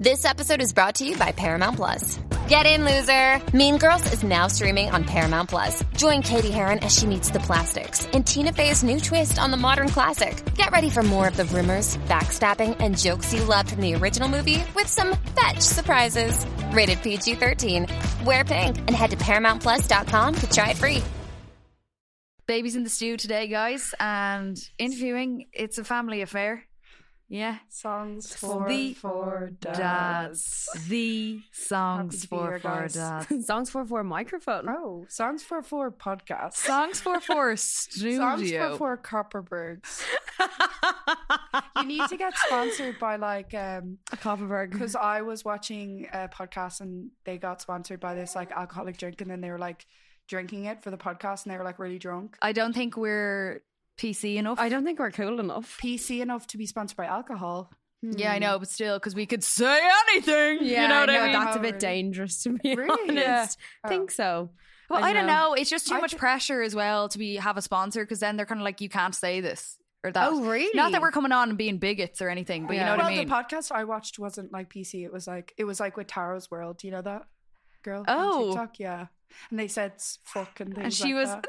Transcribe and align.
This 0.00 0.24
episode 0.24 0.62
is 0.62 0.72
brought 0.72 0.94
to 0.94 1.04
you 1.04 1.14
by 1.18 1.32
Paramount 1.32 1.76
Plus. 1.76 2.18
Get 2.48 2.64
in, 2.64 2.86
loser! 2.86 3.38
Mean 3.54 3.76
Girls 3.76 4.10
is 4.14 4.22
now 4.22 4.46
streaming 4.46 4.88
on 4.88 5.04
Paramount 5.04 5.50
Plus. 5.50 5.84
Join 5.94 6.22
Cady 6.22 6.50
Heron 6.50 6.78
as 6.78 6.98
she 6.98 7.04
meets 7.04 7.28
the 7.28 7.40
plastics 7.40 8.08
and 8.14 8.26
Tina 8.26 8.50
Fey's 8.54 8.82
new 8.82 8.98
twist 8.98 9.38
on 9.38 9.50
the 9.50 9.58
modern 9.58 9.90
classic. 9.90 10.42
Get 10.54 10.70
ready 10.70 10.88
for 10.88 11.02
more 11.02 11.28
of 11.28 11.36
the 11.36 11.44
rumors, 11.44 11.98
backstabbing, 12.08 12.78
and 12.80 12.96
jokes 12.96 13.34
you 13.34 13.44
loved 13.44 13.72
from 13.72 13.82
the 13.82 13.94
original 13.94 14.26
movie 14.26 14.64
with 14.74 14.86
some 14.86 15.14
fetch 15.38 15.60
surprises. 15.60 16.46
Rated 16.72 17.02
PG 17.02 17.34
13. 17.34 17.86
Wear 18.24 18.42
pink 18.42 18.78
and 18.78 18.92
head 18.92 19.10
to 19.10 19.18
ParamountPlus.com 19.18 20.34
to 20.34 20.50
try 20.50 20.70
it 20.70 20.78
free. 20.78 21.02
Babies 22.46 22.74
in 22.74 22.84
the 22.84 22.90
stew 22.90 23.18
today, 23.18 23.48
guys, 23.48 23.94
and 24.00 24.58
interviewing. 24.78 25.48
It's 25.52 25.76
a 25.76 25.84
family 25.84 26.22
affair. 26.22 26.64
Yeah. 27.32 27.58
Songs 27.68 28.34
For 28.34 28.64
for, 28.64 28.68
the 28.68 28.92
for 28.94 29.50
dads. 29.60 29.78
dads. 29.78 30.88
The 30.88 31.40
songs 31.52 32.14
Happy 32.14 32.18
to 32.22 32.28
be 32.28 32.36
for 32.36 32.50
here, 32.50 32.58
for 32.58 32.88
dads. 32.88 33.46
Songs 33.46 33.70
for 33.70 33.86
for 33.86 34.02
microphone. 34.02 34.68
Oh, 34.68 35.06
songs 35.08 35.44
for 35.44 35.62
four 35.62 35.92
podcast. 35.92 36.54
Songs 36.54 37.00
for 37.00 37.20
for 37.28 37.56
studio. 37.56 38.18
Songs 38.18 38.50
for 38.50 38.76
four 38.76 38.96
Kopparbergs. 38.98 40.02
you 41.76 41.84
need 41.84 42.08
to 42.08 42.16
get 42.16 42.36
sponsored 42.36 42.98
by 42.98 43.14
like 43.14 43.54
um 43.54 43.98
A 44.12 44.16
Kopparberg. 44.16 44.72
because 44.72 44.96
I 44.96 45.22
was 45.22 45.44
watching 45.44 46.08
a 46.12 46.28
podcast 46.28 46.80
and 46.80 47.10
they 47.24 47.38
got 47.38 47.62
sponsored 47.62 48.00
by 48.00 48.14
this 48.14 48.34
like 48.34 48.50
alcoholic 48.50 48.96
drink 48.98 49.20
and 49.20 49.30
then 49.30 49.40
they 49.40 49.50
were 49.50 49.58
like 49.58 49.86
drinking 50.26 50.64
it 50.64 50.82
for 50.82 50.90
the 50.90 50.98
podcast 50.98 51.44
and 51.44 51.52
they 51.54 51.58
were 51.58 51.64
like 51.64 51.78
really 51.78 51.98
drunk. 52.00 52.36
I 52.42 52.50
don't 52.52 52.72
think 52.72 52.96
we're 52.96 53.62
PC 54.00 54.36
enough. 54.36 54.58
I 54.58 54.68
don't 54.68 54.84
think 54.84 54.98
we're 54.98 55.10
cool 55.10 55.38
enough. 55.40 55.78
PC 55.82 56.20
enough 56.20 56.46
to 56.48 56.58
be 56.58 56.66
sponsored 56.66 56.96
by 56.96 57.06
alcohol. 57.06 57.70
Hmm. 58.02 58.12
yeah, 58.16 58.32
I 58.32 58.38
know, 58.38 58.58
but 58.58 58.68
still, 58.68 58.96
because 58.98 59.14
we 59.14 59.26
could 59.26 59.44
say 59.44 59.78
anything. 60.08 60.58
Yeah, 60.62 60.82
you 60.82 60.88
know 60.88 61.00
what 61.00 61.06
no, 61.10 61.20
I 61.20 61.24
mean? 61.24 61.32
that's 61.32 61.56
a 61.56 61.60
bit 61.60 61.78
dangerous 61.78 62.42
to 62.44 62.56
be 62.58 62.74
Really? 62.74 62.90
honest. 63.10 63.58
Yeah. 63.84 63.88
think 63.90 64.10
so. 64.10 64.50
Well, 64.88 65.04
I, 65.04 65.12
don't 65.12 65.26
know. 65.26 65.52
It's 65.54 65.68
just 65.70 65.86
too 65.86 65.94
I 65.96 66.00
much 66.00 66.12
thi- 66.12 66.16
pressure 66.18 66.62
as 66.62 66.74
well 66.74 67.08
to 67.10 67.18
be 67.18 67.36
have 67.36 67.56
a 67.58 67.62
sponsor 67.62 68.02
because 68.02 68.18
then 68.20 68.36
they're 68.36 68.46
kind 68.46 68.60
of 68.60 68.64
like, 68.64 68.80
you 68.80 68.88
can't 68.88 69.14
say 69.14 69.40
this 69.40 69.78
or 70.02 70.10
that. 70.12 70.28
Oh, 70.32 70.42
really? 70.44 70.70
Not 70.74 70.92
that 70.92 71.00
we're 71.02 71.12
coming 71.12 71.30
on 71.30 71.50
and 71.50 71.58
being 71.58 71.76
bigots 71.78 72.20
or 72.22 72.28
anything, 72.30 72.66
but 72.66 72.72
you 72.72 72.80
Yeah. 72.80 72.86
know 72.86 72.96
what 72.96 73.04
I 73.04 73.16
mean. 73.16 73.28
the 73.28 73.32
podcast 73.34 73.70
I 73.70 73.84
watched 73.84 74.18
wasn't 74.18 74.50
like 74.50 74.68
PC. 74.72 75.04
It 75.04 75.12
was 75.12 75.26
like 75.28 75.52
it 75.58 75.64
was 75.64 75.78
like 75.78 75.96
with 75.98 76.06
Taro's 76.06 76.50
World. 76.50 76.78
Do 76.78 76.86
you 76.88 76.92
know 76.92 77.02
that 77.02 77.26
girl? 77.82 78.04
Oh. 78.08 78.42
on 78.44 78.48
TikTok, 78.48 78.80
yeah. 78.80 79.06
And 79.50 79.58
they 79.60 79.68
said 79.68 79.92
s- 79.96 80.18
fuck 80.24 80.58
and 80.58 80.74
things 80.74 80.84
and 80.86 80.92
she 80.94 81.14
like 81.14 81.26
was, 81.26 81.28
that. 81.28 81.46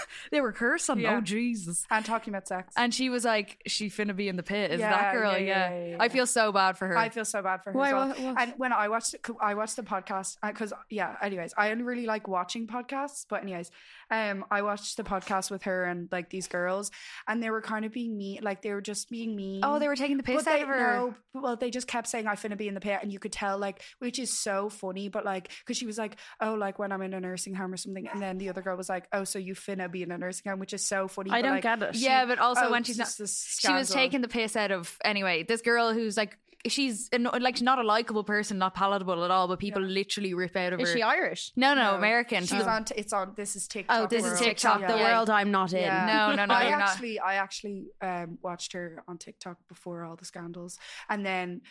they 0.31 0.41
were 0.41 0.51
cursing. 0.51 0.99
Yeah. 0.99 1.17
Oh 1.17 1.21
Jesus! 1.21 1.85
and 1.89 2.03
talking 2.05 2.33
about 2.33 2.47
sex. 2.47 2.73
And 2.77 2.93
she 2.93 3.09
was 3.09 3.25
like, 3.25 3.61
she 3.67 3.89
finna 3.89 4.15
be 4.15 4.27
in 4.27 4.35
the 4.35 4.43
pit. 4.43 4.71
Is 4.71 4.79
Yeah, 4.79 4.89
that 4.91 5.13
girl? 5.13 5.37
yeah, 5.37 5.85
Yeah, 5.85 5.97
I 5.99 6.09
feel 6.09 6.25
so 6.27 6.51
bad 6.51 6.77
for 6.77 6.87
her. 6.87 6.97
I 6.97 7.09
feel 7.09 7.25
so 7.25 7.41
bad 7.41 7.63
for 7.63 7.71
her. 7.71 7.77
Why, 7.77 7.93
well. 7.93 8.07
what- 8.09 8.19
what? 8.19 8.41
And 8.41 8.53
when 8.57 8.73
I 8.73 8.87
watched, 8.89 9.15
I 9.41 9.53
watched 9.55 9.75
the 9.75 9.83
podcast 9.83 10.37
because 10.45 10.73
yeah. 10.89 11.15
Anyways, 11.21 11.53
I 11.57 11.71
only 11.71 11.83
really 11.83 12.05
like 12.05 12.27
watching 12.27 12.67
podcasts, 12.67 13.25
but 13.29 13.41
anyways, 13.43 13.71
um, 14.09 14.45
I 14.51 14.61
watched 14.61 14.97
the 14.97 15.03
podcast 15.03 15.49
with 15.51 15.63
her 15.63 15.85
and 15.85 16.09
like 16.11 16.29
these 16.29 16.47
girls, 16.47 16.91
and 17.27 17.41
they 17.41 17.49
were 17.49 17.61
kind 17.61 17.85
of 17.85 17.91
being 17.91 18.17
mean, 18.17 18.39
like 18.43 18.61
they 18.61 18.73
were 18.73 18.81
just 18.81 19.09
being 19.09 19.35
mean. 19.35 19.61
oh, 19.63 19.79
they 19.79 19.87
were 19.87 19.95
taking 19.95 20.17
the 20.17 20.23
piss 20.23 20.43
But 20.43 20.51
out 20.51 20.55
they, 20.57 20.61
of 20.63 20.67
her. 20.67 20.93
No, 21.33 21.41
well, 21.41 21.55
they 21.55 21.69
just 21.71 21.87
kept 21.87 22.07
saying 22.07 22.27
I 22.27 22.35
finna 22.35 22.57
be 22.57 22.67
in 22.67 22.73
the 22.73 22.81
pit, 22.81 22.99
and 23.01 23.11
you 23.11 23.19
could 23.19 23.31
tell, 23.31 23.57
like, 23.57 23.81
which 23.99 24.19
is 24.19 24.29
so 24.31 24.69
funny. 24.69 25.07
But 25.09 25.25
like, 25.25 25.49
because 25.59 25.77
she 25.77 25.85
was 25.85 25.97
like, 25.97 26.17
"Oh, 26.41 26.53
like 26.55 26.77
when 26.79 26.91
I'm 26.91 27.01
in 27.01 27.13
a 27.13 27.19
nursing 27.19 27.53
home 27.55 27.73
or 27.73 27.77
something," 27.77 28.07
and 28.07 28.21
then 28.21 28.37
the 28.37 28.49
other 28.49 28.61
girl 28.61 28.75
was 28.77 28.89
like, 28.89 29.05
"Oh, 29.13 29.23
so 29.23 29.39
you 29.39 29.55
finna 29.55 29.89
be 29.91 30.00
in 30.03 30.11
a 30.11 30.17
nursing 30.17 30.49
home," 30.49 30.59
which 30.59 30.73
is 30.73 30.85
so 30.85 31.07
funny. 31.07 31.29
I 31.31 31.41
but, 31.41 31.41
don't 31.47 31.51
like, 31.55 31.63
get 31.63 31.81
it. 31.81 31.95
yeah, 31.95 32.25
but 32.25 32.39
also 32.39 32.63
oh, 32.65 32.71
when 32.71 32.83
she's 32.83 32.97
not, 32.97 33.13
this 33.17 33.57
she 33.59 33.71
was 33.71 33.89
taking 33.89 34.21
the 34.21 34.27
piss 34.27 34.55
out 34.55 34.71
of 34.71 34.97
anyway. 35.03 35.43
This 35.43 35.61
girl 35.61 35.93
who's 35.93 36.17
like, 36.17 36.37
she's 36.67 37.09
an- 37.11 37.23
like 37.39 37.59
not 37.61 37.79
a 37.79 37.83
likable 37.83 38.23
person, 38.23 38.57
not 38.59 38.75
palatable 38.75 39.23
at 39.23 39.31
all, 39.31 39.47
but 39.47 39.57
people 39.59 39.81
literally 39.81 40.33
rip 40.33 40.55
out 40.55 40.73
of 40.73 40.79
her. 40.79 40.85
Is 40.85 40.93
she 40.93 41.01
Irish? 41.01 41.51
no, 41.55 41.73
no, 41.73 41.91
No. 41.91 41.97
American. 41.97 42.41
She's 42.45 42.61
on. 42.61 42.85
T- 42.85 42.95
it's 42.97 43.13
on. 43.13 43.33
This 43.35 43.55
is 43.55 43.67
TikTok. 43.67 43.97
Oh, 43.99 44.07
this 44.07 44.25
is. 44.25 44.39
TikTok, 44.39 44.81
Yeah. 44.81 44.91
the 44.91 44.97
Yeah. 44.97 45.15
world 45.15 45.29
I'm 45.29 45.51
not 45.51 45.73
in. 45.73 45.81
Yeah. 45.81 46.05
No, 46.05 46.35
no, 46.35 46.45
no, 46.45 46.53
I 46.53 46.69
you're 46.69 46.77
not. 46.77 46.89
actually, 46.89 47.19
I 47.19 47.35
actually 47.35 47.87
um, 48.01 48.37
watched 48.41 48.73
her 48.73 49.03
on 49.07 49.17
TikTok 49.17 49.57
before 49.67 50.03
all 50.03 50.15
the 50.15 50.25
scandals, 50.25 50.77
and 51.09 51.25
then 51.25 51.61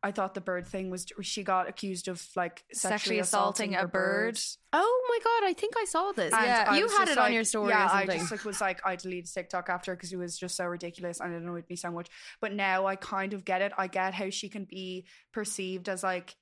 I 0.00 0.12
thought 0.12 0.34
the 0.34 0.40
bird 0.40 0.66
thing 0.66 0.90
was 0.90 1.06
she 1.22 1.42
got 1.42 1.68
accused 1.68 2.06
of 2.06 2.24
like 2.36 2.62
Sexually 2.72 3.18
assaulting 3.18 3.74
a 3.74 3.88
bird. 3.88 4.38
Oh 4.72 5.06
my 5.08 5.18
god, 5.24 5.48
I 5.48 5.54
think 5.54 5.74
I 5.76 5.84
saw 5.86 6.12
this. 6.12 6.32
And 6.32 6.44
yeah, 6.44 6.66
I 6.68 6.78
you 6.78 6.86
had 6.86 7.06
just 7.06 7.12
it 7.12 7.18
on 7.18 7.32
your 7.32 7.42
story 7.42 7.70
Yeah, 7.70 7.86
or 7.86 7.90
I 7.90 8.06
just 8.06 8.30
like 8.30 8.44
was 8.44 8.60
like 8.60 8.80
I 8.86 8.94
deleted 8.94 9.32
TikTok 9.32 9.68
after 9.68 9.96
because 9.96 10.12
it 10.12 10.16
was 10.16 10.38
just 10.38 10.56
so 10.56 10.66
ridiculous 10.66 11.20
and 11.20 11.34
it 11.34 11.42
annoyed 11.42 11.64
me 11.68 11.74
so 11.74 11.90
much. 11.90 12.08
But 12.40 12.52
now 12.52 12.86
I 12.86 12.94
kind 12.94 13.32
of 13.32 13.44
get 13.44 13.60
it. 13.60 13.72
I 13.76 13.88
get 13.88 14.14
how 14.14 14.30
she 14.30 14.48
can 14.48 14.64
be 14.64 15.04
perceived 15.32 15.88
as 15.88 16.04
like, 16.04 16.36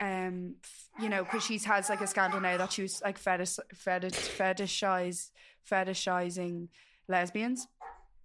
um, 0.00 0.54
you 0.98 1.10
know, 1.10 1.24
because 1.24 1.44
she 1.44 1.58
has 1.58 1.90
like 1.90 2.00
a 2.00 2.06
scandal 2.06 2.40
now 2.40 2.56
that 2.56 2.72
she 2.72 2.82
was 2.82 3.02
like 3.02 3.18
fetish, 3.18 3.58
fetish, 3.74 4.14
fetishize, 4.14 5.30
fetishizing 5.70 6.68
lesbians. 7.08 7.68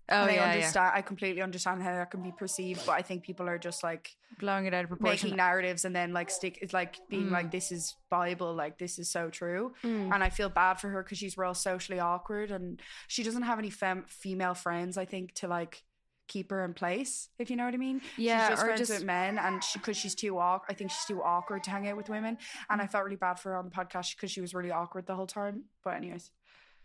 Oh 0.10 0.22
and 0.22 0.30
I 0.32 0.34
yeah, 0.58 0.72
yeah. 0.74 0.92
I 0.94 1.02
completely 1.02 1.42
understand 1.42 1.82
how 1.84 1.92
that 1.92 2.12
can 2.12 2.22
be 2.22 2.32
perceived, 2.32 2.86
but 2.86 2.94
I 2.94 3.02
think 3.02 3.24
people 3.24 3.48
are 3.50 3.58
just 3.58 3.84
like 3.84 4.16
blowing 4.40 4.66
it 4.66 4.74
out 4.74 4.84
of 4.84 4.90
proportion. 4.90 5.30
making 5.30 5.38
narratives 5.38 5.86
and 5.86 5.96
then 5.96 6.12
like 6.14 6.30
stick 6.30 6.60
it's 6.62 6.74
like 6.74 7.00
being 7.10 7.28
Mm. 7.28 7.32
like 7.32 7.52
this 7.52 7.72
is 7.72 7.96
bible 8.10 8.54
like 8.54 8.78
this 8.78 9.00
is 9.00 9.10
so 9.10 9.30
true 9.30 9.74
Mm. 9.84 10.14
and 10.14 10.22
i 10.24 10.30
feel 10.30 10.50
bad 10.50 10.74
for 10.76 10.90
her 10.90 11.02
because 11.04 11.18
she's 11.18 11.38
real 11.38 11.54
socially 11.54 12.00
awkward 12.02 12.52
and 12.52 12.82
she 13.08 13.24
doesn't 13.24 13.44
have 13.44 13.60
any 13.60 13.70
fem- 13.70 14.04
female 14.10 14.54
friends 14.54 14.98
i 14.98 15.06
think 15.06 15.34
to 15.36 15.48
like 15.48 15.84
keep 16.28 16.50
her 16.52 16.66
in 16.66 16.74
place 16.74 17.30
if 17.40 17.50
you 17.50 17.56
know 17.56 17.64
what 17.66 17.74
i 17.74 17.78
mean 17.78 18.02
Yeah, 18.18 18.42
she's 18.42 18.50
just 18.50 18.62
or 18.62 18.66
friends 18.66 18.80
just- 18.82 18.92
with 18.92 19.04
men 19.06 19.38
and 19.40 19.64
she 19.64 19.80
because 19.80 19.96
she's 19.96 20.16
too 20.16 20.38
awkward 20.38 20.68
i 20.70 20.74
think 20.74 20.92
she's 20.92 21.06
too 21.06 21.22
awkward 21.24 21.64
to 21.64 21.70
hang 21.70 21.88
out 21.88 21.96
with 21.96 22.10
women 22.10 22.38
and 22.70 22.82
Mm. 22.82 22.84
i 22.84 22.88
felt 22.88 23.06
really 23.06 23.16
bad 23.16 23.40
for 23.40 23.52
her 23.52 23.58
on 23.58 23.66
the 23.70 23.72
podcast 23.72 24.16
because 24.18 24.32
she 24.32 24.42
was 24.42 24.54
really 24.54 24.72
awkward 24.72 25.06
the 25.06 25.16
whole 25.16 25.28
time 25.28 25.64
but 25.84 25.94
anyways 25.96 26.32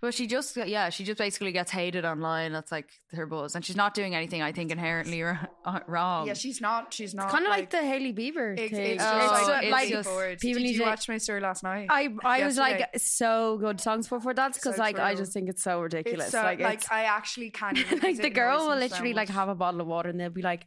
Well, 0.02 0.10
she 0.12 0.26
just 0.26 0.56
yeah, 0.56 0.88
she 0.88 1.04
just 1.04 1.18
basically 1.18 1.52
gets 1.52 1.70
hated 1.70 2.06
online. 2.06 2.52
That's 2.52 2.72
like 2.72 2.88
her 3.12 3.26
buzz, 3.26 3.54
and 3.54 3.62
she's 3.62 3.76
not 3.76 3.92
doing 3.92 4.14
anything 4.14 4.40
I 4.40 4.50
think 4.50 4.70
inherently 4.72 5.20
wr- 5.22 5.34
uh, 5.66 5.80
wrong. 5.86 6.26
yeah 6.26 6.32
she's 6.32 6.60
not 6.60 6.94
she's 6.94 7.14
not 7.14 7.28
kind 7.30 7.44
of 7.44 7.50
like, 7.50 7.68
the 7.68 7.82
Hailey 7.82 8.14
Bieber 8.14 8.58
it's, 8.58 8.72
thing. 8.72 8.92
it's 8.92 9.04
Oh, 9.06 9.18
just 9.18 9.62
it's 9.62 9.70
like, 9.70 9.88
just- 9.90 10.08
like 10.08 10.28
it's 10.32 10.42
people 10.42 10.60
did 10.60 10.66
need 10.68 10.72
you 10.76 10.78
to- 10.78 10.86
watch 10.86 11.06
my 11.08 11.18
story 11.18 11.40
last 11.42 11.62
night 11.62 11.88
I 11.90 12.08
I 12.24 12.44
was 12.46 12.56
like 12.56 12.88
so 12.96 13.58
good 13.58 13.78
songs 13.80 14.08
for 14.08 14.20
for 14.20 14.32
that's 14.32 14.56
because 14.56 14.76
So 14.76 14.82
like 14.82 14.98
I 14.98 15.14
just 15.14 15.32
think 15.34 15.50
it's 15.50 15.62
so 15.62 15.80
ridiculous. 15.82 16.26
It's 16.28 16.32
so, 16.32 16.42
like 16.42 16.60
like, 16.60 16.78
it's, 16.78 16.90
I 16.90 17.02
actually 17.04 17.50
can't 17.50 17.76
even 17.76 17.98
like 18.02 18.16
the 18.16 18.30
girl 18.30 18.60
will 18.60 18.76
me 18.76 18.88
so 18.88 18.94
literally 18.94 19.12
like 19.12 19.28
have 19.28 19.50
a 19.50 19.54
bottle 19.54 19.82
of 19.82 19.86
water 19.86 20.08
and 20.08 20.18
they'll 20.18 20.30
be 20.30 20.42
like, 20.42 20.66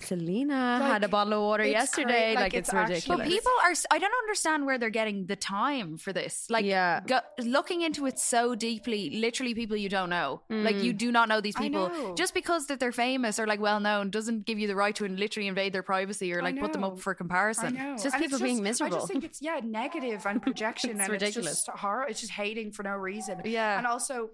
Selena 0.00 0.78
had 0.82 1.04
a 1.04 1.08
bottle 1.08 1.34
of 1.34 1.40
water 1.40 1.64
yesterday. 1.64 2.34
cra- 2.34 2.42
like, 2.42 2.52
like, 2.52 2.54
it's, 2.54 2.68
it's 2.68 2.74
ridiculous. 2.74 3.06
But 3.06 3.26
people 3.26 3.52
are, 3.64 3.72
I 3.90 3.98
don't 3.98 4.12
understand 4.24 4.66
where 4.66 4.78
they're 4.78 4.90
getting 4.90 5.26
the 5.26 5.36
time 5.36 5.96
for 5.96 6.12
this. 6.12 6.46
Like, 6.50 6.64
Yeah. 6.64 7.00
go, 7.06 7.20
looking 7.38 7.82
into 7.82 8.06
it 8.06 8.18
so 8.18 8.54
deeply, 8.54 9.10
literally 9.10 9.54
people 9.54 9.76
you 9.76 9.88
don't 9.88 10.10
know. 10.10 10.42
Like, 10.48 10.82
you 10.82 10.92
mm. 10.92 10.98
do 10.98 11.12
not 11.12 11.28
know 11.28 11.40
these 11.40 11.56
people. 11.56 11.88
know. 11.88 12.14
Just 12.14 12.34
because 12.34 12.66
that 12.66 12.80
they're 12.80 12.92
famous 12.92 13.38
or 13.38 13.46
like 13.46 13.60
well 13.60 13.80
known 13.80 14.10
doesn't 14.10 14.44
give 14.46 14.58
you 14.58 14.66
the 14.66 14.76
right 14.76 14.94
to 14.96 15.08
literally 15.08 15.48
invade 15.48 15.72
their 15.72 15.82
privacy 15.82 16.32
or 16.32 16.42
like 16.42 16.58
put 16.58 16.72
them 16.72 16.84
up 16.84 17.00
for 17.00 17.14
comparison. 17.14 17.76
It's 17.76 18.02
just 18.02 18.14
And 18.14 18.22
people 18.24 18.38
being 18.38 18.62
miserable. 18.62 18.96
I 18.96 19.00
just 19.00 19.12
think 19.12 19.24
it's 19.24 19.40
yeah, 19.42 19.60
negative 19.64 20.26
and 20.26 20.42
projection 20.48 20.90
It's 20.90 21.00
and 21.00 21.08
ridiculous. 21.08 21.52
it's 21.52 21.64
just 21.66 21.78
horror. 21.78 22.06
It's 22.08 22.20
just 22.20 22.32
hating 22.32 22.72
for 22.72 22.82
no 22.82 22.94
reason. 22.96 23.40
Yeah. 23.44 23.78
And 23.78 23.86
also 23.86 24.30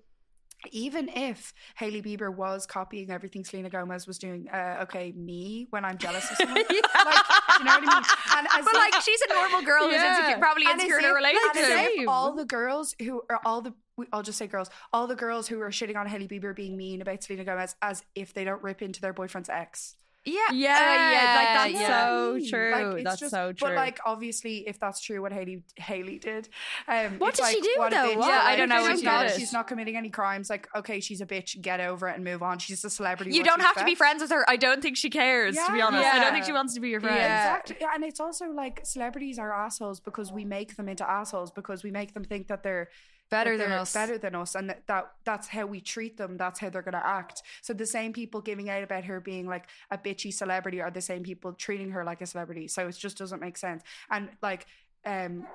even 0.71 1.09
if 1.09 1.53
Hailey 1.77 2.03
Bieber 2.03 2.35
was 2.35 2.67
copying 2.67 3.11
everything 3.11 3.45
Selena 3.45 3.69
Gomez 3.71 4.07
was 4.07 4.19
doing, 4.19 4.49
uh, 4.53 4.79
okay, 4.83 5.13
me 5.13 5.67
when 5.71 5.85
I'm 5.85 5.99
jealous 5.99 6.31
of 6.31 6.37
someone, 6.37 6.57
like, 6.69 6.69
do 6.69 6.75
you 6.75 6.81
know 6.83 6.91
what 6.91 7.67
I 7.67 7.81
mean? 7.81 7.89
And 8.37 8.47
as 8.59 8.65
But 8.65 8.75
if- 8.75 8.93
like, 8.95 9.03
she's 9.03 9.21
a 9.23 9.35
normal 9.35 9.63
girl 9.63 9.85
who's 9.85 9.95
Yeah. 9.95 10.19
insecure, 10.19 10.39
probably 10.39 10.65
and 10.67 10.75
insecure 10.75 10.99
in 10.99 11.05
a 11.07 11.15
relationship. 11.15 11.51
and 11.57 11.65
as 11.65 11.87
if 11.87 11.93
Same. 11.99 12.09
all 12.09 12.35
the 12.35 12.45
girls 12.45 12.95
who 13.01 13.23
are 13.31 13.41
all 13.45 13.61
the 13.63 13.75
we- 13.97 14.07
I'll 14.13 14.23
just 14.23 14.39
say 14.39 14.47
girls, 14.47 14.71
all 14.93 15.07
the 15.07 15.15
girls 15.17 15.49
who 15.49 15.61
are 15.61 15.69
shitting 15.71 15.97
on 15.97 16.07
Hailey 16.07 16.27
Bieber 16.27 16.57
being 16.57 16.77
mean 16.79 17.03
about 17.03 17.23
Selena 17.23 17.45
Gomez 17.45 17.77
as 17.83 18.03
if 18.15 18.33
they 18.33 18.45
don't 18.45 18.63
rip 18.63 18.81
into 18.81 19.01
their 19.03 19.13
boyfriend's 19.13 19.51
ex. 19.51 19.97
Yeah, 20.25 20.35
yeah, 20.53 20.69
uh, 20.75 21.11
yeah, 21.11 21.35
like 21.37 21.73
that's 21.73 21.73
yeah. 21.83 22.05
so 22.07 22.39
true. 22.49 22.71
Like, 22.73 22.95
it's 22.99 23.05
that's 23.05 23.21
just- 23.21 23.31
so 23.33 23.53
true. 23.53 23.69
But 23.69 23.75
like, 23.75 23.99
obviously, 24.07 24.69
if 24.69 24.79
that's 24.79 25.01
true, 25.01 25.21
what 25.21 25.33
Hailey 25.33 25.65
Hailey 25.77 26.19
did, 26.19 26.49
um, 26.87 27.19
What 27.19 27.31
it's 27.31 27.41
did 27.41 27.57
she 27.57 27.61
do, 27.61 27.75
what 27.77 27.91
though? 27.91 27.97
bitch. 27.97 28.17
What? 28.17 28.29
Yeah, 28.29 28.41
I 28.45 28.55
don't 28.55 28.69
know 28.69 28.79
she's 28.83 28.89
what 28.89 28.99
she 29.01 29.05
not- 29.05 29.29
did. 29.29 29.39
She's 29.41 29.53
not 29.53 29.67
committing 29.67 29.97
any 29.97 30.11
crimes. 30.11 30.49
Like, 30.49 30.69
okay, 30.77 31.01
she's 31.01 31.21
a 31.21 31.27
bitch. 31.27 31.61
Get 31.61 31.81
over 31.81 32.09
it 32.09 32.15
and 32.15 32.25
move 32.25 32.41
on. 32.43 32.61
She's 32.61 32.85
a 32.85 32.91
celebrity. 32.91 33.33
You 33.35 33.43
don't 33.43 33.59
do 33.59 33.63
you 33.63 33.67
have 33.67 33.77
to 33.79 33.85
be 33.85 33.97
friends 33.97 34.23
with 34.23 34.31
her. 34.31 34.49
I 34.49 34.57
don't 34.57 34.81
think 34.81 34.97
she 34.97 35.11
cares, 35.11 35.57
to 35.57 35.73
be 35.73 35.79
Yeah. 35.79 35.87
honest. 35.87 36.05
I 36.07 36.21
don't 36.21 36.33
think 36.33 36.45
she 36.45 36.53
wants 36.53 36.75
to 36.75 36.81
be 36.81 36.91
your 36.91 37.01
friend. 37.01 37.17
Yeah. 37.17 37.57
Exactly. 37.59 37.87
And 37.93 38.05
it's 38.05 38.21
also 38.21 38.47
like 38.51 38.81
celebrities 38.85 39.39
are 39.41 39.53
assholes 39.53 39.99
because 39.99 40.31
we 40.33 40.45
make 40.45 40.77
them 40.77 40.89
into 40.89 41.09
assholes 41.09 41.51
because 41.51 41.83
we 41.83 41.91
make 41.91 42.15
them 42.15 42.23
think 42.25 42.47
that 42.47 42.63
they're 42.63 42.89
Better 43.33 43.57
than 43.57 43.73
us. 43.73 43.95
better 43.95 44.19
than 44.19 44.35
us, 44.35 44.55
and 44.55 44.69
that, 44.69 44.87
that 44.87 45.13
that's 45.25 45.49
how 45.49 45.65
we 45.65 45.81
treat 45.81 46.19
them. 46.19 46.37
That's 46.37 46.61
how 46.61 46.69
they're 46.69 46.83
going 46.83 46.93
to 46.93 47.07
act. 47.07 47.43
So 47.63 47.73
the 47.73 47.87
same 47.87 48.13
people 48.13 48.43
giving 48.43 48.69
out 48.69 48.83
about 48.83 49.05
her 49.05 49.21
being 49.21 49.47
like 49.47 49.69
a 49.91 49.97
bitchy 49.97 50.33
celebrity 50.33 50.83
are 50.83 50.91
the 50.91 51.01
same 51.01 51.23
people 51.23 51.55
treating 51.55 51.91
her 51.93 52.05
like 52.05 52.21
a 52.21 52.27
celebrity. 52.27 52.69
So 52.69 52.87
it 52.87 52.93
just 52.93 53.17
doesn't 53.17 53.41
make 53.41 53.57
sense. 53.57 53.83
And 54.11 54.29
like, 54.43 54.67
um, 55.07 55.47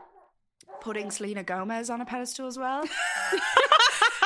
putting 0.81 1.12
Selena 1.12 1.44
Gomez 1.44 1.89
on 1.89 2.01
a 2.01 2.06
pedestal 2.06 2.48
as 2.48 2.57
well. 2.57 2.83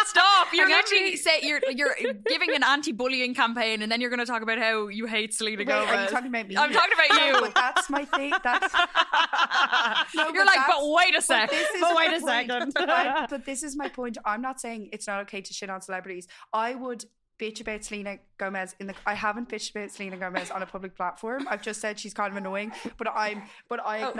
Stop! 0.05 0.47
You're 0.53 0.65
on, 0.65 0.71
literally 0.71 1.15
say 1.15 1.39
you're 1.43 1.61
you're 1.71 1.95
giving 2.27 2.53
an 2.53 2.63
anti-bullying 2.63 3.33
campaign, 3.33 3.81
and 3.81 3.89
then 3.91 4.01
you're 4.01 4.09
going 4.09 4.19
to 4.19 4.25
talk 4.25 4.41
about 4.41 4.57
how 4.57 4.87
you 4.87 5.05
hate 5.05 5.33
Selena 5.33 5.59
Wait, 5.59 5.67
Gomez. 5.67 5.89
are 5.89 6.01
you 6.03 6.09
talking 6.09 6.27
about 6.27 6.47
me? 6.47 6.57
I'm 6.57 6.71
talking 6.73 6.93
about 6.93 7.17
No, 7.17 7.25
you. 7.27 7.41
but 7.41 7.55
that's 7.55 7.89
my 7.89 8.03
thing. 8.05 8.33
That's 8.43 8.73
No, 10.15 10.23
you're 10.25 10.33
but 10.33 10.47
like, 10.47 10.55
that's- 10.55 10.67
but 10.67 10.89
wait 10.91 11.09
a 11.13 11.17
but 11.17 11.23
sec. 11.23 11.49
this 11.51 11.69
is 11.69 11.81
But 11.81 11.95
wait 11.95 12.07
a 12.07 12.19
point. 12.19 12.23
second. 12.73 12.89
I- 12.89 13.27
but 13.29 13.45
this 13.45 13.63
is 13.63 13.77
my 13.77 13.87
point. 13.89 14.17
I'm 14.25 14.41
not 14.41 14.59
saying 14.59 14.89
it's 14.91 15.07
not 15.07 15.21
okay 15.21 15.39
to 15.41 15.53
shit 15.53 15.69
on 15.69 15.81
celebrities. 15.81 16.27
I 16.51 16.75
would 16.75 17.05
bitch 17.39 17.61
about 17.61 17.83
Selena 17.83 18.17
Gomez 18.37 18.75
in 18.79 18.87
the 18.87 18.95
I 19.05 19.13
haven't 19.13 19.49
bitched 19.49 19.71
about 19.71 19.91
Selena 19.91 20.17
Gomez 20.17 20.51
on 20.51 20.61
a 20.61 20.65
public 20.65 20.95
platform. 20.95 21.47
I've 21.49 21.61
just 21.61 21.79
said 21.79 21.99
she's 21.99 22.13
kind 22.13 22.31
of 22.31 22.37
annoying, 22.37 22.71
but 22.97 23.07
I'm 23.13 23.43
but 23.69 23.79
I 23.85 24.01
Oh. 24.03 24.13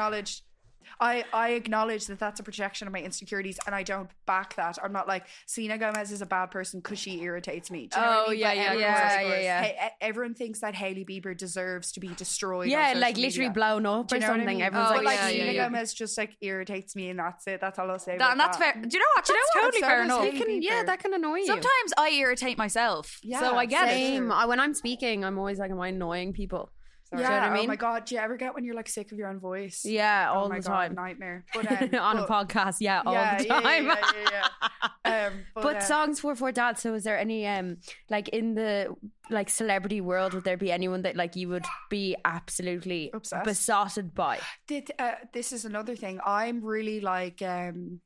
Acknowledge 0.99 1.25
I, 1.33 1.37
I 1.47 1.49
acknowledge 1.51 2.05
that 2.07 2.19
that's 2.19 2.39
a 2.39 2.43
projection 2.43 2.87
of 2.87 2.93
my 2.93 2.99
insecurities 3.01 3.59
and 3.65 3.73
I 3.75 3.83
don't 3.83 4.09
back 4.25 4.55
that. 4.55 4.77
I'm 4.83 4.91
not 4.93 5.07
like 5.07 5.25
Selena 5.45 5.77
Gomez 5.77 6.11
is 6.11 6.21
a 6.21 6.25
bad 6.25 6.51
person 6.51 6.79
because 6.79 6.99
she 6.99 7.21
irritates 7.21 7.71
me. 7.71 7.87
Do 7.87 7.99
you 7.99 8.05
know 8.05 8.11
what 8.11 8.17
I 8.17 8.23
Oh, 8.25 8.29
mean? 8.31 8.39
yeah, 8.39 8.47
But 8.49 8.55
yeah, 8.57 8.63
everyone's 8.63 8.81
yeah, 8.81 9.15
like, 9.15 9.27
yeah, 9.27 9.39
yeah. 9.41 9.61
"Hey, 9.61 9.87
e- 9.87 9.89
everyone 10.01 10.33
thinks 10.33 10.59
that 10.61 10.75
Hailey 10.75 11.05
Bieber 11.05 11.35
deserves 11.37 11.91
to 11.93 11.99
be 11.99 12.09
destroyed. 12.09 12.65
on 12.65 12.69
yeah, 12.69 12.87
social 12.89 13.01
like 13.01 13.17
literally 13.17 13.47
media. 13.49 13.53
blown 13.53 13.85
up 13.85 14.07
Do 14.07 14.15
or 14.15 14.17
you 14.17 14.21
know 14.21 14.27
what 14.27 14.33
I 14.33 14.37
something. 14.39 14.57
mean? 14.57 14.65
Everyone's 14.65 14.91
Oh, 14.91 14.95
but 14.95 15.03
like, 15.03 15.17
like 15.19 15.19
yeah, 15.19 15.27
Selena 15.29 15.51
yeah. 15.51 15.65
Gomez 15.67 15.93
just 15.93 16.17
like 16.17 16.35
irritates 16.41 16.95
me, 16.95 17.09
and 17.09 17.19
that's 17.19 17.47
it. 17.47 17.61
That's 17.61 17.79
all 17.79 17.89
I'll 17.91 17.99
say. 17.99 18.11
That, 18.11 18.15
about 18.17 18.31
and 18.31 18.39
that's 18.39 18.57
that. 18.57 18.73
fair. 18.75 18.83
Do 18.83 18.89
you 18.97 18.99
know 18.99 19.05
what? 19.15 19.25
Do 19.25 19.33
you 19.33 19.39
know 19.39 19.43
That's? 19.55 19.63
Totally 19.65 19.81
so 19.81 19.87
fair 19.87 19.97
does 19.97 20.05
enough. 20.05 20.21
Hailey 20.23 20.37
can, 20.39 20.61
yeah, 20.61 20.71
Bieber. 20.83 20.85
that 20.87 20.99
can 20.99 21.13
annoy 21.13 21.35
you. 21.37 21.45
Sometimes 21.45 21.93
I 21.97 22.09
irritate 22.11 22.57
myself, 22.57 23.19
Yeah, 23.23 23.39
so 23.39 23.55
I 23.55 23.65
get 23.65 23.87
it. 23.89 23.91
Same. 23.91 24.31
I, 24.31 24.45
when 24.45 24.59
I'm 24.59 24.73
speaking, 24.73 25.23
I'm 25.25 25.37
always 25.37 25.59
like, 25.59 25.71
am 25.71 25.79
I 25.79 25.89
annoying 25.89 26.33
people? 26.33 26.69
Yeah, 27.11 27.17
Do 27.17 27.23
you 27.23 27.29
know 27.29 27.35
what 27.35 27.43
I 27.43 27.49
oh 27.49 27.53
mean? 27.53 27.67
my 27.67 27.75
god, 27.75 28.05
do 28.05 28.15
you 28.15 28.21
ever 28.21 28.37
get 28.37 28.55
when 28.55 28.63
you're 28.63 28.75
like 28.75 28.87
sick 28.87 29.11
of 29.11 29.17
your 29.17 29.27
own 29.27 29.39
voice? 29.39 29.83
Yeah, 29.83 30.31
oh 30.33 30.47
my 30.47 30.59
the 30.59 30.67
God, 30.67 30.71
time. 30.87 30.95
nightmare. 30.95 31.43
But, 31.53 31.93
um, 31.93 31.99
On 31.99 32.17
a 32.19 32.25
podcast, 32.27 32.77
yeah, 32.79 33.01
all 33.05 33.13
yeah, 33.13 33.37
the 33.37 33.45
yeah, 33.47 33.59
time. 33.61 33.85
Yeah, 33.85 33.95
yeah, 34.23 34.29
yeah. 34.31 34.47
Um, 35.27 35.33
but, 35.55 35.63
But 35.63 35.75
uh, 35.77 35.81
songs 35.81 36.19
for 36.21 36.35
for 36.35 36.51
dad. 36.53 36.77
So, 36.79 36.93
is 36.93 37.03
there 37.03 37.19
any 37.19 37.45
um 37.45 37.77
like 38.09 38.29
in 38.29 38.53
the 38.55 38.95
like 39.29 39.49
celebrity 39.49 39.99
world? 39.99 40.33
Would 40.33 40.45
there 40.45 40.57
be 40.57 40.71
anyone 40.71 41.01
that 41.01 41.15
like 41.17 41.35
you 41.35 41.49
would 41.49 41.65
be 41.89 42.15
absolutely 42.23 43.09
Obsessed. 43.13 43.43
besotted 43.43 44.13
by? 44.13 44.39
Did, 44.67 44.91
uh, 44.99 45.15
this 45.33 45.51
is 45.51 45.65
another 45.65 45.95
thing. 45.97 46.19
I'm 46.25 46.63
really 46.63 47.01
like, 47.01 47.41
um, 47.41 47.99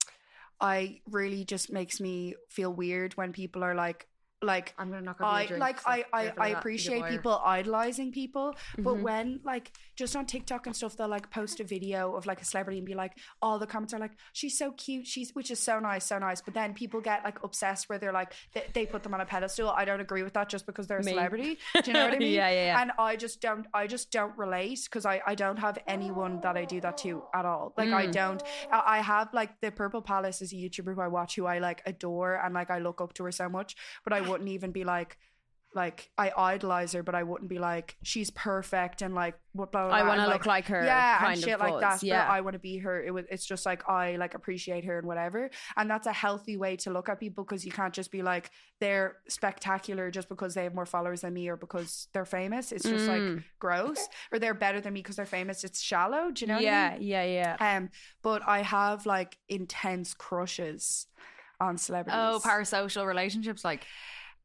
I 0.59 1.01
really 1.11 1.43
just 1.45 1.71
makes 1.71 1.99
me 1.99 2.35
feel 2.49 2.73
weird 2.73 3.13
when 3.17 3.33
people 3.33 3.63
are 3.63 3.75
like, 3.75 4.07
like 4.41 4.75
I'm 4.77 4.89
gonna 4.91 5.01
knock 5.01 5.17
I 5.21 5.47
like 5.57 5.79
I 5.87 6.03
I, 6.13 6.31
I 6.37 6.47
appreciate 6.49 7.05
people 7.07 7.41
idolizing 7.43 8.11
people, 8.11 8.53
but 8.77 8.95
Mhm. 8.95 9.01
when 9.01 9.39
like 9.43 9.71
just 9.95 10.15
on 10.15 10.25
TikTok 10.25 10.67
and 10.67 10.75
stuff, 10.75 10.97
they'll 10.97 11.07
like 11.07 11.31
post 11.31 11.59
a 11.61 11.63
video 11.63 12.15
of 12.15 12.25
like 12.25 12.41
a 12.41 12.45
celebrity 12.45 12.77
and 12.79 12.85
be 12.85 12.93
like, 12.93 13.13
all 13.41 13.57
the 13.59 13.65
comments 13.65 13.93
are 13.93 13.99
like, 13.99 14.11
she's 14.33 14.57
so 14.57 14.71
cute, 14.73 15.07
she's 15.07 15.33
which 15.33 15.49
is 15.51 15.59
so 15.59 15.79
nice, 15.79 16.05
so 16.05 16.19
nice. 16.19 16.41
But 16.41 16.53
then 16.53 16.73
people 16.73 16.99
get 17.01 17.23
like 17.23 17.41
obsessed 17.43 17.87
where 17.89 17.97
they're 17.97 18.11
like 18.11 18.33
they, 18.53 18.65
they 18.73 18.85
put 18.85 19.03
them 19.03 19.13
on 19.13 19.21
a 19.21 19.25
pedestal. 19.25 19.69
I 19.69 19.85
don't 19.85 20.01
agree 20.01 20.21
with 20.21 20.33
that 20.33 20.49
just 20.49 20.65
because 20.65 20.85
they're 20.87 20.99
a 20.99 21.03
Me. 21.03 21.13
celebrity. 21.13 21.57
Do 21.83 21.91
you 21.91 21.93
know 21.93 22.05
what 22.05 22.13
I 22.15 22.19
mean? 22.27 22.33
Yeah, 22.33 22.49
yeah, 22.49 22.65
yeah. 22.65 22.81
And 22.81 22.91
I 22.99 23.15
just 23.15 23.41
don't 23.41 23.65
I 23.73 23.87
just 23.87 24.11
don't 24.11 24.37
relate 24.37 24.81
because 24.83 25.05
I 25.05 25.21
I 25.25 25.35
don't 25.35 25.57
have 25.57 25.77
anyone 25.87 26.41
that 26.41 26.57
I 26.57 26.65
do 26.65 26.81
that 26.81 26.97
to 26.99 27.23
at 27.33 27.45
all. 27.45 27.73
Like 27.77 27.89
I 27.89 28.07
Mm. 28.07 28.11
don't. 28.11 28.43
I 28.71 28.83
I 28.97 28.99
have 29.01 29.33
like 29.33 29.59
the 29.61 29.71
Purple 29.71 30.01
Palace 30.01 30.41
is 30.41 30.51
a 30.53 30.55
YouTuber 30.55 30.93
who 30.95 31.01
I 31.01 31.07
watch 31.07 31.35
who 31.37 31.45
I 31.45 31.59
like 31.59 31.81
adore 31.85 32.35
and 32.35 32.53
like 32.53 32.69
I 32.69 32.79
look 32.79 32.99
up 33.01 33.13
to 33.13 33.23
her 33.23 33.31
so 33.31 33.47
much, 33.49 33.75
but 34.03 34.11
I 34.13 34.21
wouldn't 34.29 34.49
even 34.49 34.71
be 34.71 34.83
like 34.83 35.17
like 35.73 36.09
I 36.17 36.31
idolize 36.37 36.93
her, 36.93 37.03
but 37.03 37.15
I 37.15 37.23
wouldn't 37.23 37.49
be 37.49 37.59
like 37.59 37.97
she's 38.01 38.29
perfect 38.31 39.01
and 39.01 39.13
like 39.13 39.35
what 39.51 39.73
blah, 39.73 39.87
blah, 39.89 39.97
I 39.97 40.03
want 40.07 40.21
to 40.21 40.27
look 40.27 40.45
like 40.45 40.67
her. 40.67 40.85
yeah 40.85 41.29
and 41.29 41.37
shit 41.37 41.59
like 41.59 41.81
that. 41.81 42.01
Yeah, 42.01 42.25
But 42.25 42.31
I 42.33 42.39
want 42.41 42.53
to 42.53 42.59
be 42.59 42.77
her. 42.77 43.03
It 43.03 43.13
was. 43.13 43.25
It's 43.29 43.45
just 43.45 43.65
like 43.65 43.83
I 43.89 44.15
like 44.15 44.35
appreciate 44.35 44.85
her 44.85 44.97
and 44.99 45.05
whatever, 45.05 45.49
and 45.75 45.89
that's 45.89 46.07
a 46.07 46.13
healthy 46.13 46.55
way 46.55 46.77
to 46.77 46.91
look 46.91 47.09
at 47.09 47.19
people 47.19 47.43
because 47.43 47.65
you 47.65 47.73
can't 47.73 47.93
just 47.93 48.09
be 48.09 48.21
like 48.23 48.51
they're 48.79 49.17
spectacular 49.27 50.09
just 50.11 50.29
because 50.29 50.53
they 50.53 50.63
have 50.63 50.73
more 50.73 50.85
followers 50.85 51.21
than 51.21 51.33
me 51.33 51.49
or 51.49 51.57
because 51.57 52.07
they're 52.13 52.23
famous. 52.23 52.71
It's 52.71 52.87
just 52.87 53.09
like 53.09 53.21
Mm. 53.21 53.43
gross, 53.59 54.07
or 54.31 54.39
they're 54.39 54.53
better 54.53 54.79
than 54.79 54.93
me 54.93 55.01
because 55.01 55.17
they're 55.17 55.25
famous. 55.25 55.65
It's 55.65 55.81
shallow. 55.81 56.31
Do 56.31 56.45
you 56.45 56.47
know? 56.47 56.53
What 56.55 56.61
I 56.63 56.67
yeah, 56.67 56.89
mean? 56.93 57.01
yeah, 57.01 57.23
yeah. 57.59 57.75
Um, 57.77 57.89
but 58.21 58.47
I 58.47 58.61
have 58.61 59.05
like 59.05 59.37
intense 59.49 60.13
crushes 60.13 61.07
on 61.59 61.75
oh, 61.75 61.77
celebrities. 61.77 62.19
Oh, 62.19 62.41
parasocial 62.43 63.05
relationships, 63.05 63.63
like 63.63 63.85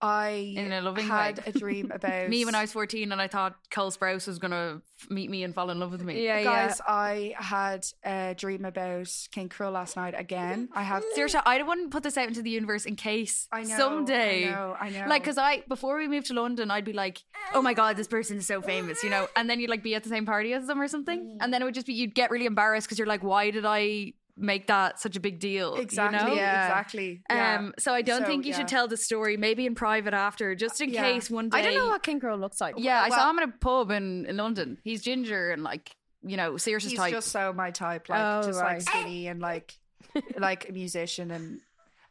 I 0.02 0.54
in 0.56 0.72
a 0.72 0.80
loving 0.80 1.06
had 1.06 1.38
way. 1.38 1.44
a 1.46 1.52
dream 1.52 1.90
about 1.94 2.28
me 2.28 2.44
when 2.44 2.54
I 2.54 2.62
was 2.62 2.72
14, 2.72 3.12
and 3.12 3.20
I 3.20 3.28
thought 3.28 3.56
Cole 3.70 3.90
Sprouse 3.90 4.26
was 4.26 4.38
gonna 4.38 4.80
meet 5.10 5.30
me 5.30 5.42
and 5.44 5.54
fall 5.54 5.68
in 5.70 5.78
love 5.78 5.92
with 5.92 6.02
me. 6.02 6.24
Yeah, 6.24 6.38
yeah. 6.38 6.44
Guys, 6.44 6.80
I 6.86 7.34
had 7.36 7.86
a 8.02 8.34
dream 8.34 8.64
about 8.64 9.10
King 9.30 9.50
Krule 9.50 9.72
last 9.72 9.96
night 9.96 10.14
again. 10.16 10.70
I 10.72 10.82
have 10.82 11.04
Seriously, 11.14 11.40
I 11.44 11.62
wouldn't 11.62 11.90
put 11.90 12.02
this 12.02 12.16
out 12.16 12.28
into 12.28 12.40
the 12.40 12.50
universe 12.50 12.86
in 12.86 12.96
case 12.96 13.46
I 13.52 13.62
know 13.62 13.76
someday. 13.76 14.48
I 14.48 14.50
know. 14.50 14.76
I 14.80 14.90
know. 14.90 15.06
Like, 15.06 15.22
cause 15.22 15.36
I 15.36 15.64
before 15.68 15.98
we 15.98 16.08
moved 16.08 16.28
to 16.28 16.34
London, 16.34 16.70
I'd 16.70 16.84
be 16.84 16.94
like, 16.94 17.22
"Oh 17.52 17.60
my 17.60 17.74
god, 17.74 17.96
this 17.96 18.08
person 18.08 18.38
is 18.38 18.46
so 18.46 18.62
famous," 18.62 19.02
you 19.02 19.10
know, 19.10 19.28
and 19.36 19.50
then 19.50 19.60
you'd 19.60 19.70
like 19.70 19.82
be 19.82 19.94
at 19.94 20.02
the 20.02 20.08
same 20.08 20.24
party 20.24 20.54
as 20.54 20.66
them 20.66 20.80
or 20.80 20.88
something, 20.88 21.38
and 21.42 21.52
then 21.52 21.60
it 21.60 21.66
would 21.66 21.74
just 21.74 21.86
be 21.86 21.92
you'd 21.92 22.14
get 22.14 22.30
really 22.30 22.46
embarrassed 22.46 22.86
because 22.86 22.98
you're 22.98 23.06
like, 23.06 23.22
"Why 23.22 23.50
did 23.50 23.66
I 23.66 24.14
make 24.40 24.66
that 24.68 24.98
such 24.98 25.14
a 25.16 25.20
big 25.20 25.38
deal?" 25.38 25.76
exactly, 25.76 26.18
You 26.18 26.26
know? 26.26 26.34
Yeah. 26.34 26.66
exactly. 26.66 27.22
Yeah. 27.30 27.58
Um, 27.58 27.74
so 27.78 27.92
I 27.94 28.02
don't 28.02 28.22
So, 28.22 28.26
think 28.26 28.44
you 28.46 28.50
yeah. 28.52 28.58
should 28.58 28.68
tell 28.68 28.88
the 28.88 28.96
story, 28.96 29.36
maybe 29.36 29.66
in 29.66 29.74
private 29.74 30.14
after, 30.14 30.54
just 30.54 30.80
in 30.80 30.90
Yeah. 30.90 31.02
case 31.02 31.30
one 31.30 31.48
day. 31.50 31.58
I 31.58 31.62
don't 31.62 31.74
know 31.74 31.88
what 31.88 32.02
King 32.02 32.20
Krule 32.20 32.40
looks 32.40 32.60
like. 32.60 32.74
Yeah, 32.78 33.00
I 33.02 33.10
saw 33.10 33.30
him 33.30 33.38
in 33.38 33.48
a 33.48 33.52
pub 33.52 33.90
in, 33.90 34.26
in 34.26 34.36
London. 34.36 34.78
He's 34.82 35.02
ginger 35.02 35.50
and 35.50 35.62
like 35.62 35.94
you 36.22 36.36
know, 36.36 36.58
serious 36.58 36.84
He's 36.84 36.98
type. 36.98 37.12
just 37.12 37.28
so 37.28 37.52
my 37.54 37.70
type, 37.70 38.08
like 38.10 38.20
Oh, 38.22 38.46
just 38.46 38.60
right. 38.60 38.74
like 38.74 38.82
skinny 38.82 39.26
and 39.28 39.40
like 39.40 39.72
like 40.38 40.68
a 40.68 40.72
musician 40.72 41.30
and 41.30 41.60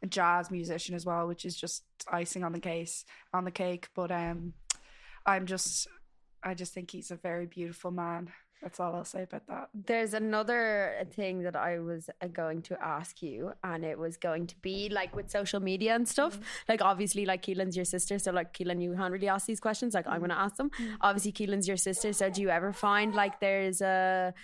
a 0.02 0.06
jazz 0.08 0.50
musician 0.50 0.96
as 0.96 1.06
well, 1.06 1.28
which 1.28 1.44
is 1.44 1.54
just 1.54 1.84
icing 2.10 2.42
on 2.42 2.50
the 2.52 2.58
case 2.58 3.04
on 3.32 3.44
the 3.44 3.52
cake. 3.52 3.86
But 3.94 4.10
um, 4.10 4.54
I'm 5.24 5.46
just, 5.46 5.86
I 6.42 6.54
just 6.54 6.74
think 6.74 6.90
he's 6.90 7.12
a 7.12 7.16
very 7.16 7.46
beautiful 7.46 7.92
man. 7.92 8.32
That's 8.62 8.78
all 8.78 8.94
I'll 8.94 9.04
say 9.04 9.22
about 9.22 9.46
that. 9.46 9.70
There's 9.72 10.12
another 10.12 11.06
thing 11.12 11.42
that 11.44 11.56
I 11.56 11.78
was 11.78 12.10
uh, 12.20 12.26
going 12.26 12.60
to 12.62 12.76
ask 12.82 13.22
you, 13.22 13.52
and 13.64 13.84
it 13.84 13.98
was 13.98 14.18
going 14.18 14.46
to 14.48 14.56
be 14.60 14.90
like 14.90 15.16
with 15.16 15.30
social 15.30 15.60
media 15.60 15.94
and 15.94 16.06
stuff. 16.06 16.34
Mm-hmm. 16.34 16.44
Like, 16.68 16.82
obviously, 16.82 17.24
like 17.24 17.42
Keelin's 17.42 17.74
your 17.74 17.86
sister, 17.86 18.18
so 18.18 18.32
like 18.32 18.52
Keelin, 18.52 18.82
you 18.82 18.94
can't 18.94 19.12
really 19.12 19.28
ask 19.28 19.46
these 19.46 19.60
questions. 19.60 19.94
Like, 19.94 20.06
I'm 20.06 20.14
mm-hmm. 20.14 20.20
going 20.20 20.30
to 20.30 20.38
ask 20.38 20.56
them. 20.56 20.70
Mm-hmm. 20.70 20.94
Obviously, 21.00 21.32
Keelan's 21.32 21.66
your 21.66 21.78
sister, 21.78 22.12
so 22.12 22.28
do 22.28 22.42
you 22.42 22.50
ever 22.50 22.72
find 22.72 23.14
like 23.14 23.40
there's 23.40 23.80
a 23.80 24.34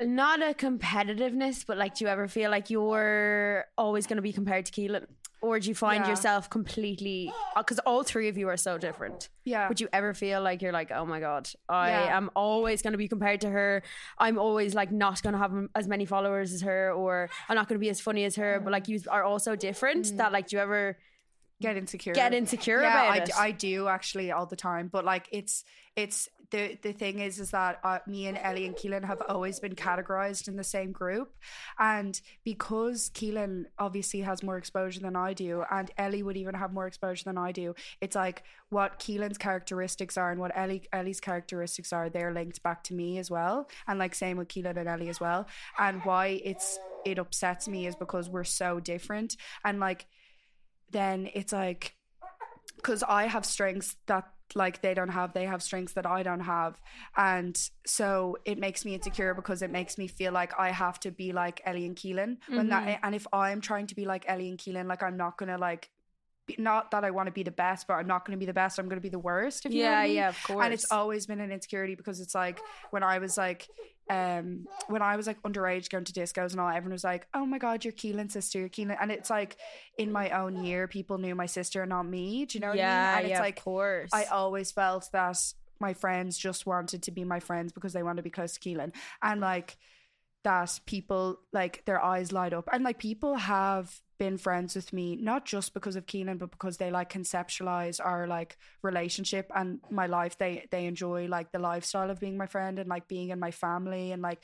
not 0.00 0.42
a 0.42 0.52
competitiveness, 0.54 1.64
but 1.66 1.78
like, 1.78 1.94
do 1.94 2.04
you 2.04 2.10
ever 2.10 2.28
feel 2.28 2.50
like 2.50 2.68
you're 2.68 3.64
always 3.78 4.06
going 4.06 4.16
to 4.16 4.22
be 4.22 4.32
compared 4.32 4.66
to 4.66 4.72
Keelin? 4.72 5.06
Or 5.44 5.60
do 5.60 5.68
you 5.68 5.74
find 5.74 6.04
Yeah. 6.04 6.10
yourself 6.12 6.48
completely 6.48 7.30
because 7.56 7.78
all 7.80 8.02
three 8.02 8.28
of 8.28 8.36
you 8.38 8.48
are 8.48 8.56
so 8.56 8.78
different? 8.78 9.28
Yeah. 9.44 9.68
Would 9.68 9.80
you 9.82 9.88
ever 9.92 10.14
feel 10.14 10.40
like 10.40 10.62
you're 10.62 10.72
like, 10.80 10.90
oh 10.90 11.04
my 11.04 11.20
god, 11.20 11.48
I 11.68 11.90
Yeah. 11.90 12.16
am 12.16 12.30
always 12.34 12.80
going 12.82 12.92
to 12.92 12.98
be 12.98 13.08
compared 13.08 13.40
to 13.42 13.50
her. 13.50 13.82
I'm 14.18 14.38
always 14.38 14.74
like 14.74 14.90
not 14.90 15.22
going 15.22 15.34
to 15.34 15.38
have 15.38 15.52
as 15.74 15.86
many 15.86 16.06
followers 16.06 16.52
as 16.54 16.62
her, 16.62 16.92
or 16.92 17.28
I'm 17.48 17.56
not 17.56 17.68
going 17.68 17.78
to 17.78 17.84
be 17.86 17.90
as 17.90 18.00
funny 18.00 18.24
as 18.24 18.36
her. 18.36 18.60
But 18.64 18.72
like 18.72 18.88
you 18.88 19.00
are 19.10 19.24
also 19.24 19.54
different. 19.54 20.06
Mm. 20.06 20.16
That 20.16 20.32
like, 20.32 20.48
do 20.48 20.56
you 20.56 20.62
ever 20.62 20.96
Get 21.60 21.76
insecure. 21.76 22.14
get 22.14 22.34
insecure 22.34 22.82
yeah, 22.82 22.90
about 22.90 23.10
I, 23.20 23.22
it? 23.22 23.30
I 23.38 23.50
do 23.52 23.86
actually 23.88 24.32
all 24.32 24.46
the 24.46 24.56
time. 24.56 24.88
But 24.88 25.04
like, 25.04 25.28
it's 25.30 25.64
it's 25.94 26.28
the 26.54 26.78
the 26.82 26.92
thing 26.92 27.18
is 27.18 27.40
is 27.40 27.50
that 27.50 27.80
uh, 27.82 27.98
me 28.06 28.26
and 28.26 28.38
Ellie 28.38 28.64
and 28.64 28.76
Keelin 28.76 29.04
have 29.04 29.20
always 29.28 29.58
been 29.58 29.74
categorized 29.74 30.46
in 30.46 30.56
the 30.56 30.64
same 30.64 30.92
group, 30.92 31.34
and 31.78 32.20
because 32.44 33.10
Keelin 33.10 33.64
obviously 33.78 34.20
has 34.20 34.42
more 34.42 34.56
exposure 34.56 35.00
than 35.00 35.16
I 35.16 35.32
do, 35.32 35.64
and 35.68 35.90
Ellie 35.98 36.22
would 36.22 36.36
even 36.36 36.54
have 36.54 36.72
more 36.72 36.86
exposure 36.86 37.24
than 37.24 37.36
I 37.36 37.50
do. 37.50 37.74
It's 38.00 38.14
like 38.14 38.44
what 38.68 39.00
Keelan's 39.00 39.38
characteristics 39.38 40.16
are 40.16 40.30
and 40.30 40.40
what 40.40 40.52
Ellie 40.54 40.86
Ellie's 40.92 41.20
characteristics 41.20 41.92
are. 41.92 42.08
They're 42.08 42.32
linked 42.32 42.62
back 42.62 42.84
to 42.84 42.94
me 42.94 43.18
as 43.18 43.30
well, 43.30 43.68
and 43.88 43.98
like 43.98 44.14
same 44.14 44.36
with 44.36 44.48
Keelin 44.48 44.76
and 44.76 44.88
Ellie 44.88 45.08
as 45.08 45.18
well. 45.20 45.48
And 45.78 46.04
why 46.04 46.40
it's 46.44 46.78
it 47.04 47.18
upsets 47.18 47.66
me 47.66 47.88
is 47.88 47.96
because 47.96 48.28
we're 48.28 48.44
so 48.44 48.78
different, 48.78 49.36
and 49.64 49.80
like 49.80 50.06
then 50.92 51.28
it's 51.34 51.52
like 51.52 51.96
because 52.76 53.02
I 53.02 53.26
have 53.26 53.44
strengths 53.44 53.96
that 54.06 54.28
like 54.54 54.82
they 54.82 54.94
don't 54.94 55.08
have, 55.08 55.32
they 55.32 55.44
have 55.44 55.62
strengths 55.62 55.94
that 55.94 56.06
I 56.06 56.22
don't 56.22 56.40
have, 56.40 56.80
and 57.16 57.56
so 57.86 58.36
it 58.44 58.58
makes 58.58 58.84
me 58.84 58.94
insecure 58.94 59.34
because 59.34 59.62
it 59.62 59.70
makes 59.70 59.98
me 59.98 60.06
feel 60.06 60.32
like 60.32 60.52
I 60.58 60.70
have 60.70 61.00
to 61.00 61.10
be 61.10 61.32
like 61.32 61.60
Ellie 61.64 61.86
and 61.86 61.96
Keelin 61.96 62.38
when 62.48 62.68
that, 62.68 62.86
mm-hmm. 62.86 63.04
and 63.04 63.14
if 63.14 63.26
I'm 63.32 63.60
trying 63.60 63.86
to 63.88 63.94
be 63.94 64.04
like 64.04 64.24
Ellie 64.28 64.48
and 64.48 64.58
Keelin, 64.58 64.86
like 64.86 65.02
I'm 65.02 65.16
not 65.16 65.38
gonna 65.38 65.58
like. 65.58 65.90
Not 66.58 66.90
that 66.90 67.04
I 67.04 67.10
want 67.10 67.26
to 67.26 67.32
be 67.32 67.42
the 67.42 67.50
best, 67.50 67.86
but 67.86 67.94
I'm 67.94 68.06
not 68.06 68.26
going 68.26 68.36
to 68.36 68.40
be 68.40 68.46
the 68.46 68.52
best. 68.52 68.78
I'm 68.78 68.86
going 68.86 68.98
to 68.98 69.02
be 69.02 69.08
the 69.08 69.18
worst. 69.18 69.64
If 69.64 69.72
you 69.72 69.82
know 69.82 69.88
what 69.88 69.92
yeah, 69.92 69.98
I 69.98 70.06
mean. 70.06 70.16
yeah, 70.16 70.28
of 70.28 70.42
course. 70.42 70.64
And 70.64 70.74
it's 70.74 70.86
always 70.90 71.26
been 71.26 71.40
an 71.40 71.50
insecurity 71.50 71.94
because 71.94 72.20
it's 72.20 72.34
like 72.34 72.60
when 72.90 73.02
I 73.02 73.18
was 73.18 73.38
like, 73.38 73.68
um, 74.10 74.66
when 74.88 75.00
I 75.00 75.16
was 75.16 75.26
like 75.26 75.42
underage 75.42 75.88
going 75.88 76.04
to 76.04 76.12
discos 76.12 76.52
and 76.52 76.60
all, 76.60 76.68
everyone 76.68 76.92
was 76.92 77.04
like, 77.04 77.26
"Oh 77.32 77.46
my 77.46 77.58
god, 77.58 77.84
you're 77.84 77.92
Keelin's 77.92 78.34
sister, 78.34 78.58
you're 78.58 78.68
Keelin," 78.68 78.98
and 79.00 79.10
it's 79.10 79.30
like 79.30 79.56
in 79.96 80.12
my 80.12 80.30
own 80.30 80.62
year, 80.64 80.86
people 80.86 81.16
knew 81.16 81.34
my 81.34 81.46
sister 81.46 81.82
and 81.82 81.88
not 81.88 82.02
me. 82.02 82.44
Do 82.44 82.58
you 82.58 82.60
know 82.60 82.68
what 82.68 82.76
yeah, 82.76 83.14
I 83.14 83.16
mean? 83.16 83.18
And 83.20 83.28
yeah, 83.28 83.34
it's 83.36 83.40
like 83.40 83.58
of 83.58 83.64
course. 83.64 84.10
I 84.12 84.24
always 84.24 84.70
felt 84.72 85.08
that 85.12 85.38
my 85.80 85.94
friends 85.94 86.36
just 86.36 86.66
wanted 86.66 87.02
to 87.04 87.10
be 87.10 87.24
my 87.24 87.40
friends 87.40 87.72
because 87.72 87.94
they 87.94 88.02
wanted 88.02 88.16
to 88.16 88.22
be 88.22 88.30
close 88.30 88.52
to 88.52 88.60
Keelin, 88.60 88.92
and 89.22 89.40
like 89.40 89.78
that 90.44 90.78
people 90.84 91.40
like 91.52 91.82
their 91.86 92.02
eyes 92.02 92.30
light 92.30 92.52
up 92.52 92.68
and 92.70 92.84
like 92.84 92.98
people 92.98 93.34
have 93.34 94.00
been 94.18 94.38
friends 94.38 94.74
with 94.76 94.92
me 94.92 95.16
not 95.16 95.44
just 95.44 95.74
because 95.74 95.96
of 95.96 96.06
Keelin 96.06 96.38
but 96.38 96.50
because 96.50 96.76
they 96.76 96.90
like 96.90 97.12
conceptualize 97.12 98.00
our 98.04 98.26
like 98.26 98.56
relationship 98.82 99.50
and 99.54 99.80
my 99.90 100.06
life. 100.06 100.38
They 100.38 100.66
they 100.70 100.86
enjoy 100.86 101.26
like 101.26 101.52
the 101.52 101.58
lifestyle 101.58 102.10
of 102.10 102.20
being 102.20 102.36
my 102.36 102.46
friend 102.46 102.78
and 102.78 102.88
like 102.88 103.08
being 103.08 103.30
in 103.30 103.40
my 103.40 103.50
family 103.50 104.12
and 104.12 104.22
like 104.22 104.42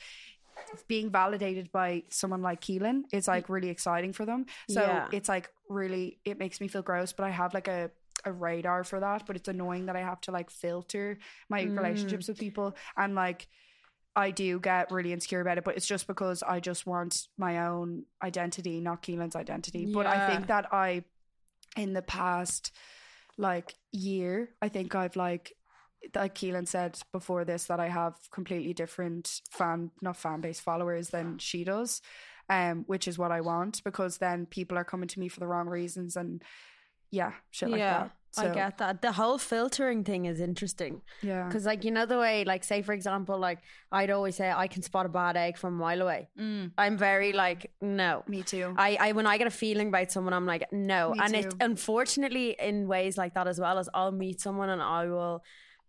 being 0.87 1.09
validated 1.09 1.71
by 1.71 2.03
someone 2.09 2.41
like 2.41 2.61
Keelin 2.61 3.03
is 3.11 3.27
like 3.27 3.49
really 3.49 3.69
exciting 3.69 4.13
for 4.13 4.25
them. 4.25 4.45
So 4.69 4.81
Yeah. 4.81 5.07
it's 5.11 5.29
like 5.29 5.49
really 5.69 6.19
it 6.25 6.37
makes 6.37 6.59
me 6.59 6.67
feel 6.67 6.81
gross 6.81 7.13
but 7.13 7.25
I 7.25 7.29
have 7.29 7.53
like 7.53 7.67
a 7.67 7.91
a 8.25 8.31
radar 8.31 8.83
for 8.83 8.99
that 8.99 9.25
but 9.25 9.35
it's 9.35 9.47
annoying 9.47 9.87
that 9.87 9.95
I 9.95 10.01
have 10.01 10.21
to 10.21 10.31
like 10.31 10.51
filter 10.51 11.17
my 11.49 11.65
mm. 11.65 11.75
relationships 11.75 12.27
with 12.27 12.37
people 12.37 12.75
and 12.95 13.15
like 13.15 13.47
I 14.15 14.31
do 14.31 14.59
get 14.59 14.91
really 14.91 15.13
insecure 15.13 15.41
about 15.41 15.57
it, 15.57 15.63
but 15.63 15.77
it's 15.77 15.87
just 15.87 16.07
because 16.07 16.43
I 16.43 16.59
just 16.59 16.85
want 16.85 17.27
my 17.37 17.67
own 17.67 18.03
identity, 18.21 18.81
not 18.81 19.01
Keelin's 19.01 19.35
identity. 19.35 19.85
But 19.85 20.05
I 20.05 20.27
think 20.27 20.47
that 20.47 20.73
I, 20.73 21.03
in 21.77 21.93
the 21.93 22.01
past, 22.01 22.71
like 23.37 23.75
year, 23.91 24.49
I 24.61 24.67
think 24.67 24.95
I've 24.95 25.15
like, 25.15 25.53
like 26.13 26.35
Keelin 26.35 26.67
said 26.67 26.99
before 27.13 27.45
this, 27.45 27.65
that 27.65 27.79
I 27.79 27.87
have 27.87 28.15
completely 28.31 28.73
different 28.73 29.41
fan, 29.49 29.91
not 30.01 30.17
fan 30.17 30.41
base 30.41 30.59
followers 30.59 31.09
than 31.09 31.37
she 31.37 31.63
does, 31.63 32.01
um, 32.49 32.83
which 32.87 33.07
is 33.07 33.17
what 33.17 33.31
I 33.31 33.39
want 33.39 33.81
because 33.85 34.17
then 34.17 34.45
people 34.45 34.77
are 34.77 34.83
coming 34.83 35.07
to 35.07 35.19
me 35.19 35.29
for 35.29 35.39
the 35.39 35.47
wrong 35.47 35.67
reasons 35.67 36.17
and 36.17 36.43
yeah, 37.11 37.31
shit 37.51 37.69
like 37.69 37.79
yeah, 37.79 37.99
that. 37.99 38.11
I 38.37 38.47
get 38.49 38.77
that. 38.77 39.01
The 39.01 39.11
whole 39.11 39.37
filtering 39.37 40.03
thing 40.03 40.25
is 40.25 40.39
interesting 40.39 41.01
Yeah. 41.21 41.45
because, 41.47 41.65
like, 41.65 41.83
you 41.83 41.91
know, 41.91 42.05
the 42.05 42.17
way, 42.17 42.45
like, 42.45 42.63
say 42.63 42.81
for 42.81 42.93
example, 42.93 43.37
like 43.37 43.59
I'd 43.91 44.09
always 44.09 44.35
say 44.35 44.49
I 44.51 44.67
can 44.67 44.81
spot 44.83 45.05
a 45.05 45.09
bad 45.09 45.35
egg 45.37 45.57
from 45.57 45.73
a 45.75 45.77
mile 45.77 46.01
away. 46.01 46.29
Mm. 46.39 46.71
I'm 46.77 46.97
very 46.97 47.33
like, 47.33 47.71
no. 47.81 48.23
Me 48.27 48.43
too. 48.43 48.73
I, 48.77 48.97
I 48.99 49.11
when 49.11 49.27
I 49.27 49.37
get 49.37 49.47
a 49.47 49.51
feeling 49.51 49.89
about 49.89 50.11
someone, 50.11 50.33
I'm 50.33 50.45
like, 50.45 50.71
no. 50.71 51.11
Me 51.11 51.19
and 51.21 51.35
it 51.35 51.53
unfortunately 51.59 52.55
in 52.59 52.87
ways 52.87 53.17
like 53.17 53.33
that 53.33 53.47
as 53.47 53.59
well 53.59 53.77
as 53.77 53.89
I'll 53.93 54.11
meet 54.11 54.39
someone 54.39 54.69
and 54.69 54.81
I 54.81 55.07
will 55.07 55.43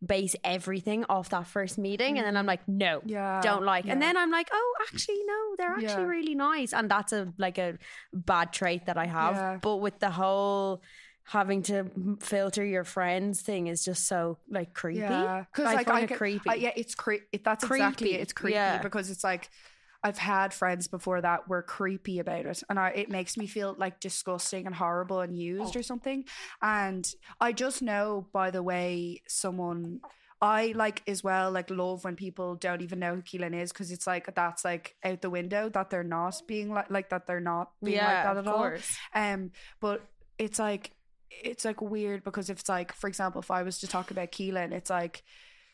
base 0.04 0.34
everything 0.42 1.04
off 1.08 1.28
that 1.28 1.46
first 1.46 1.78
meeting 1.78 2.18
and 2.18 2.26
then 2.26 2.37
I'm 2.37 2.44
like, 2.46 2.66
no. 2.66 3.02
Yeah, 3.06 3.40
don't 3.40 3.62
like. 3.64 3.87
And 3.87 4.02
then 4.02 4.16
I'm 4.16 4.32
like, 4.32 4.49
oh, 4.52 4.75
actually, 4.92 5.20
no, 5.25 5.54
they're 5.58 5.70
actually 5.75 5.87
Yeah. 6.02 6.16
really 6.16 6.34
nice. 6.34 6.72
And 6.72 6.90
that's 6.90 7.12
a 7.12 7.32
like 7.38 7.58
a 7.58 7.78
bad 8.12 8.52
trait 8.52 8.87
that 8.87 8.96
I 8.99 9.06
have. 9.06 9.37
Yeah. 9.37 9.58
But 9.62 9.76
with 9.76 10.00
the 10.00 10.11
whole 10.11 10.82
having 11.25 11.62
to 11.62 11.87
filter 12.21 12.64
your 12.64 12.85
friends 12.85 13.41
thing 13.41 13.69
is 13.69 13.85
just 13.85 14.07
so 14.07 14.38
like 14.50 14.75
creepy. 14.75 15.00
Yeah, 15.00 15.45
because 15.52 15.67
I 15.67 15.75
like 15.75 15.87
find 15.87 16.11
I 16.11 16.14
it 16.14 16.19
creepy. 16.19 16.50
uh, 16.50 16.55
yeah, 16.55 16.73
it's 16.76 16.95
creepy. 16.95 17.26
It, 17.33 17.45
that's 17.45 17.64
exactly 17.64 18.14
it. 18.14 18.21
It's 18.21 18.33
creepy 18.33 18.55
yeah. 18.55 18.79
because 18.79 19.11
it's 19.11 19.25
like 19.25 19.49
I've 20.02 20.19
had 20.19 20.52
friends 20.52 20.88
before 20.88 21.21
that 21.21 21.49
were 21.49 21.62
creepy 21.62 22.19
about 22.19 22.47
it, 22.47 22.62
and 22.69 22.79
I, 22.79 22.88
it 22.91 23.09
makes 23.09 23.37
me 23.37 23.47
feel 23.47 23.75
like 23.79 24.00
disgusting 24.00 24.67
and 24.67 24.75
horrible 24.75 25.21
and 25.21 25.37
used 25.37 25.76
or 25.76 25.83
something. 25.83 26.25
And 26.61 27.09
I 27.41 27.52
just 27.52 27.83
know 27.83 28.26
by 28.33 28.50
the 28.50 28.62
way 28.62 29.23
someone. 29.29 30.00
I 30.45 30.73
like 30.75 31.05
as 31.07 31.23
well, 31.23 31.52
like 31.52 31.71
love 31.71 32.02
when 32.02 32.17
people 32.17 32.57
don't 32.57 32.83
even 32.83 32.99
know 32.99 33.14
who 33.14 33.23
Keelin 33.23 33.55
is 33.55 33.73
because 33.73 33.93
it's 33.93 34.09
like 34.09 34.35
that's 34.35 34.64
like 34.64 34.97
out 35.05 35.23
the 35.23 35.31
window 35.31 35.69
that 35.69 35.88
they're 35.88 36.02
not 36.02 36.43
being 36.49 36.69
like 36.75 36.91
like 36.91 37.11
that 37.11 37.29
they're 37.29 37.38
not 37.38 37.71
being 37.81 37.99
like 37.99 38.09
Yeah, 38.09 38.25
that 38.25 38.37
of 38.37 38.49
at 38.49 38.52
all. 38.52 38.73
Um, 39.14 39.52
but 39.79 40.05
it's 40.38 40.59
like 40.59 40.91
it's 41.45 41.65
like 41.65 41.81
weird 41.81 42.25
because 42.25 42.51
if 42.51 42.61
it's 42.61 42.69
like, 42.69 42.93
for 42.95 43.09
example, 43.09 43.41
if 43.41 43.51
I 43.51 43.62
was 43.62 43.79
to 43.81 43.87
talk 43.87 44.11
about 44.11 44.33
Keelin, 44.33 44.73
it's 44.73 44.91
like 44.91 45.23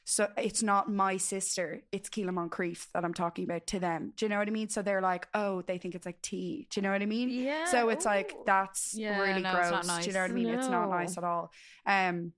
so 0.04 0.26
it's 0.38 0.62
not 0.62 0.90
my 0.90 1.18
sister, 1.18 1.82
it's 1.92 2.08
Keelin 2.08 2.30
Moncrieff 2.32 2.86
that 2.94 3.04
I'm 3.04 3.12
talking 3.12 3.44
about 3.44 3.66
to 3.68 3.78
them. 3.78 4.14
Do 4.16 4.24
you 4.24 4.30
know 4.30 4.38
what 4.38 4.48
I 4.48 4.50
mean? 4.50 4.70
So 4.70 4.80
they're 4.80 5.02
like, 5.02 5.28
oh, 5.34 5.60
they 5.62 5.76
think 5.76 5.94
it's 5.94 6.06
like 6.06 6.22
tea. 6.22 6.66
Do 6.70 6.80
you 6.80 6.82
know 6.82 6.92
what 6.92 7.02
I 7.02 7.06
mean? 7.06 7.28
Yeah. 7.28 7.66
So 7.66 7.90
it's 7.90 8.06
like 8.06 8.34
that's 8.46 8.94
Yeah, 8.94 9.20
really 9.20 9.42
no, 9.42 9.52
gross. 9.52 9.86
not 9.86 10.00
Do 10.00 10.06
you 10.06 10.14
know 10.14 10.20
what 10.20 10.30
I 10.30 10.34
nice. 10.34 10.44
mean? 10.44 10.54
It's 10.54 10.68
not 10.68 10.88
nice 10.88 11.18
at 11.18 11.24
all. 11.24 11.52
Um 11.84 12.32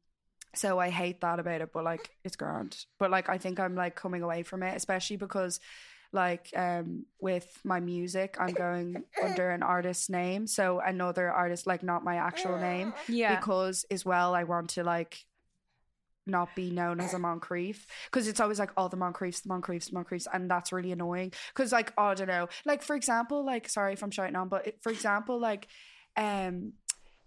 so 0.53 0.81
I 0.81 0.91
hate 0.91 1.21
that 1.21 1.39
about 1.39 1.61
it, 1.61 1.71
but 1.73 1.85
like 1.85 2.11
it's 2.25 2.35
grand. 2.35 2.77
But 2.99 3.13
like 3.13 3.29
I 3.29 3.39
think 3.39 3.61
I'm 3.61 3.77
like 3.77 3.95
coming 3.95 4.23
away 4.23 4.43
from 4.43 4.65
it, 4.65 4.75
especially 4.77 5.17
because 5.17 5.61
like 6.13 6.49
um 6.57 7.07
with 7.21 7.49
my 7.65 7.79
music 7.81 8.37
I'm 8.39 8.53
going 8.53 9.05
under 9.23 9.51
an 9.51 9.63
artist's 9.63 10.11
name. 10.11 10.47
So 10.47 10.81
another 10.85 11.31
artist, 11.31 11.67
like 11.67 11.83
not 11.83 12.05
my 12.05 12.17
actual 12.17 12.59
name. 12.59 12.93
Yeah. 13.09 13.37
Because 13.37 13.85
as 13.91 14.05
well 14.05 14.35
I 14.35 14.45
want 14.45 14.71
to 14.71 14.85
like 14.85 15.25
not 16.27 16.55
be 16.55 16.71
known 16.71 17.01
as 17.01 17.15
a 17.15 17.19
Moncrieff 17.19 17.79
because 18.07 18.29
it's 18.29 18.41
always 18.41 18.59
like 18.59 18.71
all 18.77 18.89
the 18.89 18.97
Moncrieffs, 18.97 19.43
the 19.43 19.49
Moncrieffs, 19.49 19.91
the 19.91 19.97
Moncrieffs, 19.97 20.27
and 20.33 20.51
that's 20.51 20.73
really 20.73 20.93
annoying. 20.93 21.33
Because 21.55 21.73
like 21.73 21.93
I 21.99 22.15
don't 22.15 22.29
know, 22.29 22.49
like 22.65 22.83
for 22.83 22.97
example, 22.97 23.45
like 23.45 23.69
sorry 23.69 23.95
if 23.95 24.03
I'm 24.03 24.11
shouting 24.11 24.37
on, 24.37 24.49
but 24.49 24.75
for 24.83 24.93
example, 24.93 25.39
like 25.39 25.67
um, 26.17 26.73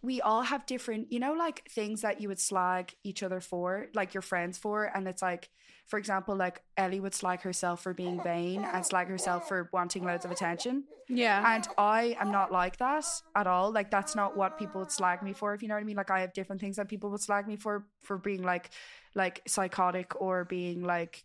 we 0.03 0.19
all 0.19 0.41
have 0.41 0.65
different, 0.65 1.11
you 1.11 1.19
know, 1.19 1.33
like 1.33 1.63
things 1.69 2.01
that 2.01 2.19
you 2.19 2.27
would 2.27 2.39
slag 2.39 2.93
each 3.05 3.23
other 3.23 3.39
for, 3.39 3.87
like 3.95 4.13
your 4.13 4.21
friends 4.21 4.57
for, 4.57 4.83
and 4.83 5.07
it's 5.07 5.21
like, 5.21 5.49
for 5.87 5.97
example, 5.97 6.35
like 6.35 6.61
Ellie 6.77 6.99
would 6.99 7.15
slag 7.15 7.41
herself 7.41 7.81
for 7.81 7.93
being 7.93 8.21
vain 8.21 8.63
and 8.63 8.85
slag 8.85 9.07
herself 9.07 9.47
for 9.47 9.69
wanting 9.71 10.03
loads 10.03 10.25
of 10.25 10.31
attention. 10.31 10.83
yeah. 11.07 11.55
And 11.55 11.65
I 11.77 12.17
am 12.19 12.31
not 12.31 12.51
like 12.51 12.77
that 12.77 13.05
at 13.35 13.47
all. 13.47 13.71
Like 13.71 13.89
that's 13.91 14.13
not 14.15 14.35
what 14.35 14.59
people 14.59 14.81
would 14.81 14.91
slag 14.91 15.23
me 15.23 15.31
for, 15.33 15.53
if 15.53 15.61
you 15.61 15.69
know 15.69 15.75
what 15.75 15.81
I 15.81 15.85
mean. 15.85 15.95
Like 15.97 16.11
I 16.11 16.19
have 16.21 16.33
different 16.33 16.61
things 16.61 16.75
that 16.75 16.89
people 16.89 17.09
would 17.11 17.21
slag 17.21 17.47
me 17.47 17.55
for 17.55 17.85
for 18.01 18.17
being 18.17 18.43
like 18.43 18.69
like 19.15 19.41
psychotic 19.47 20.21
or 20.21 20.45
being 20.45 20.83
like 20.83 21.23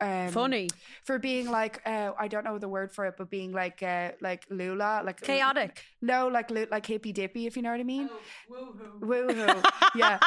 um 0.00 0.30
Funny. 0.30 0.68
for 1.04 1.18
being 1.18 1.50
like 1.50 1.80
uh 1.84 2.12
I 2.18 2.28
don't 2.28 2.44
know 2.44 2.58
the 2.58 2.68
word 2.68 2.92
for 2.92 3.06
it, 3.06 3.14
but 3.18 3.30
being 3.30 3.52
like 3.52 3.82
uh 3.82 4.12
like 4.20 4.44
Lula, 4.50 5.02
like 5.04 5.20
Chaotic. 5.20 5.82
No, 6.00 6.28
like 6.28 6.50
like 6.70 6.86
hippy 6.86 7.12
dippy, 7.12 7.46
if 7.46 7.56
you 7.56 7.62
know 7.62 7.70
what 7.70 7.80
I 7.80 7.84
mean. 7.84 8.08
Woohoo. 9.00 9.64
yeah. 9.94 10.18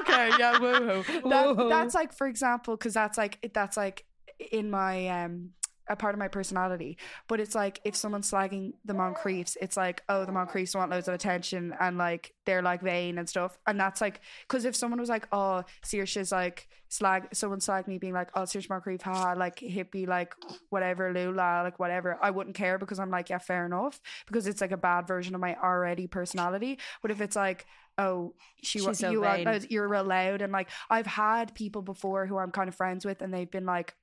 Okay. 0.00 0.30
Yeah. 0.38 0.58
Woohoo. 0.58 1.04
That, 1.28 1.46
Woohoo. 1.46 1.68
that's 1.68 1.94
like, 1.94 2.12
for 2.12 2.26
example, 2.26 2.76
because 2.76 2.94
that's 2.94 3.18
like 3.18 3.50
that's 3.52 3.76
like 3.76 4.04
in 4.50 4.70
my 4.70 5.24
um 5.24 5.50
a 5.88 5.96
part 5.96 6.14
of 6.14 6.18
my 6.18 6.28
personality. 6.28 6.98
But 7.28 7.40
it's 7.40 7.54
like 7.54 7.80
if 7.84 7.96
someone's 7.96 8.30
slagging 8.30 8.72
the 8.84 8.94
Moncrieffs, 8.94 9.56
it's 9.60 9.76
like 9.76 10.02
oh 10.08 10.24
the 10.24 10.32
Moncrieffs 10.32 10.74
want 10.74 10.90
loads 10.90 11.08
of 11.08 11.14
attention 11.14 11.74
and 11.80 11.98
like 11.98 12.34
they're 12.46 12.62
like 12.62 12.82
vain 12.82 13.18
and 13.18 13.28
stuff. 13.28 13.58
And 13.66 13.78
that's 13.78 14.00
like 14.00 14.20
because 14.46 14.64
if 14.64 14.76
someone 14.76 15.00
was 15.00 15.08
like 15.08 15.28
oh 15.32 15.64
Saoirse's 15.84 16.32
like 16.32 16.68
slag 16.88 17.28
someone 17.32 17.58
slagged 17.58 17.88
me 17.88 17.98
being 17.98 18.12
like 18.12 18.28
oh 18.34 18.42
Saoirse 18.42 18.68
Moncrieff 18.68 19.02
haha 19.02 19.34
like 19.34 19.56
hippie 19.56 20.06
like 20.06 20.34
whatever 20.68 21.12
Lula 21.12 21.62
like 21.64 21.78
whatever 21.78 22.18
I 22.20 22.30
wouldn't 22.30 22.54
care 22.54 22.78
because 22.78 22.98
I'm 22.98 23.10
like 23.10 23.30
yeah 23.30 23.38
fair 23.38 23.64
enough 23.66 24.00
because 24.26 24.46
it's 24.46 24.60
like 24.60 24.72
a 24.72 24.76
bad 24.76 25.06
version 25.06 25.34
of 25.34 25.40
my 25.40 25.56
already 25.56 26.06
personality. 26.06 26.78
But 27.00 27.10
if 27.10 27.20
it's 27.20 27.36
like 27.36 27.66
oh 27.98 28.34
she 28.62 28.80
wa- 28.80 28.90
She's 28.90 28.98
so 28.98 29.10
you 29.10 29.24
are 29.24 29.36
vain. 29.36 29.66
you're 29.70 29.88
real 29.88 30.04
loud 30.04 30.42
and 30.42 30.52
like 30.52 30.68
I've 30.90 31.06
had 31.06 31.54
people 31.54 31.82
before 31.82 32.26
who 32.26 32.38
I'm 32.38 32.50
kind 32.50 32.68
of 32.68 32.74
friends 32.74 33.04
with 33.04 33.22
and 33.22 33.32
they've 33.32 33.50
been 33.50 33.66
like 33.66 33.94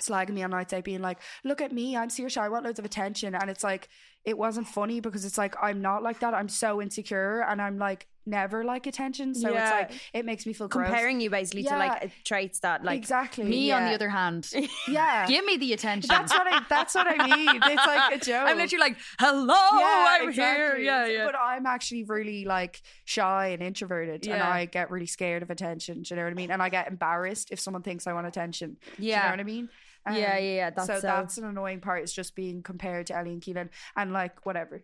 slagging 0.00 0.30
me 0.30 0.42
on 0.42 0.50
nights 0.50 0.72
out 0.72 0.84
being 0.84 1.02
like 1.02 1.18
look 1.44 1.60
at 1.60 1.72
me 1.72 1.96
I'm 1.96 2.08
Saoirse 2.08 2.36
I 2.36 2.48
want 2.48 2.64
loads 2.64 2.78
of 2.78 2.84
attention. 2.84 3.34
And 3.34 3.50
it's 3.50 3.64
like 3.64 3.88
it 4.28 4.36
wasn't 4.36 4.66
funny 4.68 5.00
because 5.00 5.24
it's 5.24 5.38
like 5.38 5.54
I'm 5.62 5.80
not 5.80 6.02
like 6.02 6.18
that 6.20 6.34
I'm 6.34 6.48
so 6.48 6.80
insecure 6.82 7.40
and 7.48 7.60
I'm 7.62 7.78
like 7.78 8.06
never 8.26 8.62
like 8.62 8.86
attention 8.86 9.34
so 9.34 9.50
Yeah. 9.50 9.62
it's 9.62 9.70
like 9.92 10.00
it 10.12 10.24
makes 10.26 10.44
me 10.44 10.52
feel 10.52 10.68
gross. 10.68 10.88
Comparing 10.88 11.18
you 11.22 11.30
basically 11.30 11.62
to 11.64 11.76
like 11.78 12.12
traits 12.24 12.58
that 12.60 12.84
like 12.84 12.98
exactly 12.98 13.44
Me, 13.44 13.72
on 13.72 13.86
the 13.86 13.94
other 13.94 14.10
hand, 14.10 14.42
yeah 14.88 15.26
give 15.26 15.44
me 15.46 15.56
the 15.56 15.72
attention. 15.72 16.08
that's 16.08 16.30
what 16.38 16.46
I 16.46 16.60
that's 16.68 16.94
what 16.94 17.06
I 17.08 17.16
mean 17.24 17.56
it's 17.64 17.86
like 17.86 18.20
a 18.20 18.24
joke 18.30 18.46
I'm 18.48 18.58
literally 18.58 18.82
like, 18.86 18.96
hello, 19.18 19.54
I'm 19.54 20.20
here. 20.20 20.28
exactly. 20.30 20.84
Yeah, 20.84 21.06
yeah. 21.06 21.24
But 21.24 21.36
I'm 21.36 21.64
actually 21.64 22.04
really 22.04 22.44
like 22.44 22.82
shy 23.06 23.48
and 23.48 23.62
introverted, 23.62 24.26
and 24.28 24.42
I 24.42 24.66
get 24.66 24.90
really 24.90 25.06
scared 25.06 25.42
of 25.42 25.48
attention. 25.50 26.02
Do 26.02 26.08
you 26.12 26.16
know 26.16 26.24
what 26.24 26.30
I 26.30 26.34
mean? 26.34 26.50
And 26.50 26.62
I 26.62 26.68
get 26.68 26.86
embarrassed 26.88 27.48
if 27.50 27.58
someone 27.60 27.82
thinks 27.82 28.06
I 28.06 28.12
want 28.12 28.26
attention. 28.26 28.76
Do 28.96 29.02
you 29.02 29.08
Yeah. 29.10 29.24
know 29.24 29.30
what 29.30 29.40
I 29.40 29.44
mean? 29.44 29.68
Um, 30.08 30.16
Yeah, 30.16 30.36
yeah, 30.38 30.54
yeah, 30.56 30.70
that's 30.70 30.86
so 30.86 30.94
so- 30.96 31.06
that's 31.06 31.38
an 31.38 31.44
annoying 31.44 31.80
part. 31.80 32.02
Is 32.04 32.12
just 32.12 32.34
being 32.34 32.62
compared 32.62 33.06
to 33.08 33.16
Ellie 33.16 33.32
and 33.32 33.42
Keelin, 33.42 33.68
and 33.96 34.12
like 34.12 34.44
whatever. 34.46 34.82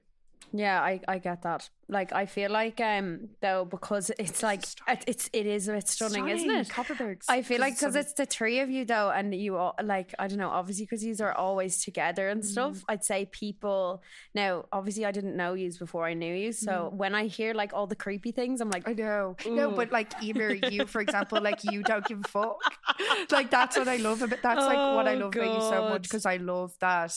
Yeah, 0.56 0.80
I, 0.80 1.00
I 1.08 1.18
get 1.18 1.42
that. 1.42 1.68
Like 1.88 2.12
I 2.12 2.26
feel 2.26 2.48
like 2.50 2.80
um 2.80 3.28
though 3.42 3.64
because 3.64 4.10
it's 4.20 4.40
like 4.40 4.62
it, 4.86 5.02
it's 5.08 5.28
it 5.32 5.46
is 5.46 5.66
a 5.66 5.72
bit 5.72 5.88
stunning, 5.88 6.28
isn't 6.28 6.48
it? 6.48 6.68
Kopparbergs. 6.68 7.24
I 7.28 7.42
feel 7.42 7.58
like 7.60 7.74
because 7.74 7.94
stunning. 7.94 8.04
it's 8.06 8.12
the 8.14 8.24
three 8.24 8.60
of 8.60 8.70
you 8.70 8.84
though, 8.84 9.10
and 9.10 9.34
you 9.34 9.56
all 9.56 9.74
like 9.82 10.14
I 10.16 10.28
don't 10.28 10.38
know, 10.38 10.50
obviously 10.50 10.84
because 10.84 11.02
you 11.04 11.14
are 11.20 11.32
always 11.36 11.82
together 11.84 12.28
and 12.28 12.44
stuff. 12.44 12.76
Mm. 12.76 12.84
I'd 12.88 13.04
say 13.04 13.26
people 13.26 14.00
now, 14.32 14.64
obviously 14.72 15.04
I 15.04 15.10
didn't 15.10 15.36
know 15.36 15.54
you 15.54 15.72
before 15.76 16.06
I 16.06 16.14
knew 16.14 16.32
you, 16.34 16.52
so 16.52 16.72
Mm. 16.72 16.92
when 16.92 17.14
I 17.16 17.26
hear 17.26 17.52
like 17.52 17.72
all 17.74 17.88
the 17.88 17.96
creepy 17.96 18.30
things, 18.30 18.60
I'm 18.60 18.70
like, 18.70 18.88
I 18.88 18.92
know. 18.92 19.34
No, 19.46 19.72
but 19.72 19.90
like 19.90 20.12
either 20.22 20.54
you, 20.54 20.86
for 20.86 21.00
example, 21.00 21.40
like 21.42 21.64
you 21.64 21.82
don't 21.82 22.06
give 22.06 22.20
a 22.24 22.28
fuck. 22.28 22.58
Like 23.32 23.50
that's 23.50 23.76
what 23.76 23.88
I 23.88 23.96
love 23.96 24.22
about 24.22 24.40
that's 24.40 24.64
like 24.64 24.76
what 24.78 25.08
I 25.08 25.14
Oh, 25.16 25.18
love 25.18 25.34
about 25.34 25.54
you 25.54 25.60
so 25.68 25.88
much 25.88 26.02
because 26.04 26.24
I 26.26 26.36
love 26.36 26.72
that. 26.80 27.12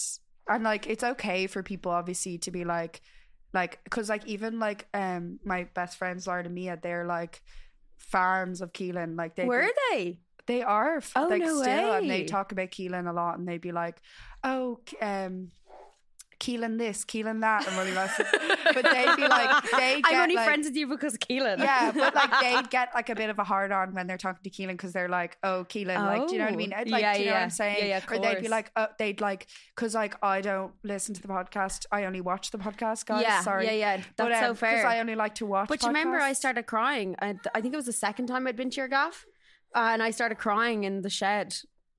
And 0.49 0.63
like 0.63 0.87
it's 0.87 1.03
okay 1.03 1.45
for 1.47 1.61
people 1.61 1.91
obviously 1.91 2.37
to 2.39 2.51
be 2.51 2.63
like 2.65 3.01
like 3.53 3.79
because 3.83 4.09
like 4.09 4.25
even 4.27 4.59
like 4.59 4.87
um 4.93 5.39
my 5.43 5.63
best 5.73 5.97
friends 5.97 6.27
Lauren 6.27 6.45
and 6.45 6.55
Mia, 6.55 6.77
they're 6.81 7.05
like 7.05 7.41
fans 7.97 8.61
of 8.61 8.73
Keelin. 8.73 9.15
Like 9.17 9.35
they 9.35 9.45
were 9.45 9.67
they? 9.91 10.19
They 10.45 10.61
are 10.61 11.01
Oh, 11.15 11.27
like 11.27 11.41
no 11.41 11.61
still, 11.61 11.93
and 11.93 12.09
they 12.09 12.23
talk 12.23 12.51
about 12.51 12.71
Keelin 12.71 13.09
a 13.09 13.13
lot, 13.13 13.37
and 13.37 13.47
they'd 13.47 13.59
be 13.59 13.73
like, 13.73 13.97
"Oh, 14.43 14.79
um, 15.01 15.51
Keelin 16.39 16.77
this, 16.77 17.03
Keelin 17.05 17.41
that," 17.41 17.67
and 17.67 17.77
really 17.77 17.93
like, 17.93 18.11
but 18.73 18.83
they'd 18.83 19.15
be 19.15 19.27
like, 19.27 19.63
they 19.71 20.01
I'm 20.05 20.21
only 20.21 20.35
friends 20.35 20.67
with 20.67 20.75
you 20.75 20.87
because 20.87 21.13
of 21.15 21.19
Keelin. 21.19 21.57
Yeah, 21.59 21.91
but 21.91 22.13
like 22.13 22.31
they'd 22.41 22.69
get 22.69 22.89
like 22.93 23.09
a 23.09 23.15
bit 23.15 23.29
of 23.29 23.39
a 23.39 23.43
hard 23.43 23.71
on 23.71 23.93
when 23.93 24.07
they're 24.07 24.17
talking 24.17 24.41
to 24.43 24.49
Keelin 24.49 24.73
because 24.73 24.93
they're 24.93 25.09
like, 25.09 25.37
"Oh, 25.43 25.65
Keelin," 25.67 25.95
like, 26.05 26.27
do 26.27 26.33
you 26.33 26.39
know 26.39 26.45
what 26.45 26.51
I 26.51 26.55
Oh. 26.55 26.57
mean? 26.57 26.69
Like, 26.71 26.87
Yeah, 27.01 27.13
do 27.13 27.19
you 27.19 27.25
know 27.25 27.31
what 27.31 27.37
yeah. 27.39 27.43
I'm 27.43 27.49
saying? 27.49 27.77
Yeah, 27.79 27.85
yeah, 27.85 28.01
or 28.15 28.19
they'd 28.19 28.41
be 28.41 28.47
like, 28.49 28.71
uh, 28.75 28.87
they'd 28.99 29.19
like, 29.21 29.47
because 29.75 29.93
like 29.95 30.15
I 30.23 30.41
don't 30.41 30.73
listen 30.83 31.15
to 31.15 31.21
the 31.21 31.27
podcast, 31.27 31.85
I 31.91 32.05
only 32.05 32.21
watch 32.21 32.51
the 32.51 32.57
podcast, 32.57 33.05
guys. 33.05 33.23
yeah, 33.23 33.41
Sorry, 33.41 33.65
yeah, 33.65 33.71
yeah. 33.71 34.01
That's 34.15 34.39
so 34.39 34.53
fair. 34.53 34.77
Because. 34.77 34.85
I 34.85 34.99
only 34.99 35.15
like 35.15 35.35
to 35.35 35.45
watch. 35.45 35.69
But 35.69 35.81
you 35.81 35.87
remember, 35.87 36.17
I 36.19 36.33
started 36.33 36.65
crying. 36.67 37.15
I, 37.21 37.35
I 37.55 37.61
think 37.61 37.73
it 37.73 37.77
was 37.77 37.85
the 37.85 37.93
second 37.93 38.27
time 38.27 38.47
I'd 38.47 38.55
been 38.55 38.69
to 38.69 38.77
your 38.77 38.87
gaff, 38.87 39.25
uh, 39.75 39.89
and 39.91 40.03
I 40.03 40.11
started 40.11 40.37
crying 40.37 40.83
in 40.83 41.01
the 41.01 41.09
shed 41.09 41.55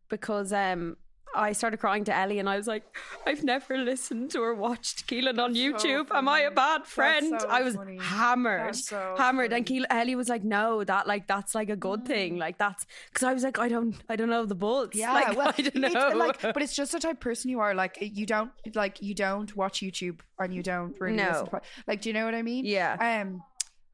because 0.08 0.52
um, 0.52 0.96
I 1.34 1.52
started 1.52 1.78
crying 1.78 2.04
to 2.04 2.14
Ellie, 2.14 2.38
and 2.38 2.48
I 2.48 2.56
was 2.56 2.66
like, 2.66 2.84
"I've 3.26 3.44
never 3.44 3.78
listened 3.78 4.34
or 4.36 4.54
watched 4.54 5.06
Keelin 5.06 5.38
on 5.38 5.54
YouTube. 5.54 6.08
Am 6.12 6.28
I 6.28 6.40
a 6.40 6.50
bad 6.50 6.86
friend?" 6.86 7.40
so 7.40 7.48
I 7.48 7.62
was 7.62 7.76
funny. 7.76 7.98
hammered, 7.98 8.76
so 8.76 9.14
hammered, 9.16 9.52
and. 9.52 9.66
Keelin, 9.66 9.86
Ellie 9.90 10.14
was 10.14 10.28
like, 10.28 10.44
"No, 10.44 10.82
that 10.84 11.06
like 11.06 11.26
that's 11.26 11.54
like 11.54 11.68
a 11.68 11.76
good 11.76 12.04
thing. 12.06 12.38
Like 12.38 12.58
that's 12.58 12.86
because 13.08 13.22
I 13.24 13.32
was 13.34 13.42
like, 13.42 13.58
I 13.58 13.68
don't, 13.68 13.94
I 14.08 14.16
don't 14.16 14.30
know 14.30 14.46
the 14.46 14.54
buzz. 14.54 14.90
Yeah, 14.94 15.12
like, 15.12 15.36
well, 15.36 15.52
I 15.58 15.62
don't 15.62 15.94
know. 15.94 16.12
like, 16.16 16.40
but 16.40 16.62
it's 16.62 16.74
just 16.74 16.92
the 16.92 17.00
type 17.00 17.14
of 17.14 17.20
person 17.20 17.50
you 17.50 17.60
are. 17.60 17.74
Like, 17.74 17.98
you 18.00 18.26
don't 18.26 18.50
like 18.74 19.02
you 19.02 19.14
don't 19.14 19.54
watch 19.56 19.80
YouTube 19.80 20.20
and 20.38 20.54
you 20.54 20.62
don't 20.62 20.98
really 21.00 21.16
listen 21.16 21.46
to 21.46 21.60
like. 21.86 22.00
Do 22.00 22.08
you 22.08 22.14
know 22.14 22.24
what 22.24 22.34
I 22.34 22.42
mean? 22.42 22.64
Yeah. 22.64 23.20
Um, 23.22 23.42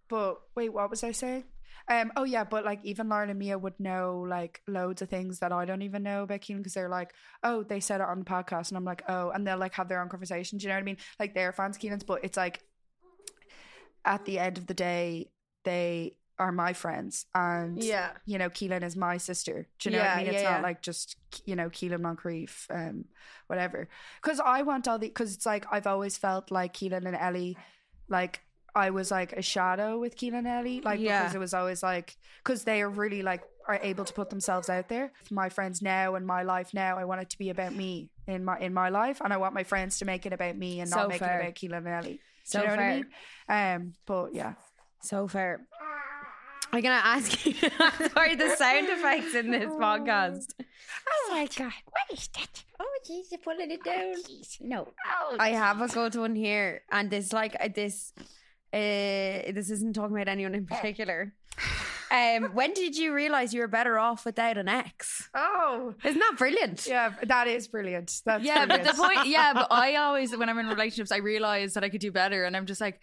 but 0.08 0.40
wait, 0.54 0.72
what 0.72 0.90
was 0.90 1.02
I 1.02 1.12
saying? 1.12 1.44
Um, 1.88 2.12
oh 2.16 2.24
yeah, 2.24 2.44
but 2.44 2.64
like 2.64 2.80
even 2.82 3.08
Lauren 3.08 3.28
and 3.30 3.38
Mia 3.38 3.58
would 3.58 3.78
know 3.78 4.24
like 4.26 4.62
loads 4.66 5.02
of 5.02 5.10
things 5.10 5.40
that 5.40 5.52
I 5.52 5.64
don't 5.66 5.82
even 5.82 6.02
know 6.02 6.22
about 6.22 6.40
Keelin 6.40 6.58
because 6.58 6.74
they're 6.74 6.88
like, 6.88 7.12
oh, 7.42 7.62
they 7.62 7.80
said 7.80 8.00
it 8.00 8.08
on 8.08 8.20
the 8.20 8.24
podcast, 8.24 8.68
and 8.68 8.78
I'm 8.78 8.84
like, 8.84 9.02
oh, 9.08 9.30
and 9.30 9.46
they'll 9.46 9.58
like 9.58 9.74
have 9.74 9.88
their 9.88 10.00
own 10.00 10.08
conversations. 10.08 10.62
You 10.62 10.68
know 10.70 10.76
what 10.76 10.80
I 10.80 10.84
mean? 10.84 10.96
Like 11.20 11.34
they're 11.34 11.52
fans 11.52 11.76
of 11.76 11.82
Keelin's, 11.82 12.04
but 12.04 12.24
it's 12.24 12.36
like 12.36 12.60
at 14.04 14.24
the 14.24 14.38
end 14.38 14.58
of 14.58 14.66
the 14.66 14.74
day, 14.74 15.30
they 15.64 16.16
are 16.38 16.52
my 16.52 16.72
friends, 16.72 17.26
and 17.34 17.82
Yeah. 17.82 18.10
you 18.26 18.38
know, 18.38 18.50
Keelin 18.50 18.82
is 18.82 18.96
my 18.96 19.18
sister. 19.18 19.68
Do 19.78 19.88
you 19.90 19.96
know 19.96 20.02
what 20.02 20.10
I 20.10 20.16
mean? 20.18 20.26
It's 20.26 20.42
yeah, 20.42 20.50
not 20.50 20.56
yeah. 20.56 20.62
like 20.62 20.82
just 20.82 21.16
you 21.44 21.54
know 21.54 21.68
Keelin 21.70 22.00
Moncrieff, 22.00 22.66
um, 22.70 23.04
whatever. 23.46 23.88
Because 24.22 24.40
I 24.40 24.62
want 24.62 24.88
all 24.88 24.98
the 24.98 25.08
because 25.08 25.34
it's 25.34 25.46
like 25.46 25.66
I've 25.70 25.86
always 25.86 26.16
felt 26.16 26.50
like 26.50 26.74
Keelin 26.74 27.06
and 27.06 27.16
Ellie, 27.16 27.56
like 28.08 28.40
I 28.74 28.90
was 28.90 29.10
like 29.10 29.32
a 29.32 29.42
shadow 29.42 29.98
with 29.98 30.16
Keelin 30.16 30.38
and 30.38 30.46
Ellie, 30.48 30.80
like 30.80 31.00
Yeah. 31.00 31.22
because 31.22 31.34
it 31.34 31.38
was 31.38 31.54
always 31.54 31.82
like 31.82 32.16
because 32.42 32.64
they 32.64 32.82
are 32.82 32.90
really 32.90 33.22
like 33.22 33.42
are 33.66 33.78
able 33.82 34.04
to 34.04 34.12
put 34.12 34.28
themselves 34.30 34.68
out 34.68 34.88
there. 34.88 35.12
My 35.30 35.48
friends 35.48 35.80
now 35.80 36.16
and 36.16 36.26
my 36.26 36.42
life 36.42 36.74
now, 36.74 36.98
I 36.98 37.04
want 37.04 37.22
it 37.22 37.30
to 37.30 37.38
be 37.38 37.50
about 37.50 37.74
me 37.74 38.10
in 38.26 38.44
my 38.44 38.58
in 38.58 38.74
my 38.74 38.88
life, 38.88 39.20
and 39.22 39.32
I 39.32 39.36
want 39.36 39.54
my 39.54 39.64
friends 39.64 39.98
to 40.00 40.04
make 40.04 40.26
it 40.26 40.32
about 40.32 40.56
me 40.56 40.80
and 40.80 40.90
So 40.90 40.96
not 40.96 41.08
make 41.08 41.20
fair. 41.20 41.38
it 41.38 41.42
about 41.42 41.54
Keelin 41.54 41.78
and 41.78 41.88
Ellie. 41.88 42.20
So 42.44 42.60
you 42.60 42.66
know 42.66 42.74
fair. 42.76 43.04
what 43.46 43.54
I 43.54 43.74
mean? 43.76 43.82
Um, 43.84 43.92
but 44.06 44.34
yeah. 44.34 44.54
So 45.00 45.28
fair. 45.28 45.60
I'm 46.72 46.80
gonna 46.80 47.00
ask 47.04 47.46
you. 47.46 47.54
Sorry, 48.14 48.34
the 48.34 48.56
sound 48.56 48.88
effects 48.88 49.34
in 49.34 49.50
this 49.52 49.70
podcast. 49.86 50.52
Oh 51.08 51.28
my 51.30 51.46
god, 51.56 51.72
what 51.88 52.18
is 52.18 52.28
that? 52.36 52.64
Oh, 52.80 52.98
jeez, 53.08 53.30
you're 53.30 53.38
pulling 53.38 53.70
it 53.70 53.84
down. 53.84 54.14
No. 54.60 54.88
Oh, 55.20 55.36
I 55.38 55.50
have 55.50 55.80
a 55.80 55.86
good 55.86 56.16
one 56.16 56.34
here, 56.34 56.82
and 56.90 57.08
this 57.10 57.32
like 57.32 57.54
this. 57.74 58.12
Uh, 58.74 59.52
this 59.52 59.70
isn't 59.70 59.94
talking 59.94 60.16
about 60.16 60.26
anyone 60.28 60.54
in 60.54 60.66
particular. 60.66 61.32
Um, 62.10 62.50
when 62.54 62.72
did 62.74 62.96
you 62.96 63.14
realize 63.14 63.54
you 63.54 63.60
were 63.60 63.68
better 63.68 63.98
off 63.98 64.24
without 64.24 64.56
an 64.56 64.68
ex? 64.68 65.28
Oh, 65.34 65.94
Isn't 66.04 66.18
that 66.18 66.34
brilliant? 66.36 66.86
yeah, 66.86 67.12
that 67.22 67.46
is 67.46 67.68
brilliant. 67.68 68.20
That's 68.26 68.44
Yeah, 68.44 68.66
but 68.66 68.84
the 68.84 68.94
point, 68.94 69.26
yeah, 69.26 69.52
but 69.52 69.68
I 69.70 69.96
always, 69.96 70.36
when 70.36 70.48
I'm 70.48 70.58
in 70.58 70.66
relationships, 70.66 71.12
I 71.12 71.18
realize 71.18 71.74
that 71.74 71.84
I 71.84 71.88
could 71.88 72.00
do 72.00 72.10
better, 72.12 72.44
and 72.44 72.56
I'm 72.56 72.66
just 72.66 72.80
like, 72.80 73.00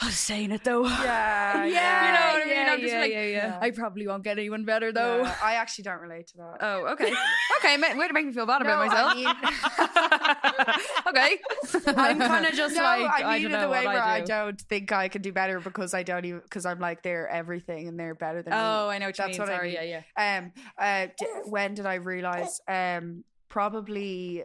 I 0.00 0.06
was 0.06 0.14
saying 0.16 0.52
it 0.52 0.62
though. 0.62 0.84
Yeah, 0.88 1.64
yeah. 1.64 2.06
you 2.06 2.12
know 2.12 2.38
what 2.38 2.42
I 2.42 2.44
mean? 2.44 2.54
yeah, 2.54 2.72
I'm 2.72 2.80
just 2.80 2.92
yeah, 2.92 3.00
like, 3.00 3.10
yeah, 3.12 3.24
yeah. 3.24 3.58
I 3.60 3.70
probably 3.72 4.06
won't 4.06 4.22
get 4.22 4.38
anyone 4.38 4.64
better 4.64 4.92
though. 4.92 5.22
Yeah, 5.22 5.34
I 5.42 5.54
actually 5.54 5.84
don't 5.84 6.00
relate 6.00 6.28
to 6.28 6.36
that. 6.36 6.56
Oh, 6.60 6.86
okay, 6.92 7.12
okay. 7.58 7.76
ma- 7.76 7.96
Way 7.98 8.06
to 8.06 8.14
make 8.14 8.26
me 8.26 8.32
feel 8.32 8.46
bad 8.46 8.62
No, 8.62 8.66
about 8.80 8.86
myself. 8.86 9.12
I 9.16 10.80
okay, 11.08 11.38
I'm 11.96 12.18
kind 12.20 12.46
of 12.46 12.52
just 12.54 12.76
no, 12.76 12.82
like 12.82 13.10
I 13.10 13.22
I, 13.22 13.32
mean 13.34 13.42
don't 13.42 13.44
in 13.46 13.52
know 13.52 13.60
the 13.62 13.68
way 13.72 13.86
where 13.86 14.00
I 14.02 14.16
I, 14.16 14.20
do. 14.20 14.26
don't 14.26 14.60
think 14.60 14.92
I 14.92 15.08
can 15.08 15.22
do 15.22 15.32
better 15.32 15.58
because 15.60 15.94
I 15.94 16.02
don't 16.04 16.24
even 16.24 16.40
because 16.40 16.64
I'm 16.66 16.78
like 16.78 17.02
they're 17.02 17.28
everything 17.28 17.88
and 17.88 17.98
they're 17.98 18.14
better 18.14 18.42
than 18.42 18.52
me. 18.52 18.58
Oh, 18.60 18.88
I 18.88 18.98
know 18.98 19.06
what 19.06 19.18
you 19.18 19.24
That's 19.24 19.38
mean. 19.38 19.46
what 19.48 19.52
I 19.52 19.56
Sorry, 19.56 19.68
mean. 19.72 19.78
yeah, 19.82 20.02
yeah. 20.16 20.38
Um, 20.38 20.52
uh, 20.78 21.06
d- 21.18 21.26
when 21.46 21.74
did 21.74 21.86
I 21.86 21.94
realize? 21.94 22.60
Um, 22.68 23.24
probably, 23.48 24.44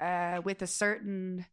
uh, 0.00 0.40
with 0.44 0.60
a 0.62 0.66
certain, 0.66 1.46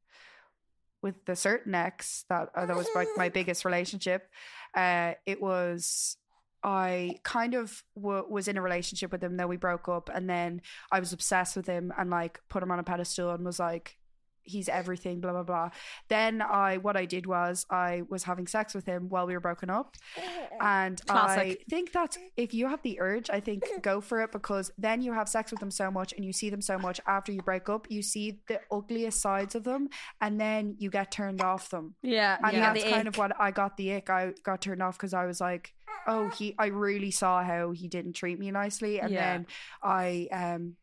with 1.04 1.26
the 1.26 1.36
certain 1.36 1.76
ex 1.76 2.26
that 2.30 2.50
uh, 2.56 2.66
that 2.66 2.76
was 2.76 2.88
like 2.96 3.10
my 3.16 3.30
biggest 3.30 3.66
relationship. 3.66 4.30
Uh, 4.76 5.14
it 5.26 5.42
was. 5.42 6.18
I 6.66 7.18
kind 7.24 7.56
of 7.56 7.84
w- 7.94 8.26
was 8.30 8.48
in 8.48 8.56
a 8.56 8.62
relationship 8.62 9.12
with 9.12 9.22
him. 9.22 9.36
Then 9.36 9.50
we 9.50 9.58
broke 9.58 9.90
up, 9.90 10.10
and 10.12 10.30
then 10.30 10.62
I 10.92 11.02
was 11.02 11.12
obsessed 11.12 11.58
with 11.58 11.68
him 11.68 11.92
and 11.98 12.10
like 12.10 12.40
put 12.50 12.64
him 12.64 12.72
on 12.72 12.80
a 12.80 12.84
pedestal 12.84 13.32
and 13.32 13.44
was 13.46 13.60
like, 13.60 13.98
he's 14.44 14.70
everything. 14.70 15.20
Blah 15.22 15.32
blah 15.32 15.44
blah. 15.44 15.70
Then 16.10 16.42
I, 16.42 16.78
what 16.78 16.96
I 16.98 17.06
did 17.06 17.26
was 17.26 17.66
I 17.70 18.04
was 18.10 18.24
having 18.24 18.48
sex 18.48 18.74
with 18.74 18.86
him 18.86 19.10
while 19.10 19.26
we 19.28 19.34
were 19.34 19.40
broken 19.40 19.70
up, 19.70 19.96
and 20.62 21.02
I 21.10 21.58
think 21.70 21.92
that 21.94 22.18
if 22.38 22.54
you 22.54 22.68
have 22.68 22.82
the 22.84 23.00
urge, 23.00 23.30
I 23.30 23.40
think 23.40 23.64
go 23.82 24.02
for 24.02 24.22
it 24.22 24.32
because 24.32 24.72
then 24.78 25.02
you 25.02 25.14
have 25.14 25.28
sex 25.30 25.52
with 25.52 25.60
them 25.60 25.72
so 25.72 25.90
much 25.92 26.14
and 26.14 26.24
you 26.26 26.34
see 26.34 26.50
them 26.50 26.62
so 26.62 26.78
much 26.78 27.00
after 27.08 27.32
you 27.32 27.42
break 27.42 27.70
up, 27.70 27.88
you 27.90 28.02
see 28.02 28.40
the 28.48 28.60
ugliest 28.72 29.22
sides 29.22 29.56
of 29.56 29.64
them 29.64 29.90
and 30.22 30.40
then 30.40 30.76
you 30.80 30.90
get 30.90 31.12
turned 31.12 31.42
off 31.42 31.70
them. 31.70 31.96
Yeah, 32.02 32.38
And 32.44 32.54
yeah. 32.58 32.74
that's 32.74 32.84
kind 32.86 33.08
of 33.08 33.18
what 33.18 33.32
I 33.40 33.52
got 33.52 33.78
the 33.78 33.94
ick. 33.94 34.10
I 34.10 34.34
got 34.44 34.62
turned 34.62 34.82
off 34.82 34.98
because 34.98 35.14
I 35.14 35.26
was 35.26 35.40
like, 35.42 35.74
oh, 36.08 36.30
he, 36.30 36.56
I 36.58 36.68
really 36.68 37.12
saw 37.12 37.44
how 37.44 37.72
he 37.72 37.88
didn't 37.88 38.14
treat 38.14 38.40
me 38.40 38.52
nicely. 38.52 39.00
And 39.00 39.12
Yeah. 39.12 39.22
then 39.34 39.48
I, 39.82 40.28
um, 40.32 40.76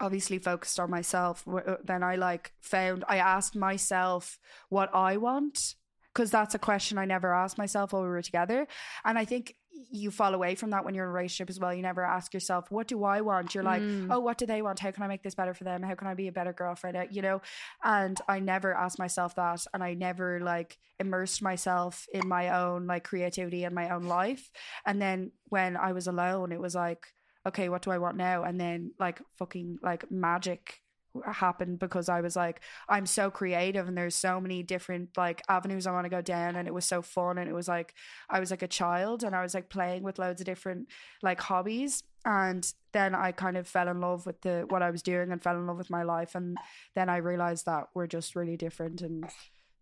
obviously 0.00 0.38
focused 0.38 0.80
on 0.80 0.90
myself 0.90 1.44
uh, 1.48 1.76
then 1.84 2.02
i 2.02 2.16
like 2.16 2.52
found 2.60 3.04
i 3.08 3.16
asked 3.18 3.54
myself 3.56 4.38
what 4.68 4.92
i 4.94 5.16
want 5.16 5.74
because 6.12 6.30
that's 6.30 6.54
a 6.54 6.58
question 6.58 6.98
i 6.98 7.04
never 7.04 7.32
asked 7.34 7.58
myself 7.58 7.92
while 7.92 8.02
we 8.02 8.08
were 8.08 8.22
together. 8.22 8.66
And 9.04 9.18
i 9.18 9.24
think 9.24 9.54
you 9.90 10.10
fall 10.12 10.34
away 10.34 10.54
from 10.54 10.70
that 10.70 10.84
when 10.84 10.94
you're 10.94 11.04
in 11.04 11.10
a 11.10 11.12
relationship 11.12 11.50
as 11.50 11.58
well. 11.58 11.74
You 11.74 11.82
never 11.82 12.04
ask 12.04 12.32
yourself 12.32 12.70
what 12.70 12.86
do 12.86 13.02
i 13.04 13.20
want? 13.20 13.54
You're 13.54 13.64
like 13.64 13.82
Mm. 13.82 14.08
oh 14.12 14.20
what 14.20 14.38
do 14.38 14.46
they 14.46 14.62
want? 14.62 14.78
How 14.78 14.92
can 14.92 15.02
i 15.02 15.08
make 15.08 15.22
this 15.24 15.34
better 15.34 15.54
for 15.54 15.64
them? 15.64 15.82
How 15.82 15.94
can 15.96 16.06
i 16.06 16.14
be 16.14 16.28
a 16.28 16.32
better 16.32 16.52
girlfriend? 16.52 16.96
Uh, 16.96 17.04
you 17.10 17.22
know? 17.22 17.42
And 17.82 18.20
i 18.28 18.38
never 18.38 18.72
asked 18.74 18.98
myself 18.98 19.34
that 19.34 19.66
and 19.74 19.82
i 19.82 19.94
never 19.94 20.40
like 20.40 20.78
immersed 21.00 21.42
myself 21.42 22.06
in 22.12 22.28
my 22.28 22.50
own 22.62 22.86
like 22.86 23.02
creativity 23.04 23.64
and 23.64 23.74
my 23.74 23.90
own 23.90 24.04
life. 24.04 24.50
And 24.86 25.02
then 25.02 25.32
when 25.48 25.76
i 25.76 25.92
was 25.92 26.06
alone 26.06 26.52
it 26.52 26.60
was 26.60 26.74
like 26.76 27.04
okay, 27.46 27.68
what 27.68 27.82
do 27.82 27.90
I 27.90 27.98
want 27.98 28.16
now? 28.16 28.44
And 28.44 28.60
then 28.60 28.92
like 28.98 29.20
fucking 29.38 29.78
like 29.82 30.10
magic 30.10 30.80
happened 31.24 31.78
because 31.78 32.08
I 32.08 32.20
was 32.20 32.34
like, 32.36 32.60
I'm 32.88 33.06
so 33.06 33.30
creative 33.30 33.86
and 33.86 33.96
there's 33.96 34.16
so 34.16 34.40
many 34.40 34.62
different 34.62 35.10
like 35.16 35.42
avenues 35.48 35.86
I 35.86 35.92
want 35.92 36.06
to 36.06 36.10
go 36.10 36.20
down 36.20 36.56
and 36.56 36.66
it 36.66 36.74
was 36.74 36.84
so 36.84 37.02
fun 37.02 37.38
and 37.38 37.48
it 37.48 37.54
was 37.54 37.68
like 37.68 37.94
I 38.28 38.40
was 38.40 38.50
like 38.50 38.62
a 38.62 38.68
child 38.68 39.22
and 39.22 39.34
I 39.34 39.42
was 39.42 39.54
like 39.54 39.68
playing 39.68 40.02
with 40.02 40.18
loads 40.18 40.40
of 40.40 40.46
different 40.46 40.88
like 41.22 41.40
hobbies 41.40 42.02
and 42.24 42.72
then 42.92 43.14
I 43.14 43.32
kind 43.32 43.56
of 43.56 43.68
fell 43.68 43.88
in 43.88 44.00
love 44.00 44.26
with 44.26 44.40
the 44.40 44.66
what 44.68 44.82
I 44.82 44.90
was 44.90 45.02
doing 45.02 45.30
and 45.30 45.42
fell 45.42 45.56
in 45.56 45.66
love 45.66 45.78
with 45.78 45.90
my 45.90 46.02
life 46.02 46.34
and 46.34 46.56
then 46.94 47.08
I 47.08 47.18
realized 47.18 47.66
that 47.66 47.88
we're 47.94 48.06
just 48.06 48.34
really 48.34 48.56
different 48.56 49.00
and 49.02 49.28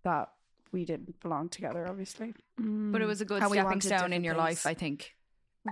that 0.03 0.29
we 0.73 0.85
didn't 0.85 1.21
belong 1.21 1.49
together 1.49 1.87
obviously. 1.89 2.35
But 2.59 3.01
it 3.01 3.07
was 3.07 3.21
a 3.21 3.25
good 3.25 3.41
How 3.41 3.51
stepping 3.51 3.81
stone 3.81 4.13
in 4.13 4.25
your 4.25 4.35
things. 4.35 4.45
life, 4.45 4.67
I 4.67 4.75
think. 4.75 5.15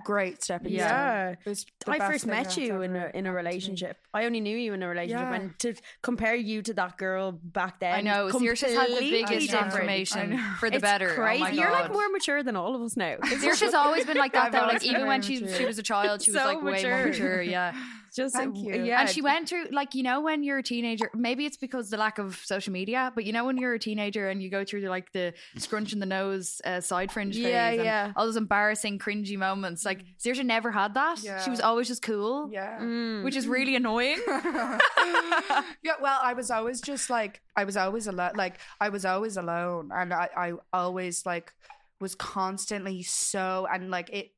Great 0.04 0.40
stepping 0.40 0.72
Yeah. 0.72 1.32
stone. 1.32 1.36
It 1.44 1.48
was 1.48 1.66
the 1.84 1.90
I 1.90 1.98
first 1.98 2.24
met 2.24 2.56
you 2.56 2.82
in 2.82 2.94
a 2.94 2.94
in 2.94 2.96
a 2.96 3.00
happened 3.00 3.12
to 3.14 3.22
me. 3.22 3.30
relationship. 3.30 3.96
I 4.14 4.24
only 4.24 4.40
knew 4.40 4.56
you 4.56 4.72
in 4.72 4.84
a 4.84 4.88
relationship, 4.88 5.26
Yeah. 5.28 5.34
and 5.34 5.58
to 5.58 5.74
compare 6.00 6.36
you 6.36 6.62
to 6.62 6.74
that 6.74 6.96
girl 6.96 7.32
back 7.32 7.80
then, 7.80 7.94
I 7.94 8.00
know. 8.00 8.28
Saoirse 8.28 8.60
has 8.62 8.72
had 8.74 8.88
the 8.88 9.00
biggest 9.10 9.50
different. 9.50 9.66
information 9.66 10.38
for 10.60 10.70
the 10.70 10.76
It's 10.76 10.82
better. 10.82 11.10
Oh 11.10 11.14
crazy. 11.16 11.42
Oh 11.42 11.46
my 11.46 11.50
You're 11.50 11.72
like 11.72 11.92
more 11.92 12.08
mature 12.08 12.42
than 12.44 12.54
all 12.54 12.76
of 12.76 12.82
us 12.82 12.96
now. 12.96 13.16
It's 13.24 13.44
Saoirse's 13.44 13.74
always 13.74 14.04
been 14.06 14.16
like 14.16 14.32
that 14.34 14.52
though. 14.52 14.58
Like 14.66 14.84
even 14.84 15.08
when 15.08 15.22
she 15.22 15.44
she 15.52 15.64
was 15.66 15.78
a 15.78 15.82
child, 15.82 16.22
she 16.22 16.30
was 16.30 16.40
So 16.40 16.46
like 16.46 16.58
way 16.58 16.62
more 16.62 16.72
mature. 16.72 17.06
mature. 17.08 17.42
Yeah. 17.42 17.74
just 18.16 18.34
Thank 18.34 18.56
you. 18.58 18.84
Yeah, 18.84 19.00
and 19.00 19.08
she 19.08 19.22
went 19.22 19.48
through 19.48 19.66
like 19.72 19.94
you 19.94 20.02
know 20.02 20.20
when 20.20 20.42
you're 20.42 20.58
a 20.58 20.62
teenager 20.62 21.10
maybe 21.14 21.46
it's 21.46 21.56
because 21.56 21.90
the 21.90 21.96
lack 21.96 22.18
of 22.18 22.36
social 22.44 22.72
media 22.72 23.12
but 23.14 23.24
you 23.24 23.32
know 23.32 23.44
when 23.44 23.56
you're 23.56 23.74
a 23.74 23.78
teenager 23.78 24.28
and 24.28 24.42
you 24.42 24.50
go 24.50 24.64
through 24.64 24.80
the, 24.82 24.88
like 24.88 25.12
the 25.12 25.32
scrunch 25.56 25.92
in 25.92 25.98
the 26.00 26.06
nose 26.06 26.60
uh, 26.64 26.80
side 26.80 27.10
fringe 27.12 27.34
phase 27.34 27.44
Yeah, 27.46 27.68
and 27.70 27.84
yeah. 27.84 28.12
all 28.16 28.26
those 28.26 28.36
embarrassing 28.36 28.98
cringy 28.98 29.36
moments 29.38 29.84
like 29.84 30.04
Saoirse 30.22 30.44
never 30.44 30.70
had 30.70 30.94
that 30.94 31.22
Yeah. 31.22 31.40
she 31.42 31.50
was 31.50 31.60
always 31.60 31.88
just 31.88 32.02
cool 32.02 32.50
Yeah. 32.52 32.78
Mm. 32.80 33.24
which 33.24 33.36
is 33.36 33.46
really 33.46 33.76
annoying 33.76 34.18
yeah, 35.82 35.94
well, 36.00 36.18
I 36.22 36.34
was 36.34 36.50
always 36.50 36.80
just 36.80 37.10
like 37.10 37.40
I 37.56 37.64
was 37.64 37.76
always 37.76 38.06
alone. 38.06 38.32
Like 38.34 38.58
I 38.80 38.88
was 38.88 39.04
always 39.04 39.36
alone, 39.36 39.90
and 39.94 40.12
I, 40.12 40.28
I 40.36 40.52
always 40.72 41.26
like 41.26 41.52
was 42.00 42.14
constantly 42.14 43.02
so 43.02 43.66
and 43.72 43.90
like 43.90 44.10
it. 44.10 44.30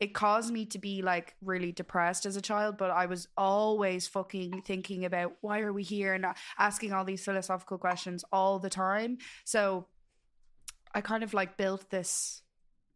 It 0.00 0.14
caused 0.14 0.52
me 0.52 0.64
to 0.66 0.78
be 0.78 1.02
like 1.02 1.34
really 1.42 1.72
depressed 1.72 2.24
as 2.24 2.36
a 2.36 2.40
child. 2.40 2.76
But 2.78 2.90
I 2.90 3.06
was 3.06 3.26
always 3.36 4.06
fucking 4.06 4.62
thinking 4.62 5.04
about 5.04 5.32
why 5.40 5.60
are 5.60 5.72
we 5.72 5.82
here 5.82 6.14
and 6.14 6.24
asking 6.58 6.92
all 6.92 7.04
these 7.04 7.24
philosophical 7.24 7.78
questions 7.78 8.24
all 8.32 8.58
the 8.60 8.70
time. 8.70 9.18
So 9.44 9.86
I 10.94 11.00
kind 11.00 11.22
of 11.22 11.34
like 11.34 11.56
built 11.56 11.90
this 11.90 12.42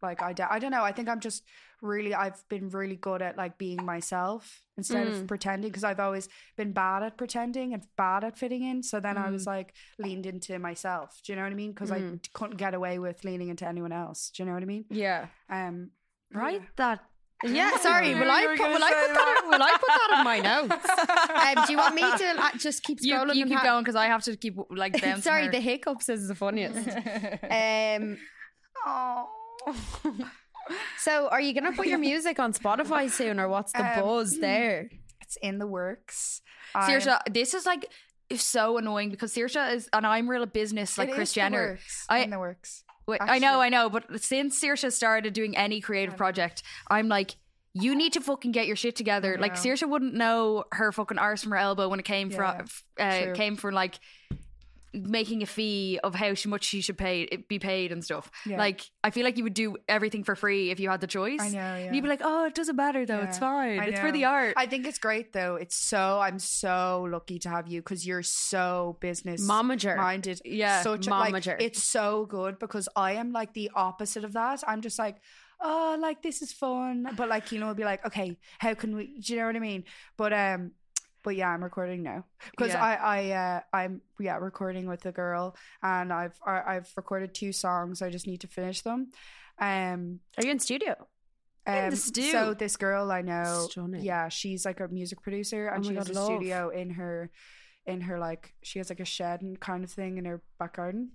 like 0.00 0.22
I 0.22 0.34
I 0.50 0.58
don't 0.58 0.70
know. 0.70 0.82
I 0.82 0.92
think 0.92 1.08
I'm 1.08 1.20
just 1.20 1.44
really 1.80 2.14
I've 2.14 2.42
been 2.48 2.68
really 2.70 2.96
good 2.96 3.22
at 3.22 3.36
like 3.36 3.58
being 3.58 3.84
myself 3.84 4.62
instead 4.76 5.06
Mm. 5.08 5.10
of 5.22 5.26
pretending 5.26 5.70
because 5.70 5.84
I've 5.84 6.00
always 6.00 6.28
been 6.56 6.72
bad 6.72 7.02
at 7.02 7.16
pretending 7.16 7.74
and 7.74 7.84
bad 7.96 8.22
at 8.24 8.38
fitting 8.38 8.62
in. 8.62 8.82
So 8.82 9.00
then 9.00 9.18
I 9.18 9.30
was 9.30 9.46
like 9.46 9.74
leaned 9.98 10.26
into 10.26 10.58
myself. 10.58 11.20
Do 11.24 11.32
you 11.32 11.36
know 11.36 11.42
what 11.42 11.52
I 11.52 11.56
mean? 11.56 11.72
Because 11.72 11.90
I 11.90 12.00
Mm. 12.00 12.32
couldn't 12.32 12.56
get 12.56 12.74
away 12.74 12.98
with 13.00 13.24
leaning 13.24 13.48
into 13.48 13.66
anyone 13.66 13.92
else. 13.92 14.30
Do 14.30 14.42
you 14.42 14.46
know 14.48 14.54
what 14.54 14.62
I 14.62 14.66
mean? 14.66 14.84
Yeah. 14.90 15.26
Um, 15.50 15.90
Write 16.32 16.62
that. 16.76 17.00
Yeah, 17.44 17.76
sorry. 17.78 18.14
Will 18.20 18.30
I 18.30 18.46
put, 18.56 18.68
will 18.70 18.84
I 18.84 18.90
put 18.92 19.14
that? 19.14 19.42
Will 19.46 19.62
I 19.62 19.72
put 19.72 19.88
that 19.88 20.18
in 20.18 20.24
my 20.24 20.38
notes? 20.38 21.56
um, 21.58 21.66
do 21.66 21.72
you 21.72 21.78
want 21.78 21.94
me 21.96 22.02
to 22.02 22.34
uh, 22.40 22.50
just 22.56 22.84
keep 22.84 22.98
You, 23.00 23.14
scrolling? 23.16 23.34
you 23.34 23.42
and 23.42 23.50
keep 23.50 23.58
ha- 23.58 23.64
going 23.64 23.82
because 23.82 23.96
I 23.96 24.06
have 24.06 24.22
to 24.24 24.36
keep 24.36 24.56
like 24.70 24.92
bouncing. 25.02 25.22
Sorry, 25.30 25.46
her. 25.46 25.50
the 25.50 25.58
hiccups 25.60 26.08
is 26.08 26.28
the 26.28 26.36
funniest. 26.36 26.88
um, 26.88 28.16
oh. 28.86 29.28
so, 30.98 31.28
are 31.28 31.40
you 31.40 31.52
gonna 31.52 31.72
put 31.72 31.86
your 31.88 31.98
music 31.98 32.38
on 32.38 32.52
Spotify 32.52 33.10
soon, 33.10 33.40
or 33.40 33.48
what's 33.48 33.72
the 33.72 33.84
Um, 33.98 34.04
buzz 34.04 34.38
there? 34.38 34.88
it's 35.20 35.36
in 35.42 35.58
the 35.58 35.66
works. 35.66 36.42
Saoirse, 36.76 37.18
this 37.30 37.54
is 37.54 37.66
like 37.66 37.86
is 38.30 38.42
so 38.42 38.78
annoying 38.78 39.10
because 39.10 39.34
Saoirse 39.34 39.74
is, 39.74 39.88
and 39.92 40.06
I'm 40.06 40.28
real 40.30 40.46
business 40.46 40.96
like 40.96 41.08
It 41.10 41.14
Kris 41.14 41.30
the 41.34 41.40
Jenner. 41.40 41.70
works, 41.72 42.06
I- 42.08 42.18
in 42.20 42.30
the 42.30 42.38
works. 42.38 42.84
Wait, 43.12 43.20
I 43.20 43.38
know, 43.38 43.60
I 43.60 43.68
know, 43.68 43.88
but 43.88 44.22
since 44.22 44.60
Saoirse 44.60 44.90
started 44.92 45.32
doing 45.32 45.56
any 45.56 45.80
creative 45.80 46.16
project, 46.16 46.62
I'm 46.90 47.08
like, 47.08 47.36
you 47.74 47.94
need 47.94 48.12
to 48.14 48.20
fucking 48.20 48.52
get 48.52 48.66
your 48.66 48.76
shit 48.76 48.96
together. 48.96 49.36
Like. 49.38 49.54
Saoirse 49.54 49.88
wouldn't 49.88 50.14
know 50.14 50.64
her 50.72 50.92
fucking 50.92 51.18
arse 51.18 51.42
from 51.42 51.52
her 51.52 51.58
elbow 51.58 51.88
when 51.88 52.00
it 52.00 52.04
came 52.04 52.30
Yeah, 52.30 52.62
from 52.64 52.66
uh, 52.98 53.34
came 53.34 53.56
from 53.56 53.74
like 53.74 53.98
making 54.94 55.42
a 55.42 55.46
fee 55.46 55.98
of 56.04 56.14
how 56.14 56.34
much 56.46 56.64
she 56.64 56.80
should 56.80 56.98
pay 56.98 57.26
be 57.48 57.58
paid 57.58 57.92
and 57.92 58.04
stuff. 58.04 58.30
Yeah. 58.44 58.58
Like 58.58 58.82
I 59.02 59.10
feel 59.10 59.24
like 59.24 59.38
you 59.38 59.44
would 59.44 59.54
do 59.54 59.76
everything 59.88 60.22
for 60.24 60.36
free 60.36 60.70
if 60.70 60.80
you 60.80 60.90
had 60.90 61.00
the 61.00 61.06
choice. 61.06 61.40
I 61.40 61.48
know, 61.48 61.76
yeah. 61.76 61.92
You'd 61.92 62.02
be 62.02 62.08
like, 62.08 62.20
oh, 62.22 62.46
it 62.46 62.54
doesn't 62.54 62.76
matter 62.76 63.06
though. 63.06 63.20
It's 63.20 63.38
fine. 63.38 63.80
I 63.80 63.86
it's 63.86 64.00
for 64.00 64.12
the 64.12 64.26
art. 64.26 64.54
I 64.56 64.66
think 64.66 64.86
it's 64.86 64.98
great 64.98 65.32
though. 65.32 65.56
It's 65.56 65.76
so 65.76 66.20
I'm 66.20 66.38
so 66.38 67.06
lucky 67.10 67.38
to 67.40 67.48
have 67.48 67.68
you 67.68 67.80
because 67.80 68.06
you're 68.06 68.22
so 68.22 68.98
business 69.00 69.48
Momager. 69.48 69.96
minded. 69.96 70.40
Yeah, 70.44 70.82
such 70.82 71.06
a, 71.06 71.10
like. 71.10 71.46
It's 71.46 71.82
so 71.82 72.26
good 72.26 72.58
because 72.58 72.88
I 72.94 73.12
am 73.12 73.32
like 73.32 73.54
the 73.54 73.70
opposite 73.74 74.24
of 74.24 74.34
that. 74.34 74.62
I'm 74.66 74.82
just 74.82 74.98
like, 74.98 75.16
oh, 75.60 75.96
like 76.00 76.22
this 76.22 76.42
is 76.42 76.52
fun, 76.52 77.08
but 77.16 77.28
like 77.28 77.50
you 77.50 77.60
know, 77.60 77.68
will 77.68 77.74
be 77.74 77.84
like, 77.84 78.04
okay, 78.06 78.36
how 78.58 78.74
can 78.74 78.94
we? 78.94 79.18
Do 79.20 79.32
you 79.32 79.38
know 79.40 79.46
what 79.46 79.56
I 79.56 79.60
mean? 79.60 79.84
But 80.16 80.32
um. 80.32 80.72
But 81.24 81.36
yeah, 81.36 81.48
I'm 81.50 81.62
recording 81.62 82.02
now 82.02 82.24
because 82.50 82.72
Yeah. 82.72 82.82
I 82.84 82.94
I 82.94 83.30
uh, 83.30 83.60
I'm 83.72 84.00
yeah 84.18 84.36
recording 84.36 84.86
with 84.88 85.04
a 85.06 85.12
girl 85.12 85.56
and 85.82 86.12
I've 86.12 86.38
I, 86.46 86.76
I've 86.76 86.90
recorded 86.96 87.34
two 87.34 87.52
songs. 87.52 88.02
I 88.02 88.10
just 88.10 88.26
need 88.26 88.40
to 88.40 88.48
finish 88.48 88.82
them. 88.82 89.10
Um, 89.58 90.20
Are 90.36 90.44
you 90.44 90.50
in 90.50 90.58
studio? 90.58 90.94
In 91.66 91.74
the 91.74 91.86
um. 91.90 91.94
So 92.32 92.54
this 92.54 92.76
girl 92.76 93.12
I 93.12 93.22
know, 93.22 93.68
Stunning. 93.70 94.02
yeah, 94.02 94.28
she's 94.28 94.64
like 94.64 94.80
a 94.80 94.88
music 94.88 95.22
producer, 95.22 95.68
and 95.68 95.84
Oh 95.84 95.88
she 95.88 95.94
has 95.94 96.08
God, 96.08 96.16
a 96.16 96.18
love. 96.18 96.26
studio 96.26 96.68
in 96.70 96.90
her, 96.90 97.30
in 97.86 98.00
her 98.00 98.18
like 98.18 98.54
she 98.62 98.80
has 98.80 98.88
like 98.90 98.98
a 98.98 99.04
shed 99.04 99.42
and 99.42 99.60
kind 99.60 99.84
of 99.84 99.90
thing 99.90 100.18
in 100.18 100.24
her 100.24 100.42
back 100.58 100.76
garden. 100.76 101.12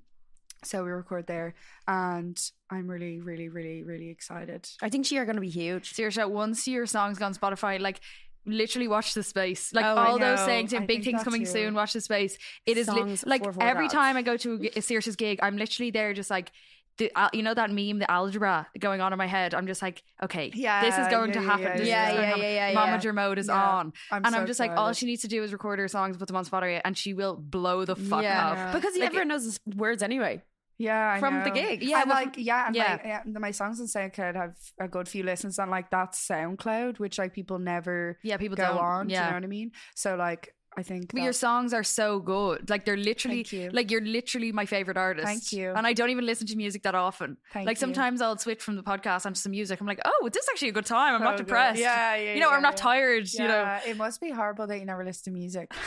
So 0.63 0.83
we 0.83 0.89
record 0.89 1.27
there, 1.27 1.53
and 1.87 2.35
I'm 2.71 2.87
really, 2.87 3.19
really, 3.19 3.47
really, 3.49 3.83
really 3.83 4.09
excited. 4.09 4.67
I 4.81 4.89
think 4.89 5.05
she 5.05 5.17
are 5.19 5.25
going 5.25 5.35
to 5.35 5.41
be 5.41 5.49
huge. 5.49 5.93
Saoirse, 5.93 6.27
once 6.29 6.67
your 6.67 6.85
song's 6.87 7.19
gone 7.19 7.33
Spotify, 7.35 7.79
like 7.79 7.99
literally 8.47 8.87
watch 8.87 9.13
the 9.13 9.23
space. 9.23 9.73
Like 9.73 9.85
Oh, 9.85 9.95
all 9.95 10.17
those 10.19 10.39
know. 10.39 10.45
sayings 10.45 10.73
and 10.73 10.83
I 10.83 10.87
big 10.87 11.03
things 11.03 11.23
coming 11.23 11.41
too. 11.41 11.51
soon. 11.51 11.73
Watch 11.75 11.93
the 11.93 12.01
space. 12.01 12.37
It 12.65 12.77
is 12.77 12.87
li- 12.89 13.17
like 13.25 13.43
for 13.43 13.61
every 13.61 13.87
Vordads. 13.87 13.91
time 13.91 14.17
I 14.17 14.21
go 14.23 14.37
to 14.37 14.53
a 14.53 14.57
g- 14.59 14.71
a 14.75 14.81
Saoirse's 14.81 15.15
gig, 15.15 15.39
I'm 15.41 15.57
literally 15.57 15.91
there 15.91 16.13
just 16.13 16.29
like. 16.29 16.51
The, 16.99 17.11
uh, 17.15 17.29
you 17.31 17.43
know 17.43 17.53
that 17.53 17.69
meme, 17.69 17.99
the 17.99 18.09
algebra 18.09 18.65
going 18.79 19.01
on 19.01 19.13
in 19.13 19.19
my 19.19 19.27
head. 19.27 19.53
I'm 19.53 19.67
just 19.67 19.83
like, 19.83 20.01
okay, 20.23 20.49
Yeah, 20.55 20.81
this 20.81 20.97
is 20.97 21.07
going 21.09 21.29
yeah, 21.31 21.41
to 21.41 21.47
happen. 21.47 21.63
yeah, 21.65 21.77
This 21.77 21.87
yeah. 21.87 22.09
is 22.09 22.15
going 22.15 22.21
to 22.21 22.23
Yeah, 22.23 22.25
happen. 22.29 22.41
yeah, 22.41 22.71
yeah, 22.71 23.01
yeah. 23.05 23.11
Mode 23.11 23.37
is 23.37 23.47
Yeah. 23.49 23.53
on, 23.69 23.93
I'm 24.11 24.25
and 24.25 24.33
so 24.33 24.39
I'm 24.41 24.47
just 24.47 24.59
like, 24.59 24.71
all 24.71 24.93
she 24.93 25.05
needs 25.05 25.21
to 25.21 25.27
do 25.27 25.43
is 25.43 25.53
record 25.53 25.77
her 25.77 25.87
songs, 25.87 26.17
put 26.17 26.25
them 26.25 26.35
on 26.37 26.43
Spotify, 26.43 26.81
and 26.83 26.97
she 26.97 27.13
will 27.13 27.35
blow 27.35 27.85
the 27.85 27.95
fuck 27.95 28.23
yeah, 28.23 28.47
up. 28.49 28.57
Yeah. 28.57 28.73
because 28.73 28.95
he 28.95 29.01
Like, 29.01 29.13
never 29.13 29.25
knows 29.25 29.43
his 29.43 29.59
words 29.75 30.01
anyway. 30.01 30.41
Yeah, 30.79 31.13
I 31.13 31.19
From 31.19 31.43
the 31.43 31.49
gig. 31.49 31.81
Yeah, 31.83 32.01
and 32.01 32.09
like 32.09 32.35
yeah, 32.37 32.67
and 32.67 32.75
yeah. 32.75 32.99
My, 33.03 33.09
yeah, 33.09 33.21
my 33.39 33.51
songs 33.51 33.79
on 33.81 33.87
SoundCloud 33.87 34.35
have 34.35 34.55
a 34.79 34.87
good 34.87 35.07
few 35.07 35.23
listens 35.23 35.57
on 35.59 35.69
like 35.71 35.89
that 35.89 36.11
SoundCloud, 36.13 36.99
which 36.99 37.17
like 37.17 37.33
people 37.33 37.57
never 37.59 38.17
Yeah, 38.23 38.37
people 38.37 38.55
go 38.57 38.63
don't. 38.67 38.77
on. 38.77 39.09
Yeah, 39.09 39.21
Do 39.21 39.25
you 39.25 39.29
know 39.31 39.37
what 39.37 39.43
I 39.43 39.47
mean? 39.47 39.71
So 39.95 40.15
like, 40.15 40.53
I 40.77 40.83
think 40.83 41.11
But 41.11 41.23
your 41.23 41.33
songs 41.33 41.73
are 41.73 41.83
so 41.83 42.19
good. 42.19 42.69
Like 42.69 42.85
they're 42.85 42.95
literally 42.95 43.37
Thank 43.43 43.53
you. 43.53 43.69
like 43.71 43.89
you're 43.89 44.05
literally 44.05 44.51
my 44.51 44.67
favorite 44.67 44.97
artist. 44.97 45.25
Thank 45.25 45.51
you. 45.51 45.71
And 45.75 45.87
I 45.87 45.93
don't 45.93 46.11
even 46.11 46.27
listen 46.27 46.45
to 46.45 46.55
music 46.55 46.83
that 46.83 46.93
often. 46.93 47.37
Thank 47.53 47.65
like 47.65 47.77
you. 47.77 47.79
sometimes 47.79 48.21
I'll 48.21 48.37
switch 48.37 48.61
from 48.61 48.75
the 48.75 48.83
podcast 48.83 49.25
onto 49.25 49.39
some 49.39 49.53
music. 49.53 49.81
I'm 49.81 49.87
like, 49.87 50.01
oh, 50.05 50.29
this 50.31 50.43
is 50.43 50.49
actually 50.51 50.69
a 50.69 50.73
good 50.73 50.85
time. 50.85 51.15
I'm 51.15 51.21
Oh, 51.21 51.25
not 51.25 51.37
good. 51.37 51.47
depressed. 51.47 51.79
Yeah, 51.79 52.15
yeah, 52.17 52.33
You 52.35 52.39
know, 52.41 52.49
or 52.49 52.53
I'm 52.55 52.61
not 52.61 52.73
yeah. 52.73 52.83
tired. 52.83 53.33
You 53.33 53.47
know. 53.47 53.79
It 53.87 53.97
must 53.97 54.21
be 54.21 54.29
horrible 54.29 54.67
that 54.67 54.77
you 54.79 54.85
never 54.85 55.03
listen 55.03 55.33
to 55.33 55.39
music. 55.39 55.71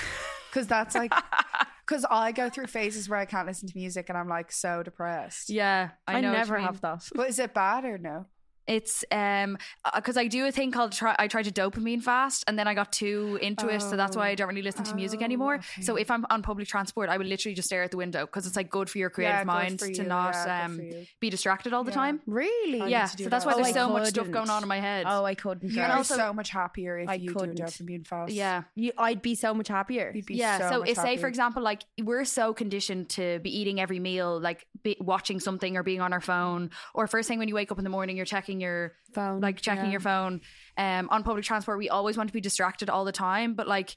Because 0.51 0.67
that's 0.67 0.95
like, 0.95 1.13
because 1.87 2.05
I 2.11 2.33
go 2.33 2.51
through 2.51 2.67
phases 2.67 3.09
where 3.09 3.19
I 3.19 3.25
can't 3.25 3.47
listen 3.47 3.69
to 3.69 3.77
music 3.77 4.09
and 4.09 4.19
I'm 4.19 4.29
like 4.29 4.53
so 4.53 4.83
depressed. 4.83 5.51
Yeah, 5.51 5.91
I, 6.07 6.19
I, 6.19 6.21
know 6.21 6.33
never 6.33 6.59
have 6.59 6.81
that. 6.81 7.09
But 7.15 7.29
is 7.29 7.39
it 7.39 7.55
bad 7.55 7.85
or 7.85 7.99
no? 7.99 8.27
It's 8.67 9.05
um 9.11 9.59
because 9.97 10.17
I 10.17 10.27
do 10.29 10.47
a 10.47 10.53
thing 10.53 10.71
called 10.71 10.93
try, 10.93 11.17
I 11.19 11.27
try 11.29 11.43
to 11.43 11.51
dopamine 11.51 12.03
fast, 12.03 12.45
and 12.47 12.59
then 12.59 12.69
I 12.69 12.75
got 12.75 12.93
too 12.93 13.39
into 13.43 13.69
it, 13.69 13.81
so 13.83 13.97
that's 13.97 14.17
why 14.17 14.29
I 14.29 14.35
don't 14.37 14.49
really 14.49 14.63
listen 14.63 14.85
to 14.85 14.95
music 14.95 15.21
Oh, 15.23 15.25
anymore. 15.25 15.55
okay. 15.57 15.83
So 15.83 15.97
if 15.97 16.11
I'm 16.11 16.25
on 16.31 16.43
public 16.43 16.69
transport, 16.69 17.09
I 17.09 17.19
would 17.19 17.27
literally 17.27 17.55
just 17.55 17.67
stare 17.67 17.83
at 17.83 17.91
the 17.91 17.97
window 17.97 18.27
because 18.27 18.47
it's 18.47 18.55
like 18.57 18.71
good 18.71 18.89
for 18.89 18.99
your 18.99 19.11
creative 19.11 19.41
good 19.41 19.47
mind 19.47 19.81
for 19.81 19.89
to 19.89 20.03
not 20.05 20.35
yeah, 20.35 20.65
um 20.67 20.81
be 21.21 21.31
distracted 21.31 21.73
all 21.73 21.83
the 21.85 21.91
Yeah. 21.91 21.95
time. 21.97 22.21
Really? 22.27 22.81
I 22.81 22.87
yeah, 22.89 23.07
to 23.07 23.17
do 23.17 23.25
so 23.25 23.31
that's 23.31 23.45
why 23.45 23.53
Oh, 23.53 23.57
there's 23.57 23.69
I 23.69 23.73
so 23.73 23.89
much 23.89 24.09
stuff 24.09 24.31
going 24.31 24.51
on 24.51 24.63
in 24.63 24.69
my 24.69 24.79
head. 24.81 25.05
Oh, 25.09 25.25
I 25.25 25.35
couldn't. 25.35 25.73
You're 25.73 25.87
girl. 25.89 25.97
also- 25.97 26.17
so 26.17 26.33
much 26.33 26.51
happier 26.51 26.99
if 26.99 27.09
I 27.09 27.15
you 27.15 27.33
couldn't. 27.33 27.57
do 27.57 27.63
dopamine 27.65 28.07
fast. 28.07 28.33
yeah. 28.33 28.63
You, 28.77 28.93
I'd 28.99 29.23
be 29.23 29.35
so 29.35 29.53
much 29.55 29.69
happier. 29.69 30.13
You'd 30.15 30.27
be 30.27 30.35
yeah 30.37 30.59
so, 30.59 30.71
so, 30.71 30.79
much 30.81 30.89
if, 30.91 30.97
say 30.99 31.17
for 31.17 31.27
example 31.29 31.63
like 31.63 31.83
we're 32.03 32.25
so 32.25 32.53
conditioned 32.55 33.09
to 33.11 33.41
be 33.41 33.51
eating 33.59 33.81
every 33.81 33.99
meal 33.99 34.39
like 34.41 34.67
be 34.83 34.97
watching 35.01 35.41
something 35.41 35.77
or 35.77 35.83
being 35.83 36.01
on 36.01 36.13
our 36.13 36.21
phone 36.21 36.71
or 36.95 37.07
first 37.07 37.27
thing 37.29 37.39
when 37.39 37.49
you 37.49 37.55
wake 37.55 37.73
up 37.73 37.79
in 37.79 37.85
the 37.85 37.91
morning 37.91 38.17
you're 38.17 38.27
checking 38.27 38.50
your 38.59 38.95
Phone, 39.15 39.41
like 39.41 39.61
checking 39.61 39.85
yeah. 39.87 39.91
your 39.91 40.01
phone 40.01 40.41
um 40.79 41.09
on 41.11 41.23
public 41.25 41.45
transport 41.45 41.79
we 41.79 41.89
always 41.89 42.17
want 42.17 42.29
to 42.29 42.33
be 42.33 42.41
distracted 42.41 42.89
all 42.89 43.05
the 43.05 43.13
time 43.13 43.55
but 43.55 43.69
like 43.69 43.97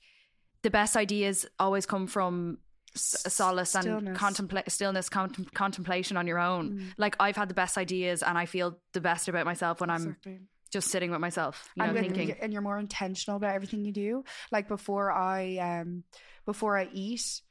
the 0.64 0.70
best 0.70 0.98
ideas 0.98 1.46
always 1.60 1.86
come 1.86 2.08
from 2.08 2.58
s- 2.96 3.24
solace 3.28 3.76
and 3.76 3.84
Stillness. 3.84 4.18
contempla- 4.18 4.70
stillness 4.72 5.10
contem- 5.10 5.52
contemplation 5.54 6.18
on 6.18 6.26
your 6.28 6.40
own 6.40 6.94
like 6.98 7.16
i've 7.20 7.36
had 7.36 7.48
the 7.48 7.54
best 7.54 7.78
ideas 7.78 8.24
and 8.24 8.38
i 8.38 8.46
feel 8.48 8.78
the 8.94 9.02
best 9.02 9.28
about 9.28 9.46
myself 9.46 9.80
when 9.82 9.90
i'm 9.92 10.02
Exactly. 10.02 10.40
just 10.72 10.90
sitting 10.90 11.12
with 11.12 11.20
myself 11.22 11.70
you 11.78 11.84
know 11.84 11.90
and, 11.90 12.00
thinking 12.00 12.32
and 12.42 12.52
you're 12.52 12.64
more 12.64 12.80
intentional 12.80 13.38
about 13.38 13.54
everything 13.54 13.86
you 13.86 13.92
do. 13.92 14.24
Like 14.52 14.68
before 14.68 15.12
I 15.12 15.58
um 15.58 16.04
before 16.48 16.76
I 16.76 16.90
eat, 16.92 17.42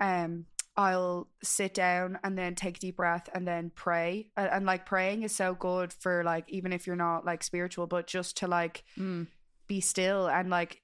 um 0.00 0.46
I'll 0.78 1.26
sit 1.42 1.74
down 1.74 2.18
and 2.22 2.38
then 2.38 2.54
take 2.54 2.76
a 2.76 2.80
deep 2.80 2.96
breath 2.98 3.28
and 3.34 3.46
then 3.46 3.72
pray. 3.74 4.30
And, 4.36 4.48
and 4.48 4.64
like 4.64 4.86
praying 4.86 5.24
is 5.24 5.34
so 5.34 5.54
good 5.54 5.92
for 5.92 6.22
like 6.22 6.48
even 6.48 6.72
if 6.72 6.86
you're 6.86 6.94
not 6.94 7.26
like 7.26 7.42
spiritual, 7.42 7.88
but 7.88 8.06
just 8.06 8.36
to 8.38 8.46
like 8.46 8.84
Mm. 8.96 9.26
be 9.66 9.80
still 9.80 10.28
and 10.28 10.48
like 10.50 10.80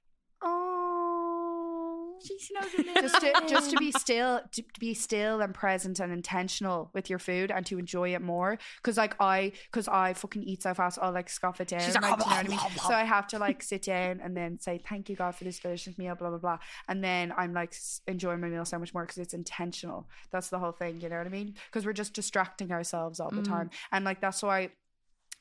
oh 2.17 3.01
just 3.01 3.19
to 3.21 3.33
just 3.47 3.69
to 3.71 3.77
be 3.77 3.91
still 3.91 4.41
to 4.51 4.63
be 4.79 4.93
still 4.93 5.41
and 5.41 5.53
present 5.53 5.99
and 5.99 6.11
intentional 6.11 6.89
with 6.93 7.09
your 7.09 7.19
food 7.19 7.51
and 7.51 7.65
to 7.65 7.77
enjoy 7.79 8.13
it 8.13 8.21
more. 8.21 8.57
Because 8.77 8.97
like 8.97 9.15
i 9.19 9.51
because 9.71 9.87
i 9.87 10.13
fucking 10.13 10.43
eat 10.43 10.63
so 10.63 10.73
fast 10.73 10.99
i'll 11.01 11.11
like 11.13 11.29
scoff 11.29 11.61
it 11.61 11.67
down 11.69 11.81
She's 11.81 11.95
like, 11.95 12.03
like, 12.03 12.19
you 12.25 12.31
know 12.31 12.37
what 12.37 12.45
I 12.45 12.49
mean? 12.49 12.59
so 12.87 12.93
i 12.93 13.03
have 13.03 13.27
to 13.27 13.39
like 13.39 13.61
sit 13.63 13.83
down 13.83 14.21
and 14.23 14.35
then 14.35 14.59
say 14.59 14.81
thank 14.89 15.09
you 15.09 15.15
god 15.15 15.35
for 15.35 15.43
this 15.43 15.59
delicious 15.59 15.97
meal 15.97 16.15
blah 16.15 16.29
blah 16.29 16.37
blah. 16.39 16.57
And 16.87 17.03
then 17.03 17.33
i'm 17.37 17.53
like 17.53 17.73
enjoying 18.07 18.41
my 18.41 18.47
meal 18.47 18.65
so 18.65 18.79
much 18.79 18.93
more 18.93 19.03
because 19.03 19.17
it's 19.17 19.33
intentional. 19.33 20.07
That's 20.31 20.49
the 20.49 20.59
whole 20.59 20.71
thing 20.71 21.01
you 21.01 21.09
know 21.09 21.17
what 21.17 21.27
i 21.27 21.29
mean? 21.29 21.55
Because 21.67 21.85
we're 21.85 21.93
just 21.93 22.13
distracting 22.13 22.71
ourselves 22.71 23.19
all 23.19 23.29
the 23.29 23.41
Mm. 23.41 23.47
time. 23.47 23.69
And 23.91 24.05
like 24.05 24.21
that's 24.21 24.41
why 24.41 24.69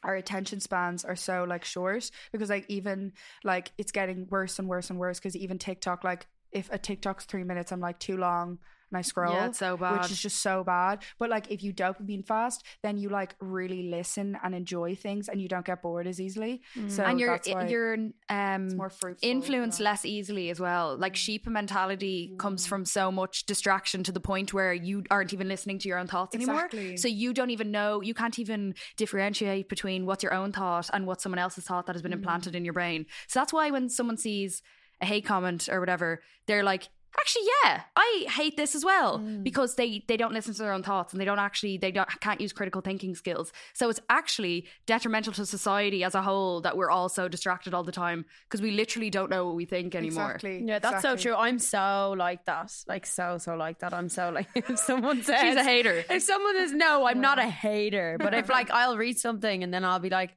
our 0.02 0.14
attention 0.16 0.60
spans 0.60 1.04
are 1.04 1.16
so 1.16 1.44
like 1.48 1.64
short 1.64 2.10
because 2.30 2.50
like 2.50 2.66
even 2.68 3.12
like 3.42 3.72
it's 3.78 3.90
getting 3.92 4.26
worse 4.28 4.58
and 4.58 4.68
worse 4.68 4.90
and 4.90 4.98
worse 4.98 5.18
because 5.18 5.34
even 5.36 5.58
TikTok 5.58 6.04
like 6.04 6.26
if 6.54 6.70
a 6.72 6.78
TikTok's 6.78 7.24
three 7.24 7.44
minutes 7.44 7.72
I'm 7.72 7.80
like 7.80 7.98
too 7.98 8.16
long 8.16 8.58
and 8.94 8.98
I 8.98 9.02
scroll. 9.02 9.34
Yeah, 9.34 9.46
it's 9.46 9.58
so 9.58 9.76
bad. 9.76 10.02
Which 10.02 10.12
is 10.12 10.20
just 10.20 10.40
so 10.40 10.62
bad. 10.62 11.02
But 11.18 11.28
like 11.28 11.50
if 11.50 11.62
you 11.62 11.72
dopamine 11.72 12.24
fast, 12.24 12.64
then 12.82 12.96
you 12.96 13.08
like 13.08 13.34
really 13.40 13.90
listen 13.90 14.38
and 14.42 14.54
enjoy 14.54 14.94
things 14.94 15.28
and 15.28 15.40
you 15.40 15.48
don't 15.48 15.66
get 15.66 15.82
bored 15.82 16.06
as 16.06 16.20
easily. 16.20 16.62
Mm. 16.76 16.90
So 16.90 17.02
and 17.02 17.18
you're 17.18 17.40
you're 17.68 17.96
um 18.28 18.76
more 18.76 18.90
fruitful. 18.90 19.28
influenced 19.28 19.80
yeah. 19.80 19.84
less 19.84 20.04
easily 20.04 20.50
as 20.50 20.60
well. 20.60 20.96
Like 20.96 21.14
mm. 21.14 21.16
sheep 21.16 21.46
mentality 21.46 22.34
comes 22.38 22.64
mm. 22.64 22.68
from 22.68 22.84
so 22.84 23.10
much 23.10 23.46
distraction 23.46 24.04
to 24.04 24.12
the 24.12 24.20
point 24.20 24.54
where 24.54 24.72
you 24.72 25.02
aren't 25.10 25.32
even 25.32 25.48
listening 25.48 25.78
to 25.80 25.88
your 25.88 25.98
own 25.98 26.06
thoughts 26.06 26.34
anymore. 26.34 26.70
So 26.96 27.08
you 27.08 27.34
don't 27.34 27.50
even 27.50 27.70
know, 27.70 28.00
you 28.00 28.14
can't 28.14 28.38
even 28.38 28.74
differentiate 28.96 29.68
between 29.68 30.06
what's 30.06 30.22
your 30.22 30.34
own 30.34 30.52
thought 30.52 30.88
and 30.92 31.06
what 31.06 31.20
someone 31.20 31.38
else's 31.38 31.64
thought 31.64 31.86
that 31.86 31.94
has 31.94 32.02
been 32.02 32.12
implanted 32.12 32.54
in 32.54 32.64
your 32.64 32.74
brain. 32.74 33.06
So 33.28 33.40
that's 33.40 33.52
why 33.52 33.70
when 33.70 33.88
someone 33.88 34.16
sees 34.16 34.62
a 35.04 35.06
hate 35.06 35.24
comment 35.24 35.68
or 35.70 35.78
whatever, 35.78 36.22
they're 36.46 36.64
like, 36.64 36.88
actually, 37.18 37.44
yeah, 37.62 37.82
I 37.96 38.26
hate 38.28 38.56
this 38.56 38.74
as 38.74 38.84
well 38.84 39.18
mm. 39.18 39.42
because 39.42 39.76
they 39.76 40.04
they 40.08 40.16
don't 40.16 40.32
listen 40.32 40.52
to 40.54 40.62
their 40.62 40.72
own 40.72 40.82
thoughts 40.82 41.12
and 41.12 41.20
they 41.20 41.24
don't 41.24 41.38
actually 41.38 41.76
they 41.78 41.92
don't 41.92 42.08
can't 42.20 42.40
use 42.40 42.52
critical 42.52 42.80
thinking 42.80 43.14
skills. 43.14 43.52
So 43.72 43.88
it's 43.88 44.00
actually 44.08 44.66
detrimental 44.86 45.32
to 45.34 45.46
society 45.46 46.04
as 46.04 46.14
a 46.14 46.22
whole 46.22 46.60
that 46.62 46.76
we're 46.76 46.90
all 46.90 47.08
so 47.08 47.28
distracted 47.28 47.74
all 47.74 47.84
the 47.84 47.92
time 47.92 48.24
because 48.48 48.60
we 48.60 48.70
literally 48.70 49.10
don't 49.10 49.30
know 49.30 49.46
what 49.46 49.54
we 49.54 49.64
think 49.64 49.94
anymore. 49.94 50.32
Exactly. 50.32 50.64
Yeah, 50.64 50.78
that's 50.78 50.96
exactly. 50.96 51.18
so 51.18 51.22
true. 51.22 51.36
I'm 51.36 51.58
so 51.58 52.14
like 52.16 52.44
that. 52.46 52.72
Like 52.88 53.06
so 53.06 53.38
so 53.38 53.54
like 53.54 53.78
that. 53.80 53.94
I'm 53.94 54.08
so 54.08 54.30
like 54.30 54.48
if 54.54 54.78
someone 54.78 55.22
says 55.22 55.40
She's 55.40 55.56
a 55.56 55.64
hater. 55.64 56.04
If 56.10 56.22
someone 56.22 56.56
says 56.56 56.72
no, 56.72 57.06
I'm 57.06 57.20
not 57.20 57.38
a 57.38 57.48
hater. 57.48 58.16
But 58.18 58.34
if 58.34 58.48
like 58.48 58.70
I'll 58.70 58.96
read 58.96 59.18
something 59.18 59.62
and 59.62 59.72
then 59.72 59.84
I'll 59.84 60.00
be 60.00 60.10
like, 60.10 60.36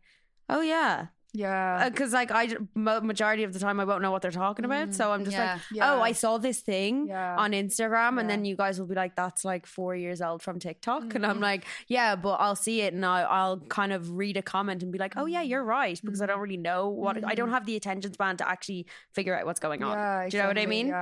oh 0.50 0.62
yeah, 0.62 1.08
Yeah. 1.34 1.90
because 1.90 2.14
like 2.14 2.32
I 2.32 2.56
majority 2.76 3.44
of 3.44 3.54
the 3.54 3.60
time 3.60 3.80
I 3.80 3.86
won't 3.86 4.02
know 4.02 4.12
what 4.12 4.22
they're 4.22 4.32
talking 4.32 4.66
about. 4.66 4.94
So 4.94 5.12
I'm 5.12 5.24
just 5.26 5.36
Yeah. 5.38 5.54
like, 5.54 5.62
Yeah. 5.72 5.94
oh, 5.94 6.02
I 6.02 6.12
saw 6.14 6.38
this 6.38 6.62
thing 6.62 7.08
Yeah. 7.08 7.36
on 7.38 7.52
Instagram, 7.52 8.20
and 8.20 8.30
then 8.30 8.46
you 8.46 8.56
guys 8.56 8.80
will 8.80 8.88
be 8.88 8.96
like, 8.96 9.16
that's 9.16 9.44
like 9.46 9.66
four 9.66 9.96
years 9.96 10.22
old 10.22 10.42
from 10.42 10.60
TikTok, 10.60 11.04
and 11.04 11.12
Mm-hmm. 11.12 11.26
I'm 11.26 11.40
like, 11.40 11.66
yeah, 11.88 12.16
but 12.16 12.36
I'll 12.40 12.56
see 12.56 12.82
it 12.82 12.94
and 12.94 13.06
I'll, 13.06 13.28
I'll 13.30 13.58
kind 13.60 13.92
of 13.94 14.12
read 14.18 14.38
a 14.38 14.42
comment 14.42 14.84
and 14.84 14.92
be 14.92 14.98
like, 15.00 15.14
oh 15.18 15.26
yeah, 15.26 15.42
you're 15.42 15.64
right, 15.64 16.00
because 16.04 16.22
I 16.22 16.26
Mm-hmm. 16.26 16.32
don't 16.34 16.42
really 16.42 16.58
know 16.58 16.90
what 16.90 17.24
I 17.24 17.36
don't 17.36 17.52
have 17.52 17.66
the 17.66 17.76
attention 17.76 18.14
span 18.14 18.38
to 18.38 18.48
actually 18.50 18.88
figure 19.14 19.38
out 19.38 19.46
what's 19.46 19.60
going 19.60 19.84
on. 19.84 20.30
Do 20.30 20.38
you 20.38 20.42
know 20.44 20.48
what 20.50 20.58
I 20.58 20.66
mean? 20.66 20.94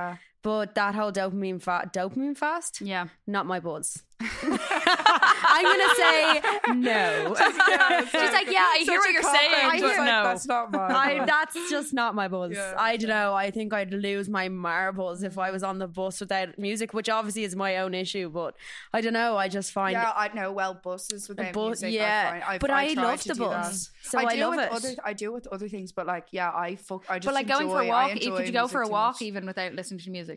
Yeah. 0.46 0.56
But 0.64 0.74
that 0.76 0.94
whole 0.94 1.12
dopamine 1.12 1.60
fa- 1.60 1.90
dopamine 1.92 2.36
fast, 2.36 2.80
Yeah. 2.80 3.08
not 3.26 3.46
my 3.46 3.60
buzz. 3.60 4.02
I'm 4.20 5.64
gonna 5.64 5.94
say 5.94 6.40
no. 6.74 7.34
She's 8.04 8.32
like, 8.32 8.50
yeah, 8.50 8.60
I 8.60 8.82
hear 8.84 8.98
what 8.98 9.12
you're 9.12 9.22
saying, 9.22 9.52
I 9.54 9.76
hear, 9.76 9.86
like, 9.88 9.96
no. 9.98 10.22
That's 10.24 10.46
not 10.46 10.72
mine. 10.72 10.90
I, 11.20 11.24
that's 11.26 11.54
just 11.70 11.92
not 11.92 12.14
my 12.14 12.28
buzz. 12.28 12.52
Yeah, 12.52 12.74
I 12.78 12.96
don't 12.96 13.08
know. 13.10 13.34
I 13.34 13.50
think 13.50 13.72
I'd 13.74 13.92
lose 13.92 14.28
my 14.28 14.48
marbles 14.48 15.22
if 15.22 15.38
I 15.38 15.50
was 15.50 15.62
on 15.62 15.78
the 15.78 15.86
bus 15.86 16.20
without 16.20 16.58
music, 16.58 16.94
which 16.94 17.08
obviously 17.08 17.44
is 17.44 17.54
my 17.56 17.76
own 17.78 17.94
issue. 17.94 18.30
But 18.30 18.56
I 18.92 19.00
don't 19.00 19.12
know. 19.12 19.36
I 19.36 19.48
just 19.48 19.72
find 19.72 19.92
yeah, 19.92 20.12
I 20.16 20.28
know. 20.34 20.52
Well, 20.52 20.80
buses 20.82 21.28
without 21.28 21.52
bus- 21.52 21.82
music. 21.82 21.92
yeah. 22.00 22.26
I 22.26 22.30
find, 22.30 22.44
I've, 22.44 22.60
But 22.60 22.70
I 22.70 22.84
I 22.90 22.92
love 22.94 23.22
the 23.24 23.34
do 23.34 23.40
that. 23.40 23.48
bus, 23.50 23.90
so 24.02 24.18
I 24.18 24.34
do 24.34 24.40
love 24.40 24.56
with 24.56 24.64
it. 24.64 24.72
Other, 24.72 24.94
I 25.04 25.12
do 25.12 25.32
with 25.32 25.46
other 25.48 25.68
things, 25.68 25.92
but 25.92 26.06
like, 26.06 26.26
yeah, 26.32 26.50
I 26.50 26.76
fuck. 26.76 27.04
I 27.08 27.18
just 27.18 27.26
But 27.26 27.34
like 27.34 27.48
going 27.48 27.68
for 27.68 27.80
a 27.82 27.86
walk, 27.86 28.12
could 28.12 28.22
you 28.46 28.52
go 28.52 28.66
for 28.66 28.82
a 28.82 28.88
walk 28.88 29.20
even 29.22 29.44
without 29.46 29.74
listening 29.74 30.00
to 30.00 30.10
music? 30.10 30.35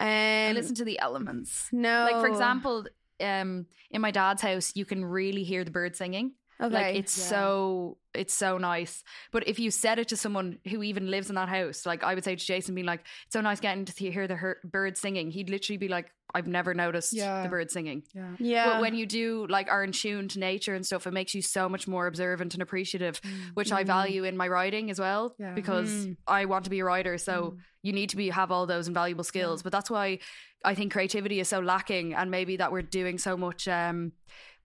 Um, 0.00 0.06
And 0.06 0.56
listen 0.56 0.74
to 0.76 0.84
the 0.84 0.98
elements. 0.98 1.68
no. 1.72 2.08
Like 2.10 2.20
for 2.20 2.28
example, 2.28 2.86
um, 3.20 3.66
in 3.90 4.00
my 4.00 4.10
dad's 4.10 4.42
house, 4.42 4.72
you 4.74 4.84
can 4.84 5.04
really 5.04 5.44
hear 5.44 5.64
the 5.64 5.70
birds 5.70 5.98
singing. 5.98 6.32
Okay, 6.60 6.74
Like 6.74 6.96
it's 6.96 7.16
Yeah. 7.18 7.24
so 7.24 7.98
it's 8.14 8.34
so 8.34 8.58
nice. 8.58 9.04
But 9.30 9.46
if 9.46 9.58
you 9.60 9.70
said 9.70 9.98
it 9.98 10.08
to 10.08 10.16
someone 10.16 10.58
who 10.68 10.82
even 10.82 11.10
lives 11.10 11.28
in 11.28 11.36
that 11.36 11.48
house, 11.48 11.86
like 11.86 12.02
I 12.02 12.14
would 12.14 12.24
say 12.24 12.34
to 12.34 12.44
Jason, 12.44 12.74
being 12.74 12.86
like, 12.86 13.00
"It's 13.26 13.32
so 13.34 13.40
nice 13.40 13.60
getting 13.60 13.84
to 13.84 13.92
hear 14.10 14.26
the 14.26 14.34
her- 14.36 14.58
birds 14.64 14.98
singing." 15.00 15.30
He'd 15.30 15.50
literally 15.50 15.76
be 15.76 15.86
like, 15.88 16.10
"I've 16.34 16.48
never 16.48 16.74
noticed 16.74 17.12
Yeah. 17.12 17.42
the 17.44 17.48
birds 17.48 17.72
singing." 17.72 18.02
Yeah. 18.14 18.34
yeah. 18.40 18.64
But 18.72 18.80
when 18.80 18.94
you 18.96 19.06
do 19.06 19.46
like 19.48 19.68
are 19.70 19.84
in 19.84 19.92
tune 19.92 20.26
to 20.28 20.38
nature 20.40 20.74
and 20.74 20.84
stuff, 20.84 21.06
it 21.06 21.12
makes 21.12 21.32
you 21.34 21.42
so 21.42 21.68
much 21.68 21.86
more 21.86 22.06
observant 22.08 22.54
and 22.54 22.62
appreciative, 22.62 23.20
which 23.54 23.70
I 23.70 23.84
value 23.84 24.24
in 24.24 24.36
my 24.36 24.48
writing 24.48 24.90
as 24.90 24.98
well 24.98 25.36
Yeah. 25.38 25.52
because 25.54 26.08
I 26.26 26.46
want 26.46 26.64
to 26.64 26.70
be 26.70 26.80
a 26.80 26.84
writer. 26.84 27.18
So 27.18 27.34
Mm. 27.52 27.58
you 27.82 27.92
need 27.92 28.10
to 28.10 28.16
be 28.16 28.30
have 28.30 28.50
all 28.50 28.66
those 28.66 28.88
invaluable 28.88 29.22
skills. 29.24 29.62
But 29.62 29.70
that's 29.70 29.90
why 29.90 30.18
I 30.64 30.74
think 30.74 30.92
creativity 30.92 31.38
is 31.38 31.46
so 31.48 31.60
lacking, 31.60 32.14
and 32.14 32.32
maybe 32.32 32.56
that 32.56 32.72
we're 32.72 32.82
doing 32.82 33.18
so 33.18 33.36
much 33.36 33.68
um, 33.68 34.12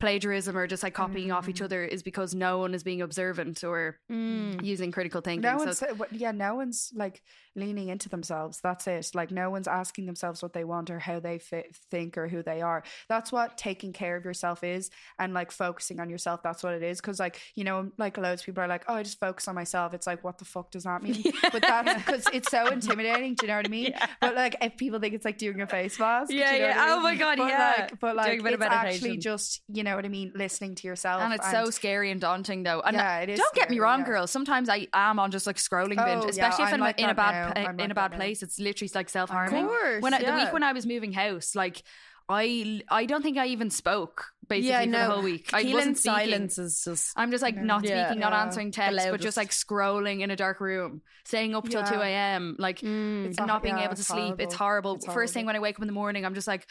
plagiarism 0.03 0.57
or 0.57 0.67
just 0.67 0.83
like 0.83 0.93
copying 0.93 1.31
off 1.31 1.45
Mm. 1.45 1.49
each 1.51 1.61
other 1.61 1.81
is 1.85 2.03
because 2.03 2.35
no 2.35 2.57
one 2.59 2.73
is 2.73 2.83
being 2.83 3.01
observant 3.01 3.63
or 3.63 3.99
using 4.09 4.91
critical 4.91 5.21
thinking. 5.21 5.49
No 5.49 5.57
one's 5.57 5.79
what- 5.95 6.11
yeah, 6.11 6.31
no 6.31 6.55
one's 6.55 6.91
like 6.93 7.21
leaning 7.55 7.89
into 7.89 8.09
themselves. 8.09 8.59
That's 8.63 8.87
it. 8.87 9.11
Like 9.13 9.31
no 9.31 9.49
one's 9.49 9.67
asking 9.67 10.05
themselves 10.05 10.41
what 10.41 10.53
they 10.53 10.63
want 10.63 10.89
or 10.89 10.99
how 10.99 11.19
they 11.19 11.39
fi- 11.39 11.65
think 11.91 12.17
or 12.17 12.27
who 12.27 12.41
they 12.43 12.61
are. 12.61 12.83
That's 13.09 13.31
what 13.31 13.57
taking 13.57 13.93
care 13.93 14.15
of 14.15 14.25
yourself 14.25 14.63
is, 14.63 14.89
and 15.19 15.33
like 15.33 15.51
focusing 15.51 15.99
on 15.99 16.09
yourself. 16.09 16.41
That's 16.43 16.63
what 16.63 16.73
it 16.73 16.83
is. 16.83 16.99
Because 17.01 17.19
like 17.19 17.39
you 17.55 17.63
know, 17.63 17.91
like 17.97 18.17
loads 18.17 18.41
of 18.41 18.45
people 18.45 18.63
are 18.63 18.67
like, 18.67 18.85
oh, 18.87 18.95
I 18.95 19.03
just 19.03 19.19
focus 19.19 19.47
on 19.47 19.55
myself. 19.55 19.93
It's 19.93 20.07
like, 20.07 20.23
what 20.23 20.37
the 20.37 20.45
fuck 20.45 20.71
does 20.71 20.83
that 20.83 21.03
mean? 21.03 21.23
But 21.51 21.61
that's 21.61 21.93
because 22.03 22.25
it's 22.33 22.49
so 22.49 22.67
intimidating. 22.67 23.35
Do 23.35 23.45
you 23.45 23.47
know 23.51 23.57
what 23.57 23.65
I 23.65 23.69
mean? 23.69 23.93
But 24.21 24.35
like, 24.35 24.55
if 24.61 24.77
people 24.77 24.99
think 24.99 25.13
it's 25.13 25.25
like 25.25 25.37
doing 25.37 25.61
a 25.61 25.67
face 25.67 25.99
mask. 25.99 26.29
do 26.29 26.35
you 26.35 26.41
Yeah, 26.41 26.51
know 26.51 26.57
yeah. 26.57 26.75
I 26.85 26.93
Oh 26.93 26.99
my 27.01 27.15
God, 27.15 27.37
But 27.37 27.47
yeah. 27.49 27.73
Like, 27.77 27.99
but 27.99 28.15
like, 28.15 28.39
a 28.39 28.43
bit 28.43 28.53
of 28.53 28.61
it's 28.61 28.69
actually 28.71 29.17
just 29.17 29.61
you 29.67 29.83
know 29.83 29.95
what 29.95 30.05
I 30.05 30.07
mean, 30.09 30.31
listening 30.35 30.75
to 30.75 30.87
yourself. 30.87 31.21
and 31.21 31.33
it's 31.33 31.49
so 31.51 31.69
scary 31.69 32.09
and 32.11 32.19
daunting 32.21 32.63
though. 32.63 32.81
And 32.81 32.95
Yeah, 32.95 33.19
it 33.19 33.29
is 33.29 33.39
don't 33.39 33.53
get 33.55 33.69
me 33.69 33.79
wrong, 33.79 33.99
yeah. 33.99 34.05
girls. 34.05 34.31
Sometimes 34.31 34.69
I 34.69 34.87
am 34.93 35.19
on 35.19 35.31
just 35.31 35.45
like 35.47 35.57
scrolling 35.57 35.95
Oh, 35.99 36.05
binge, 36.05 36.23
yeah, 36.23 36.29
especially 36.29 36.63
if 36.65 36.69
I'm 36.69 36.73
I'm 36.75 36.79
like 36.79 36.99
in 36.99 37.09
a 37.09 37.13
bad 37.15 37.33
now. 37.33 37.42
I'm 37.56 37.79
in 37.79 37.91
a 37.91 37.95
bad 37.95 38.13
place. 38.13 38.43
It's 38.43 38.60
literally 38.60 38.91
like 38.93 39.10
self 39.10 39.29
harming. 39.29 39.65
course, 39.67 40.01
When 40.01 40.13
I, 40.13 40.23
the 40.23 40.34
week 40.34 40.53
when 40.53 40.63
I 40.63 40.73
was 40.73 40.86
moving 40.86 41.12
house, 41.13 41.56
like 41.56 41.84
I 42.29 42.82
I 42.89 43.06
don't 43.06 43.21
think 43.21 43.38
I 43.38 43.47
even 43.47 43.69
spoke 43.69 44.27
basically 44.47 44.69
yeah, 44.69 44.84
for 44.86 44.91
the 44.91 45.13
whole 45.13 45.23
week. 45.23 45.49
I 45.53 45.62
Keelin's 45.63 45.73
wasn't 45.73 45.97
speaking. 45.97 46.19
silence 46.32 46.58
is 46.58 46.84
just. 46.86 47.13
I'm 47.17 47.32
just 47.32 47.43
like 47.43 47.58
not 47.58 47.84
Yeah. 47.84 48.06
speaking, 48.08 48.21
not 48.21 48.32
Yeah. 48.32 48.41
answering 48.43 48.71
texts, 48.71 49.08
but 49.12 49.19
just 49.19 49.36
like 49.36 49.49
scrolling 49.49 50.21
in 50.21 50.32
a 50.32 50.36
dark 50.38 50.62
room, 50.62 51.01
staying 51.25 51.53
up 51.53 51.67
till 51.67 51.82
Yeah. 51.82 51.89
two 51.91 51.99
a.m. 51.99 52.56
Like 52.60 52.79
Mm. 52.79 53.25
It's 53.27 53.38
not 53.38 53.62
being 53.62 53.77
yeah, 53.77 53.86
able 53.86 53.95
to 53.95 53.99
it's 53.99 54.08
sleep. 54.08 54.36
It's 54.39 54.56
horrible. 54.56 54.91
horrible. 54.95 55.13
First 55.13 55.34
thing 55.34 55.45
when 55.45 55.56
I 55.58 55.60
wake 55.60 55.75
up 55.77 55.82
in 55.82 55.88
the 55.88 55.93
morning, 55.93 56.25
I'm 56.25 56.34
just 56.34 56.47
like, 56.47 56.65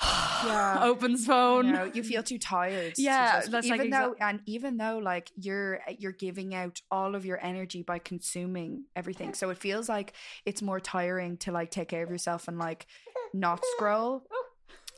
Yeah. 0.42 0.78
opens 0.84 1.20
you 1.20 1.26
phone. 1.26 1.72
know, 1.72 1.84
you 1.92 2.02
feel 2.02 2.22
too 2.22 2.38
tired. 2.38 2.94
to 2.94 3.02
Yeah, 3.02 3.40
just- 3.40 3.50
that's, 3.50 3.68
like, 3.68 3.80
even 3.80 3.90
exa- 3.92 4.00
though 4.00 4.14
and 4.20 4.40
even 4.46 4.76
though 4.78 4.98
like 4.98 5.30
you're 5.36 5.80
uh, 5.86 5.92
you're 5.98 6.12
giving 6.12 6.54
out 6.54 6.80
all 6.90 7.14
of 7.14 7.26
your 7.26 7.38
energy 7.44 7.82
by 7.82 7.98
consuming 7.98 8.84
everything, 8.96 9.34
so 9.34 9.50
it 9.50 9.58
feels 9.58 9.88
like 9.88 10.14
it's 10.46 10.62
more 10.62 10.80
tiring 10.80 11.36
to 11.38 11.52
like 11.52 11.70
take 11.70 11.88
care 11.88 12.02
of 12.02 12.10
yourself 12.10 12.48
and 12.48 12.58
like 12.58 12.86
not 13.34 13.60
scroll 13.76 14.24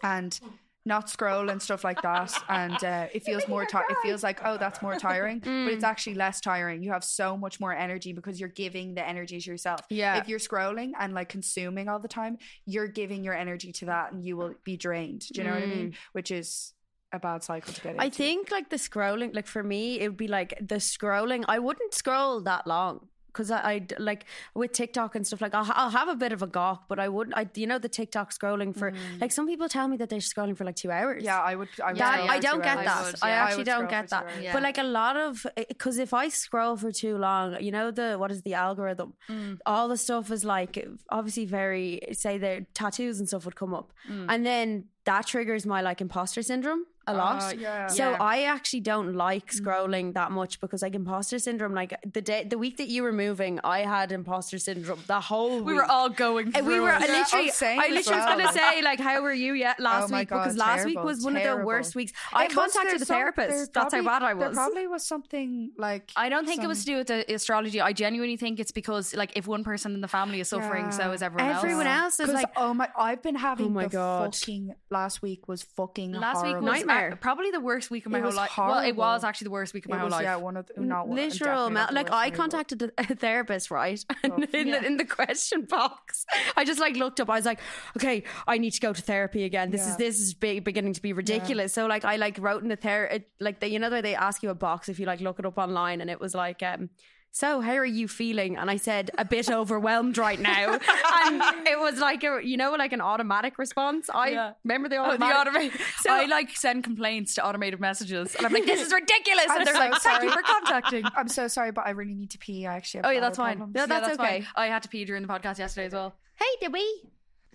and 0.03 0.39
not 0.85 1.09
scroll 1.09 1.49
and 1.49 1.63
stuff 1.63 1.85
like 1.85 2.03
that 2.03 2.33
and 2.49 2.83
uh, 2.85 3.07
it 3.15 3.23
feels 3.25 3.47
more 3.47 3.65
ti- 3.65 3.79
it 3.89 3.97
feels 4.03 4.23
like 4.23 4.41
oh 4.45 4.57
that's 4.57 4.83
more 4.83 4.97
tiring 4.97 5.39
but 5.39 5.49
Mm. 5.49 5.69
it's 5.73 5.85
actually 5.85 6.15
less 6.15 6.41
tiring. 6.41 6.83
You 6.83 6.91
have 6.93 7.05
so 7.05 7.37
much 7.37 7.61
more 7.61 7.73
energy 7.73 8.13
because 8.13 8.41
you're 8.41 8.49
giving 8.49 8.95
the 8.95 9.07
energy 9.07 9.39
to 9.41 9.51
yourself. 9.51 9.81
Yeah. 9.91 10.17
if 10.19 10.29
you're 10.29 10.41
scrolling 10.41 10.91
and 10.99 11.13
like 11.15 11.29
consuming 11.29 11.89
all 11.89 12.01
the 12.01 12.09
time 12.09 12.39
you're 12.67 12.89
giving 12.89 13.23
your 13.23 13.35
energy 13.35 13.71
to 13.73 13.85
that 13.87 14.13
and 14.13 14.25
you 14.25 14.37
will 14.37 14.55
be 14.65 14.77
drained. 14.77 15.23
Do 15.33 15.41
you 15.41 15.47
know 15.47 15.55
what 15.55 15.63
i 15.63 15.67
mean? 15.67 15.95
Which 16.13 16.31
is 16.31 16.73
a 17.13 17.19
bad 17.19 17.43
cycle 17.45 17.73
to 17.75 17.81
get 17.83 17.91
into. 17.93 18.03
I 18.03 18.09
think 18.09 18.51
like 18.51 18.71
the 18.71 18.77
scrolling, 18.77 19.35
like 19.35 19.47
for 19.47 19.63
me, 19.63 20.01
it 20.01 20.09
would 20.09 20.17
be 20.17 20.29
like 20.29 20.55
the 20.61 20.77
scrolling. 20.77 21.45
I 21.47 21.59
wouldn't 21.59 21.93
scroll 21.95 22.41
that 22.43 22.67
long 22.67 23.09
because 23.33 23.51
I, 23.51 23.59
I 23.73 23.87
like 23.99 24.27
with 24.55 24.73
TikTok 24.73 25.15
and 25.15 25.27
stuff 25.27 25.41
like 25.41 25.55
I'll, 25.55 25.71
I'll 25.75 25.91
have 25.91 26.09
a 26.09 26.15
bit 26.15 26.33
of 26.33 26.43
a 26.43 26.47
gawk, 26.47 26.85
but 26.89 26.99
I 26.99 27.09
wouldn't. 27.09 27.37
I 27.37 27.49
you 27.55 27.67
know 27.67 27.79
the 27.79 27.89
TikTok 27.89 28.33
scrolling 28.33 28.77
for 28.77 28.93
like 29.21 29.33
some 29.33 29.47
people 29.47 29.69
tell 29.69 29.89
me 29.89 29.97
that 29.99 30.09
they're 30.11 30.19
scrolling 30.19 30.57
for 30.57 30.65
like 30.65 30.77
two 30.77 30.91
hours. 30.91 31.23
yeah 31.25 31.41
i 31.41 31.55
would 31.57 31.69
i 31.83 31.89
would 31.93 31.99
Yeah, 31.99 32.27
I 32.37 32.39
don't 32.41 32.63
get 32.63 32.77
hours. 32.79 32.87
that. 32.87 33.05
would, 33.07 33.15
I 33.23 33.29
yeah. 33.29 33.35
I 33.35 33.39
actually 33.39 33.57
would 33.59 33.67
don't 33.67 33.91
get 33.91 34.09
that. 34.11 34.27
Yeah. 34.43 34.53
But 34.53 34.63
like 34.63 34.79
a 34.79 34.83
lot 35.01 35.17
of 35.17 35.47
because 35.69 35.99
if 35.99 36.13
I 36.15 36.29
scroll 36.29 36.77
for 36.77 36.93
too 36.93 37.17
long, 37.19 37.57
you 37.67 37.73
know 37.77 37.91
the 37.91 38.17
what 38.21 38.31
is 38.31 38.43
the 38.43 38.55
algorithm? 38.55 39.15
Mm. 39.29 39.59
All 39.67 39.89
the 39.89 39.97
stuff 39.97 40.31
is 40.31 40.45
like 40.45 40.73
obviously 41.11 41.47
very 41.47 42.01
say 42.13 42.39
their 42.39 42.59
tattoos 42.75 43.19
and 43.19 43.29
stuff 43.29 43.45
would 43.47 43.57
come 43.57 43.73
up, 43.75 43.93
Mm. 44.11 44.27
and 44.29 44.45
then 44.47 44.85
that 45.05 45.27
triggers 45.27 45.65
my 45.67 45.81
like 45.81 46.01
imposter 46.01 46.43
syndrome 46.43 46.85
a 47.07 47.15
lot. 47.15 47.43
Uh, 47.43 47.57
yeah. 47.59 47.87
So 47.89 48.11
Yeah. 48.11 48.17
I 48.21 48.43
actually 48.45 48.81
don't 48.81 49.15
like 49.15 49.51
scrolling 49.53 50.15
that 50.15 50.31
much 50.33 50.61
because 50.61 50.83
like 50.83 50.95
imposter 50.95 51.39
syndrome. 51.39 51.75
Like 51.75 51.95
the 52.11 52.23
day, 52.23 52.45
the 52.45 52.59
week 52.59 52.77
that 52.77 52.89
you 52.89 53.03
were 53.03 53.13
moving, 53.13 53.59
I 53.65 53.81
had 53.81 54.13
imposter 54.13 54.59
syndrome. 54.59 55.01
The 55.07 55.21
whole 55.21 55.57
We 55.59 55.63
week. 55.73 55.77
were 55.77 55.85
all 55.85 56.09
going 56.09 56.47
And 56.49 56.57
through 56.65 56.73
we 56.75 56.81
were 56.81 56.91
it. 56.91 57.01
Yeah, 57.01 57.19
literally. 57.19 57.51
oh, 57.51 57.67
I 57.67 57.87
as 57.87 57.91
literally 57.93 58.21
was 58.21 58.27
gonna 58.27 58.53
say 58.53 58.83
like, 58.83 59.01
how 59.01 59.21
were 59.23 59.33
you 59.33 59.55
yet 59.55 59.81
last 59.81 60.13
Oh 60.13 60.19
week? 60.19 60.29
God, 60.29 60.43
because 60.45 60.57
last 60.57 60.85
week 60.85 61.03
was 61.03 61.25
one 61.25 61.37
of 61.37 61.43
the 61.43 61.65
worst 61.65 61.95
weeks. 61.95 62.13
I 62.33 62.45
It 62.45 62.55
was- 62.57 62.73
contacted 62.73 63.01
the 63.01 63.05
therapist. 63.07 63.49
there 63.51 63.67
That's 63.67 63.95
how 63.95 64.03
probably- 64.03 64.07
bad 64.07 64.23
I 64.23 64.35
There 64.35 64.49
was. 64.49 64.57
probably 64.57 64.87
was 64.87 65.05
something 65.05 65.73
like 65.77 66.11
I 66.17 66.29
don't 66.29 66.47
think 66.47 66.63
it 66.63 66.67
was 66.67 66.81
to 66.81 66.87
do 66.87 66.97
with 66.97 67.09
the 67.09 67.35
astrology. 67.35 67.81
I 67.81 67.93
genuinely 67.93 68.37
think 68.37 68.61
it's 68.61 68.73
because 68.73 69.15
like 69.15 69.33
if 69.37 69.47
one 69.47 69.65
person 69.65 69.95
in 69.95 70.01
the 70.01 70.09
family 70.09 70.41
is 70.41 70.49
suffering, 70.49 70.91
so 70.93 71.13
is 71.13 71.23
everyone, 71.23 71.51
else. 71.53 71.65
Everyone 71.65 71.87
else. 71.87 72.03
else 72.03 72.21
is 72.21 72.27
'Cause, 72.27 72.35
like, 72.35 72.53
oh 72.57 72.75
my! 72.75 72.89
I've 72.97 73.23
been 73.23 73.35
having 73.37 73.67
Oh 73.67 73.71
my 73.71 73.85
the 73.85 73.89
God. 73.91 74.35
fucking 74.35 74.75
last 74.91 75.23
week 75.23 75.49
was 75.49 75.63
fucking 75.63 76.13
Last 76.13 76.43
week 76.43 76.53
horrible. 76.57 76.69
was 76.69 76.85
Nightmare. 76.93 77.11
nightmare. 77.11 77.17
probably 77.21 77.51
the 77.51 77.61
worst 77.61 77.91
week 77.91 78.07
of 78.07 78.13
my 78.13 78.19
It 78.19 78.21
whole 78.23 78.29
was 78.29 78.37
life. 78.37 78.51
Well, 78.59 78.79
it 78.81 78.97
was 78.97 79.25
actually 79.25 79.47
the 79.47 79.51
worst 79.51 79.75
week 79.75 79.85
of 79.87 79.91
my 79.91 79.97
It 79.97 80.01
whole 80.01 80.07
was, 80.07 80.13
life. 80.13 80.23
yeah, 80.25 80.37
one 80.37 80.57
of 80.57 80.67
the, 80.67 80.81
not 80.81 81.09
one, 81.09 81.17
literal 81.17 81.69
definitely 81.71 81.75
not 81.75 81.89
the 81.91 81.95
like 81.95 82.11
I 82.11 82.11
for 82.11 82.25
me, 82.25 82.31
but- 82.31 82.37
contacted 82.37 82.83
a, 82.83 82.91
a 82.99 83.15
therapist 83.15 83.71
right 83.71 84.05
and 84.23 84.33
Tough. 84.43 84.55
in, 84.55 84.71
the, 84.71 84.85
in 84.87 84.97
the 84.97 85.05
question 85.05 85.65
box 85.65 86.27
I 86.57 86.65
just 86.65 86.81
like 86.81 86.97
looked 86.97 87.21
up 87.21 87.29
I 87.31 87.37
was 87.37 87.45
like 87.47 87.61
okay 87.97 88.25
I 88.47 88.59
need 88.59 88.73
to 88.73 88.81
go 88.81 88.93
to 88.93 89.03
therapy 89.03 89.45
again 89.45 89.71
this 89.71 89.87
is 89.87 89.97
this 89.97 90.21
is 90.21 90.35
be- 90.35 90.61
beginning 90.61 90.93
to 90.95 91.03
be 91.03 91.13
ridiculous 91.13 91.73
so 91.73 91.87
like 91.87 92.05
I 92.05 92.17
like 92.17 92.39
wrote 92.39 92.63
in 92.63 92.69
the 92.69 92.77
ther 92.77 93.21
like 93.41 93.61
the, 93.61 93.71
you 93.71 93.79
know 93.79 93.89
the 93.91 93.97
way 93.97 94.01
they 94.03 94.15
ask 94.15 94.43
you 94.43 94.51
a 94.51 94.55
box 94.55 94.89
if 94.89 94.99
you 95.01 95.07
like 95.07 95.21
look 95.21 95.39
it 95.39 95.47
up 95.47 95.59
online 95.59 96.01
and 96.01 96.11
it 96.11 96.21
was 96.21 96.35
like 96.35 96.63
um 96.63 96.91
so 97.35 97.61
how 97.63 97.73
are 97.73 97.85
you 97.85 98.07
feeling 98.09 98.57
and 98.59 98.71
I 98.71 98.77
said 98.77 99.11
a 99.17 99.25
bit 99.25 99.51
overwhelmed 99.51 100.19
right 100.19 100.39
now 100.39 100.73
and 101.25 101.43
it 101.67 101.79
was 101.79 101.99
like 101.99 102.23
a 102.25 102.41
you 102.45 102.57
know 102.59 102.73
like 102.75 102.93
an 102.93 103.01
automatic 103.01 103.59
response 103.59 104.11
I 104.13 104.29
Yeah. 104.29 104.53
remember 104.65 104.89
the 104.91 104.97
Oh, 104.99 105.05
automatic 105.07 105.35
the 105.35 105.41
automated. 105.51 105.81
So- 106.03 106.13
I 106.13 106.27
like 106.27 106.51
send 106.57 106.85
complaints 106.85 107.35
to 107.37 107.45
automated 107.47 107.81
messages, 107.81 108.35
and 108.37 108.45
I'm 108.47 108.53
like, 108.53 108.67
"This 108.67 108.81
is 108.87 108.93
ridiculous," 109.03 109.47
and 109.49 109.59
I'm 109.61 109.65
they're 109.65 109.75
so 109.75 109.81
like, 109.81 109.95
"Thank 110.03 110.23
you 110.25 110.31
for 110.31 110.43
contacting." 110.43 111.05
I'm 111.17 111.29
so 111.29 111.49
sorry, 111.49 111.73
but 111.73 111.87
I 111.87 111.91
really 111.91 112.15
need 112.15 112.31
to 112.31 112.39
pee. 112.39 112.67
I 112.67 112.77
actually 112.77 112.99
have 112.99 113.07
Oh 113.07 113.11
yeah, 113.11 113.21
that's 113.21 113.39
fine. 113.39 113.57
problems. 113.57 113.75
No, 113.75 113.81
Yeah, 113.83 113.87
that's 114.01 114.17
fine. 114.17 114.27
okay. 114.43 114.47
I 114.57 114.67
had 114.67 114.83
to 114.83 114.89
pee 114.89 115.05
during 115.05 115.23
the 115.23 115.29
podcast 115.29 115.59
yesterday 115.59 115.87
as 115.87 115.93
well. 115.93 116.15
Hey, 116.37 116.47
did 116.61 116.73
we? 116.73 116.85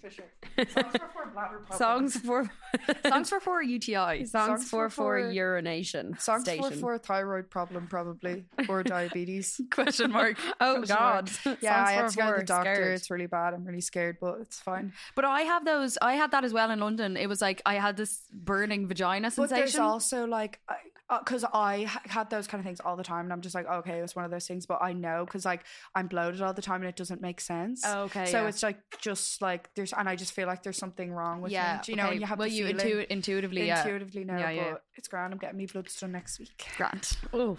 For 0.02 0.10
sure. 0.12 0.26
Songs 0.68 0.92
for 0.98 1.08
four 1.14 1.26
bladder 1.34 1.58
problems. 1.60 1.78
songs 1.78 2.18
for 2.18 2.52
Songs 3.08 3.30
for 3.30 3.40
four 3.40 3.64
UTIs. 3.64 4.28
songs, 4.30 4.32
Songs 4.32 4.70
for 4.70 4.90
for 4.90 5.20
for- 5.20 5.32
urination 5.32 6.16
Songs 6.20 6.44
station. 6.44 6.64
for, 6.72 6.78
for 6.78 6.94
a 6.94 7.00
thyroid 7.00 7.50
problem, 7.50 7.88
probably, 7.88 8.46
or 8.70 8.84
diabetes. 8.84 9.60
Question 9.72 10.12
mark. 10.12 10.38
Oh 10.62 10.78
Question 10.78 10.96
God! 10.96 11.32
mark. 11.46 11.58
Yeah, 11.62 11.84
I 11.84 11.92
had 11.94 12.10
to 12.10 12.18
go 12.18 12.32
to 12.34 12.38
the 12.40 12.44
doctor. 12.46 12.76
scared. 12.76 12.96
It's 12.96 13.10
really 13.10 13.26
bad. 13.28 13.54
I'm 13.56 13.66
really 13.66 13.82
scared, 13.82 14.18
but 14.22 14.40
it's 14.42 14.60
fine. 14.60 14.94
But 15.16 15.26
I 15.26 15.42
have 15.42 15.66
those. 15.66 15.98
I 16.02 16.14
had 16.14 16.32
that 16.32 16.44
as 16.44 16.54
well 16.54 16.70
in 16.72 16.80
London. 16.80 17.18
It 17.18 17.28
was 17.28 17.42
like 17.42 17.62
I 17.66 17.76
had 17.76 17.98
this 17.98 18.22
burning 18.32 18.88
vagina 18.88 19.32
sensation. 19.32 19.50
But 19.50 19.60
there's 19.60 19.76
also 19.78 20.26
like, 20.28 20.60
Uh, 21.10 21.20
because 21.20 21.46
I 21.54 21.84
ha- 21.84 22.02
had 22.06 22.30
those 22.30 22.48
kind 22.48 22.60
of 22.60 22.66
things 22.66 22.82
all 22.82 22.98
the 22.98 23.04
time, 23.04 23.26
and 23.26 23.32
I'm 23.32 23.40
just 23.40 23.56
like, 23.56 23.66
okay, 23.66 24.00
it's 24.00 24.14
one 24.14 24.26
of 24.26 24.32
those 24.32 24.46
things. 24.46 24.66
But 24.66 24.80
I 24.82 24.92
know 24.92 25.24
because 25.26 25.46
like 25.46 25.64
I'm 25.96 26.08
bloated 26.08 26.42
all 26.42 26.54
the 26.54 26.62
time, 26.62 26.82
and 26.82 26.90
it 26.90 26.98
doesn't 26.98 27.22
make 27.22 27.40
sense. 27.40 27.82
Oh, 27.86 28.04
okay, 28.04 28.26
So 28.26 28.42
yeah. 28.42 28.48
it's 28.50 28.62
like 28.62 28.78
just 29.00 29.42
like 29.42 29.74
there's, 29.76 29.94
and 29.94 30.10
I 30.10 30.18
just 30.18 30.34
feel 30.34 30.48
like 30.48 30.64
there's 30.64 30.78
something 30.78 31.12
wrong 31.14 31.42
with 31.42 31.54
yeah, 31.54 31.76
me. 31.76 31.80
Do 31.86 31.92
you 31.94 31.96
know, 31.96 32.04
okay. 32.04 32.12
when 32.12 32.20
you 32.22 32.28
have 32.28 32.40
well, 32.40 32.48
you 32.50 32.68
intu- 32.68 33.06
intuitively, 33.10 33.68
yeah, 33.68 33.82
intuitively 33.84 34.26
know, 34.26 34.38
Yeah, 34.38 34.50
yeah. 34.50 34.72
but 34.72 34.84
it's 34.96 35.08
grand. 35.08 35.32
I'm 35.34 35.40
getting 35.40 35.58
me 35.58 35.66
bloods 35.66 35.98
done 35.98 36.12
next 36.12 36.40
week. 36.40 36.66
Grant. 36.76 37.14
Oh, 37.32 37.58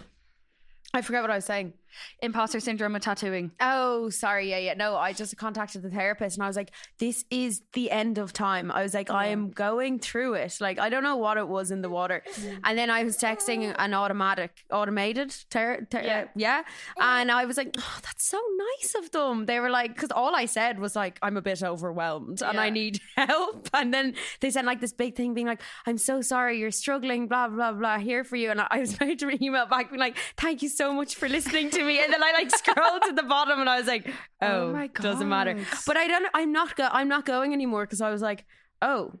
I 0.93 1.01
forgot 1.01 1.21
what 1.21 1.31
I 1.31 1.35
was 1.35 1.45
saying. 1.45 1.73
Imposter 2.21 2.59
syndrome 2.59 2.93
with 2.93 3.03
tattooing. 3.03 3.51
Oh, 3.59 4.09
sorry. 4.09 4.49
Yeah, 4.49 4.57
yeah. 4.57 4.73
No, 4.73 4.95
I 4.95 5.13
just 5.13 5.35
contacted 5.37 5.81
the 5.81 5.89
therapist 5.89 6.37
and 6.37 6.43
I 6.43 6.47
was 6.47 6.55
like, 6.55 6.71
this 6.99 7.25
is 7.29 7.61
the 7.73 7.91
end 7.91 8.17
of 8.17 8.33
time. 8.33 8.71
I 8.71 8.83
was 8.83 8.93
like, 8.93 9.09
I 9.09 9.27
am 9.27 9.51
going 9.51 9.99
through 9.99 10.35
it. 10.35 10.57
Like, 10.59 10.79
I 10.79 10.89
don't 10.89 11.03
know 11.03 11.17
what 11.17 11.37
it 11.37 11.47
was 11.47 11.71
in 11.71 11.81
the 11.81 11.89
water. 11.89 12.23
Mm. 12.35 12.59
And 12.63 12.77
then 12.77 12.89
I 12.89 13.03
was 13.03 13.17
texting 13.17 13.69
oh. 13.69 13.75
an 13.77 13.93
automatic, 13.93 14.51
automated, 14.71 15.35
ter- 15.49 15.85
ter- 15.89 16.01
yeah. 16.01 16.25
yeah. 16.35 16.63
Oh. 16.97 17.01
And 17.03 17.31
I 17.31 17.45
was 17.45 17.57
like, 17.57 17.75
oh, 17.77 17.99
that's 18.03 18.25
so 18.25 18.41
nice 18.57 18.95
of 18.95 19.11
them. 19.11 19.45
They 19.45 19.59
were 19.59 19.69
like, 19.69 19.95
because 19.95 20.11
all 20.11 20.35
I 20.35 20.45
said 20.45 20.79
was 20.79 20.95
like, 20.95 21.19
I'm 21.21 21.37
a 21.37 21.41
bit 21.41 21.63
overwhelmed 21.63 22.41
and 22.41 22.59
I 22.59 22.69
need 22.69 22.99
help. 23.15 23.69
And 23.73 23.93
then 23.93 24.15
they 24.39 24.49
sent 24.49 24.67
like 24.67 24.81
this 24.81 24.93
big 24.93 25.15
thing 25.15 25.33
being 25.33 25.47
like, 25.47 25.61
I'm 25.85 25.97
so 25.97 26.21
sorry, 26.21 26.59
you're 26.59 26.71
struggling, 26.71 27.27
blah, 27.27 27.47
blah, 27.47 27.71
blah, 27.71 27.97
here 27.97 28.23
for 28.23 28.35
you. 28.35 28.51
And 28.51 28.61
I 28.61 28.79
was 28.79 28.95
about 28.95 29.19
to 29.19 29.43
email 29.43 29.65
back 29.65 29.89
being 29.89 29.99
like, 29.99 30.17
thank 30.37 30.61
you 30.61 30.69
so 30.69 30.93
much 30.93 31.15
for 31.15 31.27
listening 31.27 31.69
to 31.71 31.78
me. 31.83 32.03
And 32.03 32.11
then 32.11 32.23
I 32.23 32.31
like 32.31 32.49
scrolled 32.55 33.03
to 33.03 33.13
the 33.13 33.23
bottom 33.23 33.59
and 33.59 33.69
I 33.69 33.77
was 33.77 33.87
like, 33.87 34.07
oh, 34.41 34.69
Oh 34.69 34.73
my 34.73 34.87
doesn't 34.87 35.29
matter. 35.29 35.57
But 35.85 35.97
I 35.97 36.07
don't, 36.07 36.27
I'm 36.33 36.51
not, 36.51 36.75
go- 36.75 36.89
I'm 36.91 37.07
not 37.07 37.25
going 37.25 37.53
anymore 37.53 37.85
because 37.85 38.01
I 38.01 38.09
was 38.09 38.21
like, 38.21 38.45
oh, 38.81 39.13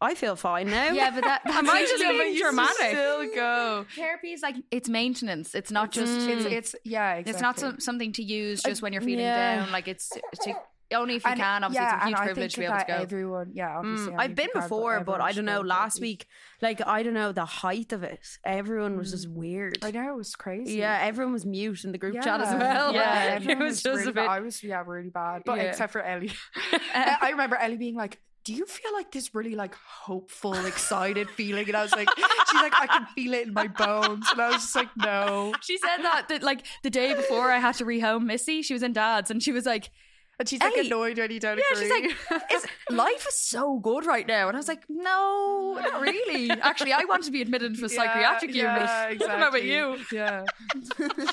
I 0.00 0.14
feel 0.14 0.36
fine 0.36 0.68
now. 0.68 0.92
Yeah, 0.92 1.10
but 1.10 1.24
that 1.24 1.42
Am 1.46 1.68
I 1.70 1.80
just 1.80 1.92
usually- 1.98 2.18
being 2.18 2.38
dramatic? 2.38 2.90
Still 2.90 3.34
go. 3.34 3.86
Therapy 3.94 4.32
is 4.32 4.42
like 4.42 4.56
it's 4.70 4.88
maintenance. 4.88 5.54
It's 5.54 5.70
not 5.70 5.90
just. 5.90 6.28
It's, 6.28 6.44
mm. 6.44 6.52
it's 6.52 6.74
yeah, 6.84 7.14
exactly. 7.14 7.30
It's 7.30 7.40
not 7.40 7.58
some, 7.58 7.80
something 7.80 8.12
to 8.12 8.22
use 8.22 8.62
just 8.62 8.82
when 8.82 8.92
you're 8.92 9.00
feeling 9.00 9.24
yeah. 9.24 9.56
down. 9.56 9.72
Like 9.72 9.88
it's 9.88 10.10
to, 10.10 10.54
only 10.94 11.16
if 11.16 11.24
you 11.24 11.30
And- 11.32 11.40
can. 11.40 11.64
Obviously, 11.64 11.84
yeah, 11.84 11.94
it's 11.96 12.04
a 12.04 12.06
huge 12.08 12.18
privilege 12.18 12.54
to 12.54 12.60
be 12.60 12.66
able 12.66 12.78
to 12.78 12.84
go. 12.86 12.94
Everyone, 12.94 13.50
yeah, 13.54 13.78
obviously. 13.78 14.12
Mm, 14.12 14.20
I've 14.20 14.34
been 14.34 14.48
before, 14.54 15.00
but 15.04 15.20
I 15.20 15.32
don't 15.32 15.44
know. 15.44 15.60
Last 15.60 16.00
week, 16.00 16.26
like 16.62 16.80
I 16.86 17.02
don't 17.02 17.14
know 17.14 17.32
the 17.32 17.44
height 17.44 17.92
of 17.92 18.02
it. 18.02 18.26
Everyone 18.44 18.96
was 18.96 19.10
just 19.10 19.28
weird. 19.28 19.78
I 19.82 19.90
know 19.90 20.12
it 20.12 20.16
was 20.16 20.34
crazy. 20.36 20.78
Yeah, 20.78 20.98
everyone 21.02 21.32
was 21.32 21.44
mute 21.46 21.84
in 21.84 21.92
the 21.92 21.98
group 21.98 22.14
chat 22.22 22.40
as 22.40 22.54
well. 22.54 22.92
Yeah, 22.94 23.24
it 23.34 23.42
everyone 23.42 23.64
was 23.64 23.82
just 23.82 23.98
really 23.98 24.10
a 24.10 24.12
bad. 24.12 24.22
bit. 24.22 24.30
I 24.30 24.40
was 24.40 24.62
yeah 24.62 24.82
really 24.86 25.10
bad, 25.10 25.42
but 25.44 25.56
Yeah. 25.58 25.64
except 25.64 25.92
for 25.92 26.02
Ellie. 26.02 26.30
I 26.94 27.16
I 27.22 27.30
remember 27.30 27.56
Ellie 27.56 27.76
being 27.76 27.96
like, 27.96 28.20
"Do 28.44 28.52
you 28.54 28.64
feel 28.66 28.92
like 28.92 29.10
this 29.10 29.34
really 29.34 29.54
like 29.56 29.74
hopeful, 29.74 30.54
excited 30.66 31.28
feeling?" 31.30 31.66
And 31.68 31.76
I 31.76 31.82
was 31.82 31.92
like, 31.92 32.08
"She's 32.50 32.60
like, 32.62 32.74
I 32.80 32.86
can 32.86 33.06
feel 33.14 33.34
it 33.34 33.48
in 33.48 33.52
my 33.54 33.66
bones," 33.66 34.26
and 34.30 34.40
I 34.40 34.48
was 34.50 34.62
just 34.62 34.76
like, 34.76 34.88
"No." 34.96 35.52
She 35.62 35.78
said 35.78 35.98
that, 36.02 36.28
that 36.28 36.42
like 36.42 36.64
the 36.82 36.90
day 36.90 37.14
before 37.14 37.50
I 37.50 37.58
had 37.58 37.74
to 37.76 37.84
rehome 37.84 38.24
Missy, 38.24 38.62
she 38.62 38.72
was 38.72 38.82
in 38.82 38.92
dad's 38.92 39.30
and 39.30 39.42
she 39.42 39.52
was 39.52 39.66
like, 39.66 39.90
And 40.38 40.46
she's 40.48 40.60
like 40.60 40.76
Ellie- 40.76 40.86
annoyed 40.88 41.18
when 41.18 41.30
you 41.30 41.40
don't 41.40 41.56
Yeah, 41.56 41.64
agree. 41.72 41.82
she's 41.84 41.90
like, 42.30 42.42
is, 42.52 42.66
life 42.90 43.26
is 43.26 43.38
so 43.38 43.78
good 43.78 44.04
right 44.04 44.26
now. 44.26 44.48
And 44.48 44.56
I 44.56 44.60
was 44.60 44.68
like, 44.68 44.84
no, 44.88 45.78
not 45.80 46.00
really. 46.02 46.50
Actually, 46.50 46.92
I 46.92 47.04
want 47.08 47.24
to 47.24 47.30
be 47.30 47.40
admitted 47.40 47.72
into 47.72 47.86
a 47.86 47.88
psychiatric 47.88 48.54
yeah, 48.54 48.74
unit. 48.74 48.82
Yeah, 48.88 49.06
I 49.08 49.14
don't 49.38 49.48
about 49.48 49.64
you. 49.64 49.96
Yeah. 50.12 50.44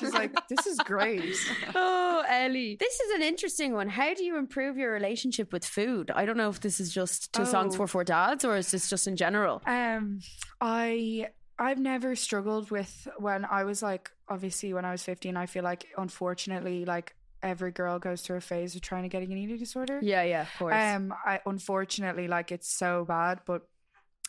she's 0.00 0.12
like, 0.14 0.32
"This 0.48 0.66
is 0.66 0.78
great." 0.78 1.36
Oh, 1.74 2.24
Ellie. 2.28 2.76
This 2.80 2.98
is 3.00 3.10
an 3.14 3.22
interesting 3.22 3.74
one. 3.74 3.88
How 3.88 4.14
do 4.14 4.24
you 4.24 4.38
improve 4.38 4.76
your 4.78 4.92
relationship 4.92 5.52
with 5.52 5.64
food? 5.66 6.10
I 6.14 6.24
don't 6.24 6.36
know 6.38 6.48
if 6.48 6.60
this 6.60 6.80
is 6.80 6.92
just 6.92 7.32
to 7.34 7.44
songs 7.44 7.74
Oh. 7.74 7.78
for 7.78 7.86
four 7.86 8.04
dads 8.04 8.44
or 8.44 8.56
is 8.56 8.70
this 8.70 8.88
just 8.88 9.06
in 9.06 9.16
general? 9.16 9.60
Um, 9.66 10.20
I 10.60 11.28
I've 11.58 11.78
never 11.78 12.16
struggled 12.16 12.70
with 12.70 13.06
when 13.18 13.44
I 13.44 13.64
was 13.64 13.82
like 13.82 14.10
obviously 14.28 14.72
when 14.72 14.84
I 14.84 14.92
was 14.92 15.02
fifteen. 15.02 15.36
I 15.36 15.46
feel 15.46 15.62
like 15.64 15.86
unfortunately 15.98 16.84
like 16.84 17.14
every 17.44 17.70
girl 17.70 17.98
goes 17.98 18.22
through 18.22 18.38
a 18.38 18.40
phase 18.40 18.74
of 18.74 18.80
trying 18.80 19.02
to 19.04 19.08
get 19.08 19.22
an 19.22 19.30
eating 19.36 19.58
disorder. 19.58 20.00
Yeah, 20.02 20.22
yeah, 20.22 20.42
of 20.42 20.58
course. 20.58 20.74
Um, 20.74 21.14
I 21.24 21.40
unfortunately 21.46 22.26
like 22.26 22.50
it's 22.50 22.68
so 22.68 23.04
bad, 23.04 23.40
but 23.46 23.62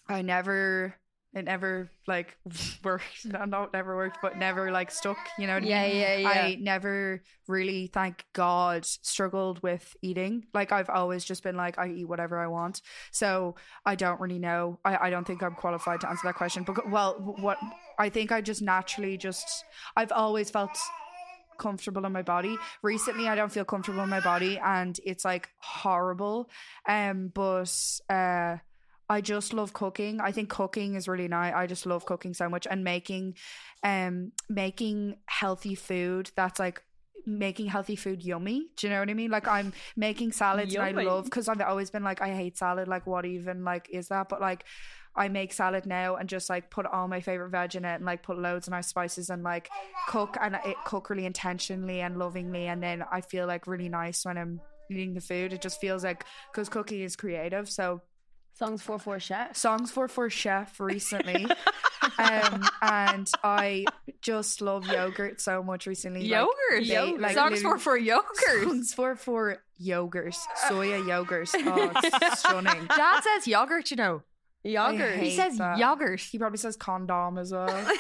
I 0.08 0.22
never. 0.22 0.96
It 1.34 1.44
never 1.44 1.90
like 2.08 2.38
worked. 2.84 3.26
No, 3.26 3.44
not 3.44 3.74
never 3.74 3.94
worked, 3.94 4.20
but 4.22 4.38
never 4.38 4.72
like 4.72 4.90
stuck. 4.90 5.18
You 5.38 5.48
know 5.48 5.56
what 5.56 5.64
I 5.64 5.66
Yeah, 5.66 5.86
mean? 5.86 5.98
yeah, 5.98 6.16
yeah. 6.16 6.30
I 6.30 6.58
never 6.62 7.24
really, 7.50 7.88
thank 7.88 8.24
God, 8.32 8.86
struggled 8.86 9.62
with 9.62 9.98
eating. 10.02 10.46
Like 10.54 10.72
I've 10.72 10.90
always 10.90 11.26
just 11.26 11.44
been 11.44 11.58
like, 11.58 11.78
I 11.78 11.90
eat 11.90 12.06
whatever 12.06 12.40
I 12.40 12.48
want. 12.48 12.82
So 13.12 13.56
I 13.86 13.96
don't 13.96 14.22
really 14.22 14.40
know. 14.40 14.80
I, 14.86 15.08
I 15.08 15.10
don't 15.10 15.28
think 15.28 15.44
I'm 15.44 15.56
qualified 15.56 16.00
to 16.02 16.10
answer 16.10 16.22
that 16.24 16.36
question. 16.36 16.64
But 16.64 16.90
well, 16.90 17.16
what 17.42 17.58
I 18.00 18.08
think 18.08 18.32
I 18.32 18.40
just 18.40 18.62
naturally 18.62 19.18
just 19.18 19.66
I've 19.98 20.14
always 20.14 20.50
felt 20.50 20.78
comfortable 21.58 22.06
in 22.06 22.12
my 22.12 22.22
body. 22.22 22.58
Recently 22.82 23.28
I 23.28 23.36
don't 23.36 23.52
feel 23.52 23.66
comfortable 23.66 24.04
in 24.04 24.10
my 24.10 24.20
body 24.20 24.60
and 24.60 25.00
it's 25.06 25.26
like 25.26 25.50
horrible. 25.60 26.50
Um 26.88 27.32
but 27.34 27.74
uh 28.10 28.58
I 29.08 29.22
just 29.22 29.54
love 29.54 29.74
cooking. 29.74 30.20
I 30.20 30.32
think 30.32 30.50
cooking 30.50 30.96
is 30.96 31.08
really 31.08 31.28
nice. 31.28 31.54
I 31.54 31.68
just 31.68 31.86
love 31.86 32.06
cooking 32.06 32.34
so 32.34 32.50
much 32.50 32.66
and 32.70 32.84
making 32.84 33.36
um 33.84 34.32
making 34.50 35.18
healthy 35.28 35.76
food 35.76 36.32
that's 36.36 36.60
like 36.60 36.82
making 37.26 37.68
healthy 37.68 37.96
food 37.96 38.24
yummy. 38.24 38.68
Do 38.78 38.88
you 38.88 38.94
know 38.94 39.00
what 39.00 39.10
I 39.10 39.14
mean? 39.14 39.32
Like 39.32 39.48
I'm 39.48 39.74
making 39.96 40.32
salads 40.32 40.74
and 40.76 40.84
I 40.84 40.92
love 40.92 41.26
because 41.26 41.48
I've 41.48 41.62
always 41.62 41.90
been 41.90 42.04
like 42.04 42.22
I 42.22 42.34
hate 42.34 42.58
salad. 42.58 42.88
Like 42.88 43.08
what 43.08 43.26
even 43.26 43.64
like 43.64 43.90
is 43.92 44.10
that? 44.10 44.30
But 44.30 44.42
like 44.42 44.66
I 45.18 45.30
make 45.30 45.54
salad 45.54 45.86
now 45.86 46.16
and 46.18 46.28
just 46.28 46.50
like 46.50 46.70
put 46.70 46.86
all 46.86 47.08
my 47.08 47.22
favorite 47.22 47.50
veg 47.50 47.76
in 47.76 47.86
it 47.86 47.96
and 47.96 48.06
like 48.06 48.22
put 48.24 48.38
loads 48.38 48.68
of 48.68 48.72
nice 48.72 48.88
spices 48.88 49.30
and 49.30 49.44
like 49.44 49.70
cook 50.10 50.36
and 50.42 50.60
it 50.66 50.76
cook 50.86 51.10
really 51.10 51.26
intentionally 51.26 52.02
and 52.02 52.18
lovingly 52.18 52.68
and 52.68 52.84
then 52.84 53.04
I 53.12 53.22
feel 53.22 53.48
like 53.48 53.66
really 53.68 53.90
nice 53.90 54.26
when 54.26 54.38
I'm 54.38 54.60
eating 54.92 55.14
the 55.14 55.22
food. 55.22 55.54
It 55.54 55.62
just 55.62 55.80
feels 55.80 56.04
like 56.04 56.26
because 56.52 56.70
cooking 56.70 57.02
is 57.02 57.16
creative. 57.16 57.70
So 57.70 58.02
songs 58.54 58.82
for 58.82 58.98
four 59.00 59.20
chefs. 59.20 59.60
songs 59.60 59.92
for 59.92 60.08
for 60.08 60.30
chef 60.30 60.80
recently. 60.80 61.46
um 62.20 62.64
and 62.82 63.30
I 63.44 63.86
just 64.22 64.62
love 64.62 64.86
yogurt 64.88 65.42
so 65.42 65.64
much 65.64 65.88
recently. 65.88 66.22
Like, 66.22 66.30
Yogurt. 66.30 66.88
they- 66.88 67.18
like, 67.18 67.36
Songs 67.36 67.62
for 67.62 67.78
for 67.78 67.98
yogurt. 67.98 68.64
Songs 68.64 68.94
for 68.94 69.16
for 69.16 69.58
yogurt, 69.78 70.36
soya 70.70 71.06
yogurt. 71.08 71.50
Oh, 71.54 71.92
stunning. 72.36 72.86
Dad 72.88 73.22
says 73.22 73.48
yogurt, 73.48 73.92
you 73.92 73.98
know. 73.98 74.22
Yogurt. 74.66 75.20
He 75.20 75.32
says 75.36 75.58
that. 75.60 75.78
yogurt. 75.78 76.20
He 76.20 76.38
probably 76.40 76.58
says 76.58 76.76
condom 76.76 77.38
as 77.38 77.52
well. 77.52 77.68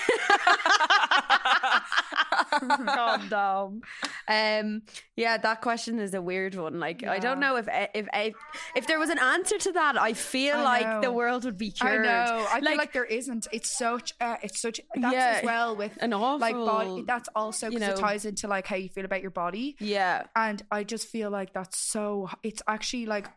Condom. 2.59 3.81
Um, 4.27 4.81
yeah, 5.15 5.37
that 5.37 5.61
question 5.61 5.99
is 5.99 6.13
a 6.13 6.21
weird 6.21 6.55
one. 6.55 6.79
Like, 6.79 7.03
I 7.05 7.19
don't 7.19 7.39
know 7.39 7.57
if 7.57 7.67
if 7.93 8.07
if 8.13 8.33
if 8.75 8.87
there 8.87 8.99
was 8.99 9.09
an 9.09 9.19
answer 9.19 9.57
to 9.57 9.71
that, 9.73 9.99
I 9.99 10.13
feel 10.13 10.57
I 10.57 10.63
like 10.63 11.01
the 11.01 11.11
world 11.11 11.45
would 11.45 11.57
be 11.57 11.71
cured. 11.71 12.01
I 12.01 12.25
know. 12.25 12.47
I 12.49 12.59
Like- 12.59 12.63
feel 12.65 12.77
like 12.77 12.93
there 12.93 13.05
isn't. 13.05 13.47
It's 13.51 13.77
such. 13.77 14.13
Uh, 14.21 14.37
it's 14.41 14.59
such. 14.61 14.79
That's 14.95 15.13
Yeah, 15.13 15.35
as 15.39 15.43
well 15.45 15.75
with 15.75 15.97
an 16.01 16.11
like 16.11 16.53
body. 16.55 16.89
awful, 16.89 17.03
That's 17.05 17.29
also 17.35 17.67
you 17.69 17.79
because 17.79 17.99
it 17.99 18.01
ties 18.01 18.25
into 18.25 18.47
like 18.47 18.67
how 18.67 18.75
you 18.75 18.89
feel 18.89 19.05
about 19.05 19.21
your 19.21 19.31
body. 19.31 19.75
Yeah. 19.79 20.23
And 20.35 20.61
I 20.71 20.83
just 20.83 21.07
feel 21.07 21.29
like 21.29 21.53
that's 21.53 21.77
so. 21.77 22.29
It's 22.43 22.61
actually 22.67 23.05
like. 23.05 23.27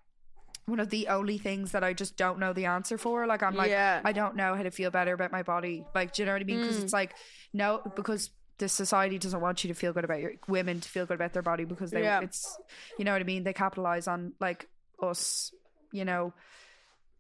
One 0.69 0.81
of 0.81 0.91
the 0.91 1.09
only 1.09 1.39
things 1.39 1.73
that 1.73 1.83
I 1.83 1.93
just 1.95 2.17
don't 2.17 2.39
know 2.39 2.53
the 2.53 2.67
answer 2.67 2.99
for. 2.99 3.27
Like 3.27 3.43
I'm 3.43 3.55
like 3.55 3.71
Yeah. 3.71 4.01
I 4.05 4.13
don't 4.13 4.37
know 4.37 4.55
how 4.55 4.63
to 4.63 4.71
feel 4.71 4.91
better 4.91 5.13
about 5.15 5.33
my 5.33 5.43
body. 5.43 5.85
Like 5.95 6.13
do 6.13 6.23
you 6.23 6.27
know 6.27 6.33
what 6.33 6.43
I 6.43 6.45
mean? 6.45 6.61
Because 6.61 6.83
it's 6.83 6.93
like 6.93 7.15
no, 7.53 7.81
because 7.97 8.31
the 8.59 8.69
society 8.69 9.19
doesn't 9.19 9.41
want 9.41 9.65
you 9.65 9.69
to 9.69 9.75
feel 9.75 9.93
good 9.93 10.05
about 10.05 10.21
your 10.21 10.33
women 10.49 10.81
to 10.81 10.89
feel 10.89 11.07
good 11.07 11.15
about 11.15 11.33
their 11.33 11.43
body 11.43 11.65
because 11.65 11.91
they 11.91 12.03
Yeah. 12.03 12.21
it's 12.21 12.59
you 12.99 13.05
know 13.05 13.13
what 13.13 13.21
I 13.21 13.25
mean. 13.25 13.45
They 13.45 13.53
capitalize 13.53 14.07
on 14.09 14.33
like 14.41 14.69
us, 15.03 15.53
you 15.93 16.05
know, 16.05 16.33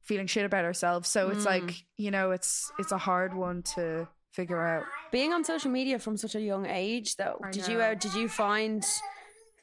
feeling 0.03 0.27
shit 0.27 0.45
about 0.45 0.65
ourselves. 0.65 1.09
So 1.09 1.31
it's 1.31 1.45
like 1.45 1.85
you 1.97 2.11
know 2.11 2.31
it's 2.33 2.71
it's 2.79 2.93
a 2.93 2.99
hard 2.99 3.35
one 3.35 3.63
to 3.77 4.09
figure 4.33 4.63
out. 4.65 4.85
Being 5.11 5.33
on 5.33 5.43
social 5.45 5.71
media 5.71 5.99
from 5.99 6.17
such 6.17 6.35
a 6.35 6.41
young 6.41 6.67
age, 6.67 7.17
though, 7.17 7.41
I 7.43 7.51
did 7.51 7.67
you 7.69 7.81
uh, 7.81 7.95
did 7.95 8.15
you 8.15 8.29
find 8.29 8.85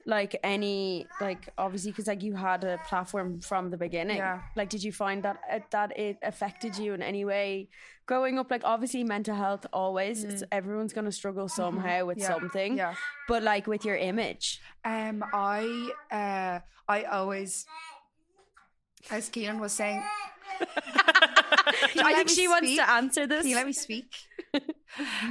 like 0.08 0.38
any 0.44 1.08
like 1.20 1.50
obviously 1.58 1.90
because 1.92 2.06
like 2.08 2.22
you 2.22 2.36
had 2.36 2.64
a 2.64 2.78
platform 2.88 3.42
from 3.42 3.70
the 3.72 3.78
beginning? 3.78 4.18
Yeah. 4.18 4.42
Like, 4.56 4.70
did 4.70 4.84
you 4.84 4.92
find 4.92 5.24
that 5.24 5.38
uh, 5.52 5.60
that 5.72 5.98
it 5.98 6.18
affected 6.22 6.78
you 6.78 6.94
in 6.94 7.02
any 7.02 7.26
way 7.26 7.70
growing 8.06 8.38
up? 8.38 8.52
Like, 8.52 8.62
obviously, 8.64 9.04
mental 9.04 9.36
health 9.36 9.66
always 9.74 10.24
it's, 10.24 10.44
everyone's 10.52 10.94
gonna 10.94 11.12
struggle 11.12 11.48
somehow 11.50 12.06
with 12.06 12.18
Mm. 12.18 12.22
Mm-hmm. 12.22 12.32
Yeah. 12.34 12.40
something. 12.40 12.78
Yeah. 12.78 12.96
But 13.28 13.42
like 13.44 13.66
with 13.68 13.84
your 13.84 13.96
image, 13.98 14.62
Um, 14.84 15.24
I 15.34 15.90
uh, 16.12 16.60
I 16.88 17.04
always, 17.06 17.66
as 19.10 19.30
Keelin 19.30 19.60
was 19.60 19.72
saying, 19.74 20.04
I 20.62 22.14
think 22.14 22.28
me 22.28 22.34
she 22.36 22.48
wants 22.48 22.76
to 22.76 22.90
answer 22.90 23.28
this. 23.28 23.42
Can 23.42 23.50
you 23.50 23.56
let 23.56 23.66
me 23.66 23.74
speak? 23.74 24.06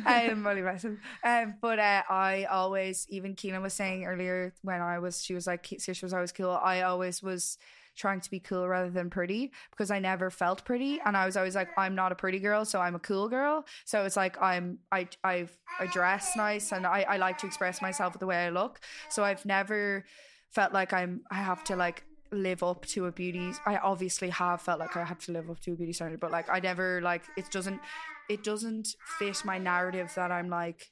I'm 0.06 0.46
only 0.46 0.62
messing. 0.62 0.98
Um, 1.22 1.54
but 1.60 1.78
uh, 1.78 2.02
I 2.08 2.44
always, 2.50 3.06
even 3.08 3.34
Keelin 3.34 3.62
was 3.62 3.74
saying 3.74 4.04
earlier 4.04 4.54
when 4.62 4.80
I 4.80 4.98
was, 4.98 5.22
she 5.22 5.34
was 5.34 5.46
like, 5.46 5.66
she 5.78 5.92
was 6.02 6.12
always 6.12 6.32
cool. 6.32 6.50
I 6.50 6.82
always 6.82 7.22
was 7.22 7.58
trying 7.96 8.20
to 8.20 8.30
be 8.30 8.40
cool 8.40 8.68
rather 8.68 8.90
than 8.90 9.08
pretty 9.08 9.52
because 9.70 9.90
I 9.90 9.98
never 9.98 10.30
felt 10.30 10.64
pretty, 10.64 11.00
and 11.04 11.16
I 11.16 11.26
was 11.26 11.36
always 11.36 11.54
like, 11.54 11.68
I'm 11.78 11.94
not 11.94 12.12
a 12.12 12.14
pretty 12.14 12.40
girl, 12.40 12.64
so 12.64 12.80
I'm 12.80 12.94
a 12.94 12.98
cool 12.98 13.28
girl. 13.28 13.64
So 13.84 14.04
it's 14.04 14.16
like 14.16 14.40
I'm, 14.42 14.78
I, 14.90 15.08
I've, 15.22 15.56
I 15.78 15.86
dress 15.86 16.36
nice, 16.36 16.72
and 16.72 16.86
I, 16.86 17.06
I 17.08 17.16
like 17.18 17.38
to 17.38 17.46
express 17.46 17.80
myself 17.80 18.18
the 18.18 18.26
way 18.26 18.46
I 18.46 18.50
look. 18.50 18.80
So 19.10 19.24
I've 19.24 19.44
never 19.46 20.04
felt 20.50 20.72
like 20.72 20.92
I'm, 20.92 21.22
I 21.30 21.36
have 21.36 21.64
to 21.64 21.76
like 21.76 22.04
live 22.32 22.62
up 22.64 22.84
to 22.84 23.06
a 23.06 23.12
beauty 23.12 23.52
I 23.64 23.76
obviously 23.76 24.28
have 24.30 24.60
felt 24.60 24.80
like 24.80 24.96
I 24.96 25.04
have 25.04 25.20
to 25.20 25.32
live 25.32 25.48
up 25.50 25.60
to 25.60 25.72
a 25.72 25.76
beauty 25.76 25.92
standard 25.92 26.18
but 26.18 26.32
like 26.32 26.48
I 26.50 26.58
never 26.58 27.00
like 27.00 27.22
it 27.36 27.48
doesn't 27.52 27.80
it 28.28 28.42
doesn't 28.44 28.88
fit 29.18 29.44
my 29.44 29.58
narrative 29.58 30.12
that 30.16 30.30
I'm 30.32 30.48
like 30.48 30.86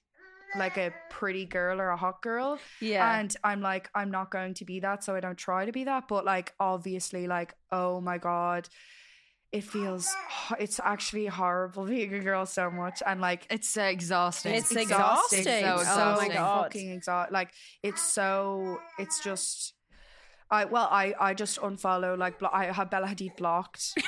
like 0.56 0.76
a 0.76 0.92
pretty 1.08 1.46
girl 1.46 1.80
or 1.80 1.88
a 1.88 1.96
hot 1.96 2.20
girl 2.20 2.58
Yeah. 2.80 3.18
and 3.18 3.34
I'm 3.42 3.62
like 3.62 3.88
I'm 3.94 4.10
not 4.10 4.30
going 4.30 4.52
to 4.54 4.64
be 4.66 4.80
that 4.80 5.02
so 5.02 5.14
I 5.14 5.20
don't 5.20 5.38
try 5.38 5.64
to 5.64 5.72
be 5.72 5.84
that 5.84 6.08
but 6.08 6.26
like 6.26 6.52
obviously 6.60 7.26
like 7.26 7.54
oh 7.70 8.02
my 8.02 8.18
god 8.18 8.68
it 9.50 9.64
feels 9.64 10.14
it's 10.58 10.78
actually 10.82 11.26
horrible 11.26 11.84
being 11.94 12.12
a 12.14 12.20
girl 12.20 12.44
so 12.46 12.70
much 12.70 13.02
and 13.06 13.20
like 13.20 13.46
It's 13.50 13.76
uh, 13.76 13.82
exhausting. 13.82 14.54
It's 14.54 14.70
exhausting. 14.72 15.38
exhausting. 15.40 15.64
So 15.64 15.74
exhausting. 15.80 16.02
Oh 16.02 16.28
my 16.28 16.34
God. 16.34 16.62
fucking 16.64 16.90
exhausting. 16.90 17.32
Like 17.34 17.50
it's 17.82 18.02
so. 18.02 18.78
It's 18.98 19.22
just. 19.22 19.74
I 20.50 20.64
well, 20.66 20.88
I 20.90 21.14
I 21.20 21.34
just 21.34 21.60
unfollow 21.60 22.16
like 22.16 22.38
blo- 22.38 22.50
I 22.52 22.66
have 22.72 22.88
Bella 22.90 23.06
Hadid 23.08 23.36
blocked. 23.36 23.92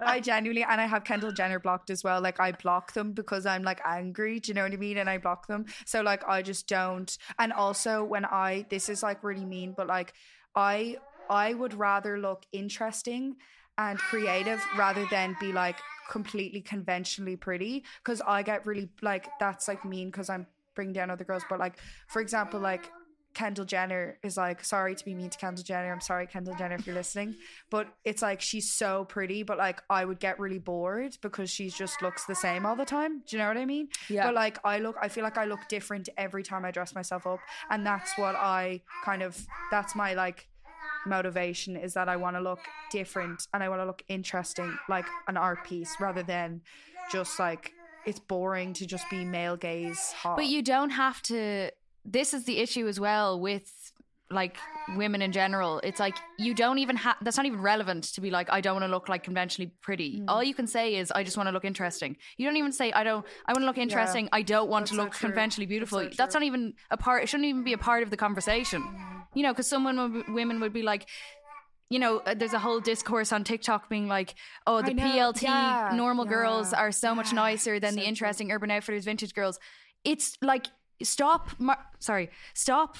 I 0.00 0.20
genuinely 0.22 0.64
and 0.64 0.80
I 0.80 0.86
have 0.86 1.04
Kendall 1.04 1.32
Jenner 1.32 1.58
blocked 1.58 1.90
as 1.90 2.04
well. 2.04 2.20
Like 2.20 2.40
I 2.40 2.52
block 2.52 2.92
them 2.92 3.12
because 3.12 3.46
I'm 3.46 3.62
like 3.62 3.80
angry. 3.84 4.40
Do 4.40 4.50
you 4.50 4.54
know 4.54 4.62
what 4.62 4.72
I 4.72 4.76
mean? 4.76 4.98
And 4.98 5.08
I 5.08 5.18
block 5.18 5.46
them. 5.46 5.66
So 5.86 6.02
like 6.02 6.26
I 6.26 6.42
just 6.42 6.66
don't. 6.66 7.16
And 7.38 7.52
also 7.52 8.04
when 8.04 8.24
I 8.24 8.66
this 8.70 8.88
is 8.88 9.02
like 9.02 9.22
really 9.22 9.44
mean, 9.44 9.74
but 9.76 9.86
like 9.86 10.14
I 10.54 10.96
I 11.28 11.54
would 11.54 11.74
rather 11.74 12.18
look 12.18 12.44
interesting 12.52 13.36
and 13.78 13.98
creative 13.98 14.64
rather 14.76 15.06
than 15.10 15.36
be 15.40 15.52
like 15.52 15.76
completely 16.10 16.60
conventionally 16.60 17.36
pretty 17.36 17.84
because 18.02 18.20
I 18.20 18.42
get 18.42 18.64
really 18.66 18.88
like 19.02 19.26
that's 19.40 19.68
like 19.68 19.84
mean 19.84 20.10
because 20.10 20.30
I'm 20.30 20.46
bringing 20.74 20.92
down 20.92 21.10
other 21.10 21.24
girls. 21.24 21.44
But 21.48 21.58
like 21.58 21.78
for 22.08 22.20
example, 22.20 22.60
like 22.60 22.90
Kendall 23.34 23.64
Jenner 23.64 24.18
is 24.22 24.36
like, 24.36 24.64
sorry 24.64 24.94
to 24.94 25.04
be 25.04 25.14
mean 25.14 25.30
to 25.30 25.38
Kendall 25.38 25.64
Jenner. 25.64 25.92
I'm 25.92 26.00
sorry, 26.00 26.26
Kendall 26.26 26.54
Jenner, 26.54 26.76
if 26.76 26.86
you're 26.86 26.94
listening. 26.94 27.34
But 27.70 27.88
it's 28.04 28.22
like 28.22 28.40
she's 28.40 28.72
so 28.72 29.04
pretty, 29.04 29.42
but 29.42 29.58
like 29.58 29.82
I 29.90 30.04
would 30.04 30.20
get 30.20 30.38
really 30.38 30.58
bored 30.58 31.18
because 31.20 31.50
she 31.50 31.68
just 31.70 32.00
looks 32.00 32.24
the 32.24 32.34
same 32.34 32.64
all 32.64 32.76
the 32.76 32.84
time. 32.84 33.22
Do 33.26 33.36
you 33.36 33.42
know 33.42 33.48
what 33.48 33.56
I 33.56 33.64
mean? 33.64 33.88
Yeah. 34.08 34.26
But 34.26 34.34
like 34.34 34.58
I 34.64 34.78
look, 34.78 34.96
I 35.02 35.08
feel 35.08 35.24
like 35.24 35.36
I 35.36 35.44
look 35.44 35.60
different 35.68 36.08
every 36.16 36.42
time 36.42 36.64
I 36.64 36.70
dress 36.70 36.94
myself 36.94 37.26
up, 37.26 37.40
and 37.70 37.84
that's 37.84 38.16
what 38.16 38.36
I 38.36 38.82
kind 39.04 39.22
of. 39.22 39.38
That's 39.70 39.94
my 39.94 40.14
like 40.14 40.48
motivation 41.06 41.76
is 41.76 41.94
that 41.94 42.08
I 42.08 42.16
want 42.16 42.36
to 42.36 42.40
look 42.40 42.60
different 42.90 43.46
and 43.52 43.62
I 43.62 43.68
want 43.68 43.80
to 43.82 43.86
look 43.86 44.02
interesting, 44.08 44.76
like 44.88 45.06
an 45.28 45.36
art 45.36 45.64
piece, 45.64 45.94
rather 46.00 46.22
than 46.22 46.62
just 47.12 47.38
like 47.38 47.72
it's 48.06 48.20
boring 48.20 48.72
to 48.74 48.86
just 48.86 49.08
be 49.10 49.24
male 49.24 49.56
gaze 49.56 50.12
hot. 50.12 50.36
But 50.36 50.46
you 50.46 50.62
don't 50.62 50.90
have 50.90 51.22
to. 51.22 51.70
This 52.04 52.34
is 52.34 52.44
the 52.44 52.58
issue 52.58 52.86
as 52.86 53.00
well 53.00 53.40
with 53.40 53.70
like 54.30 54.56
women 54.96 55.22
in 55.22 55.32
general. 55.32 55.80
It's 55.80 56.00
like 56.00 56.16
you 56.38 56.54
don't 56.54 56.78
even 56.78 56.96
have. 56.96 57.16
That's 57.22 57.36
not 57.36 57.46
even 57.46 57.60
relevant 57.60 58.04
to 58.14 58.20
be 58.20 58.30
like 58.30 58.50
I 58.50 58.60
don't 58.60 58.74
want 58.74 58.84
to 58.84 58.90
look 58.90 59.08
like 59.08 59.22
conventionally 59.22 59.70
pretty. 59.80 60.20
Mm. 60.20 60.24
All 60.28 60.42
you 60.42 60.54
can 60.54 60.66
say 60.66 60.96
is 60.96 61.10
I 61.10 61.22
just 61.22 61.36
want 61.36 61.48
to 61.48 61.52
look 61.52 61.64
interesting. 61.64 62.16
You 62.36 62.46
don't 62.46 62.56
even 62.56 62.72
say 62.72 62.92
I 62.92 63.04
don't. 63.04 63.24
I 63.46 63.52
want 63.52 63.62
to 63.62 63.66
look 63.66 63.78
interesting. 63.78 64.28
I 64.32 64.42
don't 64.42 64.68
want 64.68 64.86
to 64.88 64.92
That's 64.92 64.98
so 64.98 65.04
look 65.04 65.12
true. 65.14 65.28
conventionally 65.28 65.66
beautiful. 65.66 66.00
That's 66.00 66.16
That's, 66.16 66.34
not 66.34 66.42
even 66.42 66.74
a 66.90 66.96
part. 66.96 67.22
It 67.22 67.28
shouldn't 67.28 67.48
even 67.48 67.64
be 67.64 67.72
a 67.72 67.78
part 67.78 68.02
of 68.02 68.10
the 68.10 68.16
conversation. 68.16 68.82
You 69.34 69.42
know, 69.42 69.52
because 69.52 69.66
someone 69.66 69.96
women, 69.96 70.34
women 70.34 70.60
would 70.60 70.72
be 70.72 70.82
like. 70.82 71.08
You 71.90 71.98
know, 71.98 72.20
uh, 72.20 72.32
there's 72.34 72.54
a 72.54 72.58
whole 72.58 72.80
discourse 72.80 73.30
on 73.30 73.44
TikTok 73.44 73.90
being 73.90 74.08
like, 74.08 74.34
"Oh, 74.66 74.80
the 74.80 74.94
PLT 74.94 75.42
yeah, 75.42 75.92
normal 75.94 76.24
girls 76.24 76.72
are 76.72 76.90
so 76.90 77.14
much 77.14 77.32
nicer 77.32 77.78
than 77.78 77.90
so 77.90 77.96
the 77.96 78.00
true. 78.00 78.08
interesting 78.08 78.50
Urban 78.50 78.70
Outfitters 78.70 79.04
vintage 79.04 79.34
girls." 79.34 79.60
It's 80.02 80.38
like 80.40 80.66
stop 81.04 81.50
mar- 81.58 81.86
sorry 81.98 82.30
stop 82.54 82.96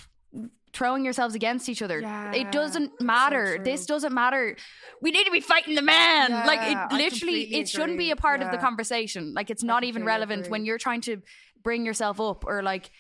throwing 0.75 1.05
yourselves 1.05 1.35
against 1.37 1.69
each 1.69 1.81
other. 1.81 2.01
Yeah, 2.01 2.33
it 2.33 2.51
doesn't 2.51 3.01
matter. 3.01 3.57
true. 3.57 3.65
this 3.65 3.87
doesn't 3.87 4.13
matter. 4.13 4.57
We 5.01 5.13
need 5.13 5.25
to 5.25 5.31
be 5.31 5.41
fighting 5.41 5.77
the 5.77 5.83
man. 5.83 6.31
Like 6.31 6.61
it 6.63 6.97
literally 6.97 7.55
it 7.55 7.69
shouldn't 7.69 7.97
be 7.97 8.11
a 8.11 8.17
part 8.17 8.43
of 8.43 8.51
the 8.51 8.59
conversation. 8.59 9.33
Like 9.33 9.51
it's 9.51 9.63
not 9.63 9.85
even 9.85 10.05
relevant 10.05 10.41
agree. 10.41 10.51
when 10.51 10.65
you're 10.67 10.79
trying 10.79 11.01
to 11.03 11.23
bring 11.63 11.87
yourself 11.87 12.21
up 12.21 12.45
or 12.45 12.63
like 12.63 12.91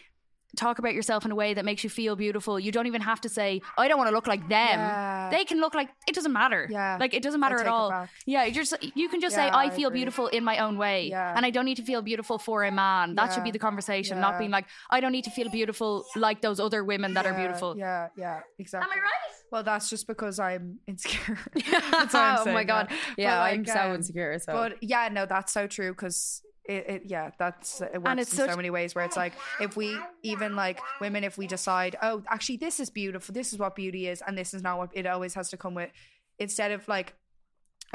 talk 0.55 0.79
about 0.79 0.95
yourself 0.95 1.25
in 1.25 1.31
a 1.31 1.35
way 1.35 1.55
that 1.55 1.65
makes 1.65 1.83
you 1.85 1.91
feel 1.91 2.17
beautiful 2.17 2.59
you 2.59 2.73
don't 2.73 2.87
even 2.87 3.01
have 3.01 3.21
to 3.21 3.29
say 3.29 3.61
i 3.79 3.89
don't 3.89 3.99
want 3.99 4.09
to 4.09 4.15
look 4.15 4.27
like 4.27 4.41
them 4.49 4.79
Yeah. 4.79 5.29
they 5.31 5.45
can 5.45 5.61
look 5.61 5.75
like 5.75 5.89
it 6.09 6.15
doesn't 6.15 6.33
matter 6.33 6.67
Yeah. 6.71 6.97
like 7.01 7.15
it 7.15 7.23
doesn't 7.23 7.41
matter 7.41 7.59
at 7.61 7.67
all 7.67 8.07
yeah 8.27 8.45
you 8.45 8.53
just 8.53 8.75
you 8.95 9.09
can 9.09 9.21
just 9.21 9.35
say 9.35 9.43
i 9.49 9.65
I 9.65 9.71
feel 9.71 9.89
agree. 9.89 10.01
beautiful 10.01 10.27
in 10.29 10.45
my 10.45 10.59
own 10.59 10.77
way 10.79 11.09
Yeah. 11.09 11.35
and 11.37 11.45
i 11.47 11.51
don't 11.51 11.65
need 11.65 11.77
to 11.83 11.87
feel 11.91 12.03
beautiful 12.03 12.39
for 12.39 12.65
a 12.65 12.73
man 12.73 13.15
that 13.17 13.33
should 13.33 13.45
be 13.45 13.51
the 13.51 13.59
conversation 13.69 14.21
not 14.21 14.39
being 14.39 14.51
like 14.59 14.67
i 14.91 15.01
don't 15.01 15.13
need 15.13 15.25
to 15.25 15.31
feel 15.39 15.49
beautiful 15.61 16.05
like 16.17 16.41
those 16.43 16.59
other 16.61 16.83
women 16.85 17.15
that 17.15 17.25
are 17.27 17.35
beautiful 17.35 17.71
Yeah, 17.77 18.09
yeah, 18.17 18.41
exactly. 18.59 18.91
Am 18.91 18.99
I 18.99 19.01
right? 19.03 19.23
Well, 19.53 19.63
that's 19.63 19.89
just 19.89 20.07
because 20.07 20.41
I'm 20.41 20.79
insecure. 20.89 21.39
That's 21.93 22.13
why 22.15 22.37
I'm 22.39 22.49
oh 22.49 22.53
my 22.53 22.65
god. 22.65 22.89
that. 22.89 22.99
Yeah, 23.17 23.41
I'm 23.41 23.65
so 23.65 23.79
um, 23.81 23.95
insecure. 23.97 24.39
So 24.41 24.53
But 24.53 24.71
yeah, 24.83 25.09
no, 25.13 25.27
that's 25.27 25.53
so 25.53 25.67
true 25.77 25.93
because 25.93 26.43
it, 26.65 26.85
it, 26.89 27.03
yeah, 27.07 27.31
that's 27.39 27.83
uh, 27.83 27.89
it 27.93 27.99
works 28.03 28.23
it's 28.23 28.33
in 28.33 28.37
such- 28.39 28.51
so 28.51 28.57
many 28.57 28.71
ways 28.71 28.95
where 28.95 29.05
it's 29.05 29.17
like 29.17 29.35
if 29.61 29.77
we 29.77 29.99
even 30.23 30.57
like 30.57 30.81
women, 31.01 31.25
if 31.25 31.37
we 31.37 31.47
decide, 31.47 31.97
oh, 32.03 32.23
actually, 32.29 32.57
this 32.57 32.81
is 32.81 32.91
beautiful, 32.91 33.33
this 33.35 33.53
is 33.53 33.59
what 33.59 33.75
beauty 33.77 34.09
is, 34.09 34.23
and 34.27 34.37
this 34.37 34.55
is 34.55 34.62
not 34.62 34.79
what 34.79 34.91
it 34.95 35.07
always 35.07 35.35
has 35.35 35.51
to 35.51 35.57
come 35.57 35.75
with. 35.75 35.91
Instead 36.39 36.71
of 36.73 36.87
like, 36.89 37.15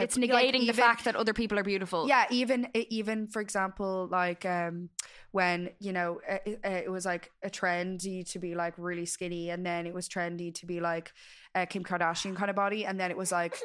it's 0.04 0.18
like, 0.18 0.30
negating 0.30 0.68
the 0.68 0.74
fact 0.74 1.06
that 1.06 1.16
other 1.16 1.34
people 1.34 1.58
are 1.60 1.64
beautiful 1.64 2.08
yeah 2.08 2.26
even 2.30 2.68
even 2.74 3.28
for 3.28 3.42
example 3.42 4.08
like 4.12 4.46
um 4.46 4.90
when 5.32 5.70
you 5.80 5.92
know 5.94 6.20
it, 6.28 6.60
it 6.64 6.92
was 6.92 7.06
like 7.06 7.32
a 7.44 7.50
trendy 7.50 8.30
to 8.32 8.40
be 8.40 8.56
like 8.56 8.74
really 8.78 9.06
skinny 9.06 9.50
and 9.50 9.66
then 9.66 9.86
it 9.86 9.94
was 9.94 10.08
trendy 10.10 10.54
to 10.54 10.66
be 10.66 10.80
like 10.80 11.12
a 11.56 11.66
kim 11.66 11.84
kardashian 11.84 12.36
kind 12.36 12.50
of 12.50 12.56
body 12.56 12.86
and 12.86 13.00
then 13.00 13.12
it 13.12 13.18
was 13.18 13.32
like 13.32 13.58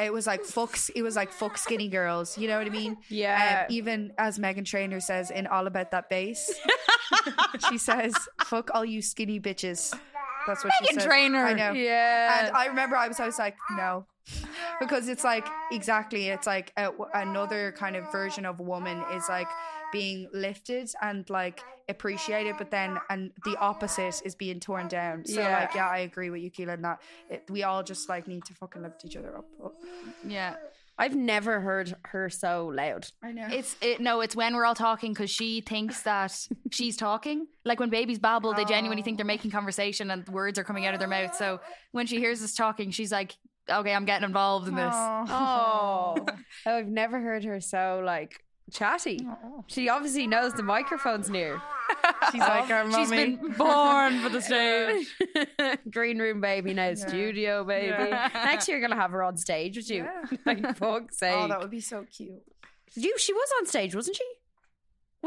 it 0.00 0.12
was 0.12 0.26
like 0.26 0.42
fuck 0.44 0.78
it 0.94 1.02
was 1.02 1.16
like 1.16 1.30
fuck 1.30 1.58
skinny 1.58 1.88
girls 1.88 2.38
you 2.38 2.48
know 2.48 2.56
what 2.56 2.66
i 2.66 2.70
mean 2.70 2.96
Yeah. 3.10 3.64
um, 3.68 3.74
even 3.74 4.12
as 4.16 4.38
Meghan 4.38 4.64
Trainor 4.64 5.00
says 5.00 5.30
in 5.30 5.46
all 5.46 5.66
about 5.66 5.90
that 5.90 6.08
bass 6.08 6.50
she 7.68 7.76
says 7.78 8.14
fuck 8.44 8.70
all 8.74 8.84
you 8.84 9.02
skinny 9.02 9.38
bitches 9.38 9.94
that's 10.46 10.64
what 10.64 10.72
she 10.78 10.86
Meghan 10.86 10.94
says 10.94 11.04
Trainor. 11.04 11.44
i 11.44 11.52
know 11.52 11.72
yeah. 11.72 12.46
and 12.46 12.56
I 12.56 12.66
remember 12.66 12.96
I 12.96 13.08
was, 13.08 13.20
I 13.20 13.26
was 13.26 13.38
like, 13.38 13.54
no, 13.76 14.06
because 14.80 15.08
it's 15.08 15.24
like 15.24 15.46
exactly, 15.70 16.28
it's 16.28 16.46
like 16.46 16.72
a, 16.76 16.90
another 17.14 17.72
kind 17.72 17.96
of 17.96 18.10
version 18.12 18.46
of 18.46 18.60
woman 18.60 19.02
is 19.14 19.28
like 19.28 19.48
being 19.92 20.28
lifted 20.32 20.90
and 21.02 21.28
like 21.30 21.62
appreciated, 21.88 22.56
but 22.58 22.70
then 22.70 22.98
and 23.10 23.30
the 23.44 23.56
opposite 23.58 24.22
is 24.24 24.34
being 24.34 24.60
torn 24.60 24.88
down. 24.88 25.24
So 25.24 25.40
Yeah. 25.40 25.60
like, 25.60 25.74
yeah, 25.74 25.88
I 25.88 25.98
agree 25.98 26.30
with 26.30 26.40
you, 26.40 26.50
Keelin, 26.50 26.82
that 26.82 27.00
it, 27.28 27.44
we 27.50 27.62
all 27.62 27.82
just 27.82 28.08
like 28.08 28.26
need 28.26 28.44
to 28.46 28.54
fucking 28.54 28.82
lift 28.82 29.04
each 29.04 29.16
other 29.16 29.36
up. 29.36 29.44
But, 29.60 29.72
yeah 30.26 30.56
I've 30.98 31.16
never 31.16 31.60
heard 31.60 31.94
her 32.04 32.28
so 32.28 32.70
loud. 32.74 33.06
I 33.22 33.32
know. 33.32 33.48
It's 33.50 33.76
it, 33.80 34.00
no, 34.00 34.20
it's 34.20 34.36
when 34.36 34.54
we're 34.54 34.64
all 34.64 34.74
talking 34.74 35.12
because 35.12 35.30
she 35.30 35.60
thinks 35.60 36.02
that 36.02 36.46
she's 36.70 36.96
talking. 36.96 37.46
Like 37.64 37.80
when 37.80 37.88
babies 37.88 38.18
babble, 38.18 38.54
they 38.54 38.64
genuinely 38.64 39.02
think 39.02 39.16
they're 39.16 39.24
oh. 39.24 39.26
making 39.26 39.50
conversation 39.50 40.10
and 40.10 40.28
words 40.28 40.58
are 40.58 40.64
coming 40.64 40.86
out 40.86 40.94
of 40.94 41.00
their 41.00 41.08
mouth. 41.08 41.34
So 41.34 41.60
when 41.92 42.06
she 42.06 42.18
hears 42.18 42.42
us 42.42 42.54
talking, 42.54 42.90
she's 42.90 43.10
like, 43.10 43.36
"Okay, 43.68 43.92
I'm 43.94 44.04
getting 44.04 44.26
involved 44.26 44.68
in 44.68 44.74
this." 44.74 44.94
Oh, 44.94 45.24
oh 45.28 46.26
I've 46.66 46.88
never 46.88 47.20
heard 47.20 47.44
her 47.44 47.60
so 47.60 48.02
like 48.04 48.44
chatty. 48.70 49.26
She 49.66 49.88
obviously 49.88 50.26
knows 50.26 50.52
the 50.54 50.62
microphone's 50.62 51.28
near. 51.28 51.60
She's 52.32 52.40
like 52.40 52.70
our 52.70 52.84
She's 52.90 53.10
mummy. 53.10 53.36
been 53.36 53.52
born 53.52 54.20
for 54.20 54.28
the 54.28 54.40
stage. 54.40 55.06
Green 55.90 56.18
room 56.18 56.40
baby 56.40 56.72
now, 56.72 56.94
studio 56.94 57.64
baby. 57.64 57.88
Yeah. 57.88 58.30
Next 58.32 58.68
year, 58.68 58.78
you're 58.78 58.88
gonna 58.88 59.00
have 59.00 59.10
her 59.10 59.22
on 59.22 59.36
stage 59.36 59.76
would 59.76 59.88
you. 59.88 60.06
like 60.46 60.76
fuck's 60.76 61.18
sake. 61.18 61.34
Oh, 61.36 61.48
that 61.48 61.60
would 61.60 61.70
be 61.70 61.80
so 61.80 62.06
cute. 62.10 62.42
you, 62.94 63.14
she 63.18 63.32
was 63.32 63.48
on 63.58 63.66
stage, 63.66 63.94
wasn't 63.94 64.16
she? 64.16 64.24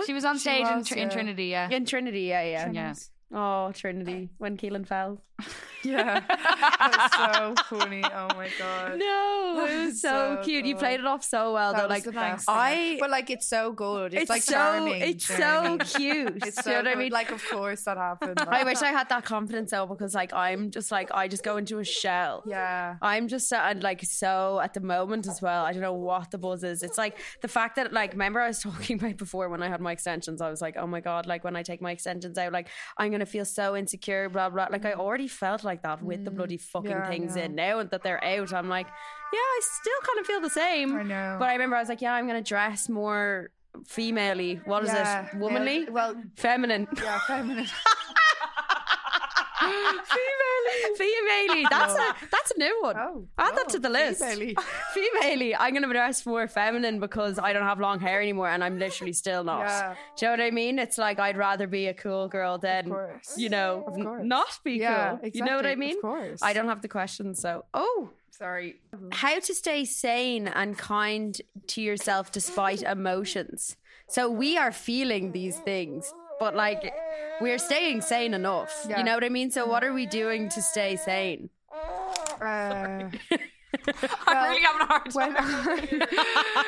She 0.06 0.14
was 0.14 0.26
on 0.26 0.36
She 0.36 0.40
stage 0.40 0.68
in, 0.68 0.78
was, 0.80 0.88
Tr- 0.88 0.96
in. 0.96 1.10
Trinity, 1.10 1.46
yeah. 1.46 1.70
In 1.70 1.86
Trinity, 1.86 2.22
yeah, 2.24 2.44
yeah. 2.44 2.72
Yeah. 2.72 2.94
Oh, 3.34 3.72
Trinity, 3.74 4.30
when 4.38 4.58
Keelin 4.58 4.86
fell. 4.88 5.22
Yeah. 5.84 6.20
that 6.28 7.54
was 7.60 7.66
so 7.68 7.78
funny. 7.78 8.02
Oh 8.04 8.28
my 8.36 8.50
god. 8.58 8.98
No, 8.98 9.68
it 9.70 9.86
was 9.86 10.02
so, 10.02 10.38
so 10.38 10.44
cute. 10.44 10.66
You 10.66 10.76
played 10.76 11.00
it 11.00 11.06
off 11.06 11.24
so 11.24 11.54
well, 11.54 11.74
That 11.74 11.78
though. 11.78 11.84
was 11.84 11.90
Like 11.92 12.04
the 12.06 12.12
best 12.12 12.46
I, 12.50 12.98
but 13.00 13.12
like 13.12 13.30
it's 13.30 13.48
so 13.48 13.72
good. 13.72 14.16
It's, 14.16 14.24
it's 14.24 14.30
like 14.32 14.42
so, 14.42 14.54
charming. 14.54 15.00
it's 15.00 15.28
do 15.28 15.34
you 15.34 15.40
know 15.42 15.62
what 15.62 15.82
I 15.82 15.86
so 15.86 16.00
cute. 16.00 16.44
It's 16.44 16.64
Do 16.64 16.72
you 16.72 16.76
know 16.78 16.82
what 16.90 16.92
I 16.92 16.96
mean? 17.00 17.12
Like, 17.12 17.30
of 17.30 17.44
course 17.48 17.84
that 17.84 17.98
happened. 17.98 18.40
I 18.40 18.64
wish 18.64 18.82
I 18.82 18.88
had 18.88 19.10
that 19.10 19.26
confidence 19.26 19.70
though, 19.70 19.86
because 19.86 20.16
like 20.16 20.34
I'm 20.34 20.72
just 20.72 20.92
like 20.92 21.12
I 21.14 21.28
just 21.28 21.44
go 21.44 21.58
into 21.58 21.78
a 21.78 21.84
shell. 21.86 22.42
Yeah. 22.48 22.96
I'm 23.04 23.28
just 23.28 23.48
so, 23.48 23.58
and 23.58 23.84
like 23.84 24.04
so 24.04 24.60
at 24.64 24.74
the 24.74 24.82
moment 24.82 25.28
as 25.28 25.40
well. 25.40 25.66
I 25.66 25.72
don't 25.72 25.84
know 25.84 25.94
what 25.94 26.32
the 26.32 26.40
buzz 26.40 26.64
is. 26.64 26.82
It's 26.82 26.98
like 26.98 27.20
the 27.42 27.48
fact 27.48 27.76
that 27.76 27.94
like 27.94 28.14
remember 28.14 28.42
I 28.42 28.48
was 28.48 28.60
talking 28.64 28.98
about 28.98 29.18
before 29.18 29.50
when 29.50 29.62
I 29.62 29.70
had 29.70 29.82
my 29.82 29.92
extensions. 29.92 30.42
I 30.42 30.50
was 30.50 30.62
like, 30.64 30.78
oh 30.78 30.88
my 30.88 31.00
god, 31.00 31.28
like 31.28 31.44
when 31.44 31.56
I 31.56 31.62
take 31.62 31.80
my 31.80 31.92
extensions 31.92 32.40
out, 32.40 32.52
like 32.52 32.70
I'm 32.98 33.12
gonna 33.16 33.26
feel 33.38 33.46
so 33.46 33.76
insecure. 33.76 34.30
Blah 34.30 34.50
blah. 34.50 34.68
Like 34.76 34.86
I 34.86 34.94
already 34.94 35.28
felt 35.28 35.64
like 35.64 35.82
that 35.84 36.02
with 36.04 36.22
the 36.26 36.32
bloody 36.32 36.58
fucking 36.58 36.92
Mm. 36.92 37.00
Yeah, 37.04 37.08
things 37.14 37.36
in 37.36 37.56
now, 37.56 37.80
and 37.80 37.90
that 37.92 38.02
they're 38.04 38.24
out. 38.24 38.54
I'm 38.54 38.70
like, 38.78 38.88
yeah, 39.34 39.40
I 39.58 39.60
still 39.80 40.00
kind 40.08 40.20
of 40.20 40.26
feel 40.26 40.42
the 40.42 40.50
same. 40.64 40.90
I 40.96 41.04
know. 41.04 41.36
But 41.40 41.50
I 41.50 41.54
remember 41.54 41.76
I 41.78 41.80
was 41.80 41.90
like, 41.90 42.02
yeah, 42.02 42.14
I'm 42.14 42.28
gonna 42.28 42.42
dress 42.56 42.90
more 42.90 43.50
femalely. 43.96 44.62
What 44.66 44.84
is 44.84 44.90
Yeah. 44.94 45.28
it? 45.28 45.38
Womanly? 45.38 45.80
Yeah, 45.84 45.90
well- 45.90 46.16
feminine. 46.38 46.88
Yeah, 47.02 47.20
feminine. 47.28 47.68
Femalely. 50.98 51.66
That's 51.70 51.94
a 51.94 52.16
that's 52.32 52.52
a 52.52 52.60
new 52.60 52.82
one. 52.82 52.96
Oh, 52.98 53.28
Add 53.38 53.56
that 53.56 53.66
oh, 53.68 53.72
to 53.72 53.80
the 53.80 53.90
list. 53.90 54.22
Femalely. 54.22 55.56
I'm 55.60 55.74
gonna 55.74 55.88
dress 55.88 56.26
more 56.26 56.48
feminine 56.48 57.00
because 57.00 57.40
I 57.40 57.54
don't 57.54 57.64
have 57.64 57.80
long 57.80 58.00
hair 58.00 58.22
anymore 58.22 58.50
and 58.50 58.64
I'm 58.64 58.80
literally 58.80 59.14
still 59.14 59.44
not. 59.44 59.62
Yeah. 59.62 59.96
Do 60.18 60.26
you 60.26 60.28
know 60.32 60.38
what 60.38 60.48
I 60.48 60.52
mean? 60.52 60.80
It's 60.80 60.98
like 60.98 61.20
I'd 61.20 61.38
rather 61.38 61.68
be 61.68 61.88
a 61.88 61.94
cool 61.94 62.28
girl 62.28 62.58
than 62.58 62.94
you 63.38 63.50
know 63.50 63.86
n- 63.96 64.28
not 64.28 64.60
be 64.64 64.74
Yeah, 64.74 65.18
cool. 65.18 65.30
You 65.34 65.44
know 65.46 65.56
what 65.56 65.66
I 65.66 65.72
exactly. 65.72 65.72
Of 65.72 65.80
mean? 65.80 66.02
course. 66.02 66.40
I 66.42 66.54
don't 66.54 66.68
have 66.68 66.82
the 66.82 66.88
question, 66.88 67.36
so 67.36 67.66
oh. 67.74 68.10
Sorry. 68.32 68.76
How 69.14 69.40
to 69.40 69.54
stay 69.54 69.86
sane 69.86 70.50
and 70.50 70.78
kind 70.78 71.42
to 71.68 71.82
yourself 71.82 72.34
despite 72.34 72.82
emotions. 72.84 73.78
So 74.10 74.30
we 74.30 74.58
are 74.58 74.74
feeling 74.74 75.32
these 75.32 75.58
things, 75.60 76.14
but 76.40 76.56
like 76.56 76.94
we're 77.42 77.58
staying 77.58 78.02
sane 78.02 78.34
enough. 78.34 78.86
Yeah. 78.90 79.00
You 79.00 79.04
know 79.04 79.14
what 79.14 79.24
I 79.24 79.30
mean? 79.30 79.52
So 79.52 79.66
what 79.66 79.84
are 79.84 79.94
we 79.94 80.06
doing 80.06 80.50
to 80.50 80.62
stay 80.62 80.96
sane? 80.96 81.50
Uh, 82.42 83.10
I'm 84.28 84.50
really 84.50 84.62
having 84.62 84.82
a 84.82 84.86
hard 84.86 85.14
when 85.14 85.34
time. 85.34 86.02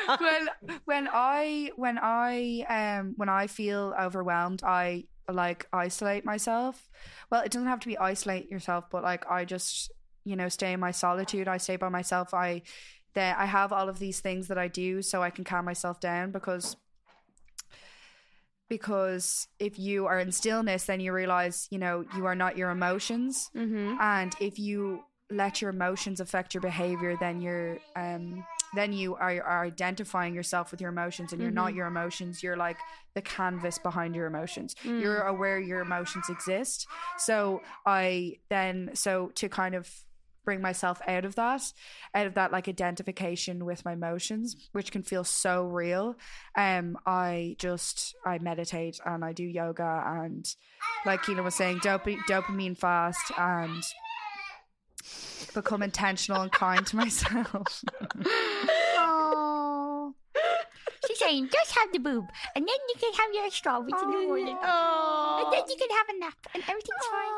I, 0.08 0.16
when 0.66 0.78
when 0.84 1.08
I 1.12 1.70
when 1.76 1.98
I 2.00 2.64
um 2.68 3.14
when 3.16 3.28
I 3.28 3.46
feel 3.46 3.94
overwhelmed, 3.98 4.62
I 4.62 5.04
like 5.30 5.66
isolate 5.72 6.24
myself. 6.24 6.88
Well, 7.30 7.42
it 7.42 7.50
doesn't 7.50 7.68
have 7.68 7.80
to 7.80 7.86
be 7.86 7.98
isolate 7.98 8.50
yourself, 8.50 8.84
but 8.90 9.02
like 9.02 9.30
I 9.30 9.44
just 9.44 9.90
you 10.24 10.36
know 10.36 10.48
stay 10.48 10.72
in 10.72 10.80
my 10.80 10.90
solitude. 10.90 11.48
I 11.48 11.56
stay 11.58 11.76
by 11.76 11.88
myself. 11.88 12.34
I 12.34 12.62
then 13.14 13.34
I 13.38 13.46
have 13.46 13.72
all 13.72 13.88
of 13.88 13.98
these 13.98 14.20
things 14.20 14.48
that 14.48 14.58
I 14.58 14.68
do 14.68 15.02
so 15.02 15.22
I 15.22 15.30
can 15.30 15.44
calm 15.44 15.64
myself 15.64 16.00
down 16.00 16.30
because 16.30 16.76
because 18.68 19.48
if 19.58 19.78
you 19.78 20.06
are 20.06 20.18
in 20.18 20.32
stillness 20.32 20.84
then 20.84 21.00
you 21.00 21.12
realize 21.12 21.66
you 21.70 21.78
know 21.78 22.04
you 22.16 22.26
are 22.26 22.34
not 22.34 22.56
your 22.56 22.70
emotions. 22.70 23.50
Mm-hmm. 23.56 23.96
and 24.00 24.34
if 24.40 24.58
you 24.58 25.04
let 25.30 25.60
your 25.60 25.70
emotions 25.70 26.20
affect 26.20 26.54
your 26.54 26.62
behavior 26.62 27.16
then 27.20 27.40
you're 27.42 27.78
um 27.96 28.44
then 28.74 28.92
you 28.92 29.14
are, 29.14 29.42
are 29.42 29.64
identifying 29.64 30.34
yourself 30.34 30.70
with 30.70 30.80
your 30.80 30.90
emotions 30.90 31.32
and 31.32 31.40
you're 31.40 31.50
not 31.50 31.72
your 31.74 31.86
emotions. 31.86 32.42
You're 32.42 32.56
like 32.56 32.76
the 33.14 33.22
canvas 33.22 33.78
behind 33.78 34.14
your 34.14 34.26
emotions. 34.26 34.74
You're 34.84 35.22
aware 35.22 35.58
your 35.58 35.80
emotions 35.80 36.26
exist. 36.28 36.86
So 37.16 37.62
i 37.86 38.36
then 38.50 38.90
so 38.92 39.30
to 39.36 39.48
kind 39.48 39.74
of 39.74 39.90
bring 40.48 40.62
myself 40.62 41.02
out 41.06 41.26
of 41.26 41.34
that 41.34 41.60
out 42.14 42.26
of 42.26 42.32
that 42.32 42.50
like 42.50 42.68
identification 42.68 43.66
with 43.66 43.84
my 43.84 43.92
emotions 43.92 44.56
which 44.72 44.90
can 44.90 45.02
feel 45.02 45.22
so 45.22 45.64
real 45.64 46.16
um 46.56 46.96
i 47.04 47.54
just 47.58 48.14
i 48.24 48.38
meditate 48.38 48.98
and 49.04 49.22
i 49.22 49.30
do 49.30 49.44
yoga 49.44 50.02
and 50.06 50.56
like 51.04 51.20
Keelin 51.20 51.44
was 51.44 51.54
saying 51.54 51.80
dop- 51.82 52.06
dopamine 52.26 52.78
fast 52.78 53.30
and 53.36 53.82
become 55.52 55.82
intentional 55.82 56.40
and 56.40 56.50
kind 56.50 56.86
to 56.86 56.96
myself 56.96 57.84
Oh. 58.96 60.14
She's 61.06 61.18
saying, 61.18 61.50
just 61.52 61.76
have 61.76 61.92
the 61.92 61.98
boob, 61.98 62.24
and 62.54 62.66
then 62.66 62.76
you 62.88 62.94
can 62.98 63.12
have 63.12 63.34
your 63.34 63.50
strawberries 63.50 64.00
in 64.02 64.10
the 64.10 64.16
morning. 64.18 64.56
And 64.62 65.52
then 65.52 65.62
you 65.68 65.76
can 65.76 65.90
have 65.90 66.08
a 66.08 66.18
nap, 66.18 66.38
and 66.54 66.62
everything's 66.62 67.06
fine. 67.12 67.34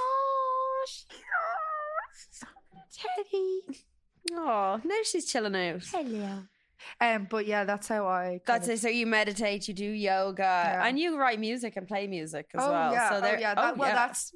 oh, 0.84 2.46
Oh, 2.76 3.62
Teddy. 3.70 3.80
now 4.30 4.80
she's 5.04 5.26
chilling 5.30 5.54
out. 5.56 5.84
Hello. 5.84 6.38
um 7.00 7.26
but 7.30 7.46
yeah 7.46 7.64
that's 7.64 7.88
how 7.88 8.06
i 8.06 8.24
kind 8.24 8.40
That's 8.46 8.68
of- 8.68 8.74
it. 8.74 8.80
So 8.80 8.88
you 8.88 9.06
meditate, 9.06 9.68
you 9.68 9.74
do 9.74 9.84
yoga, 9.84 10.42
Yeah. 10.42 10.86
and 10.86 10.98
you 10.98 11.18
write 11.18 11.40
music 11.40 11.76
and 11.76 11.86
play 11.88 12.06
music 12.06 12.46
as 12.54 12.62
oh, 12.62 12.70
well. 12.70 12.92
Yeah, 12.92 13.08
So 13.10 13.16
oh, 13.16 13.36
yeah. 13.38 13.54
That, 13.54 13.74
oh, 13.74 13.78
well, 13.78 13.88
yeah. 13.88 13.94
that's 13.94 14.34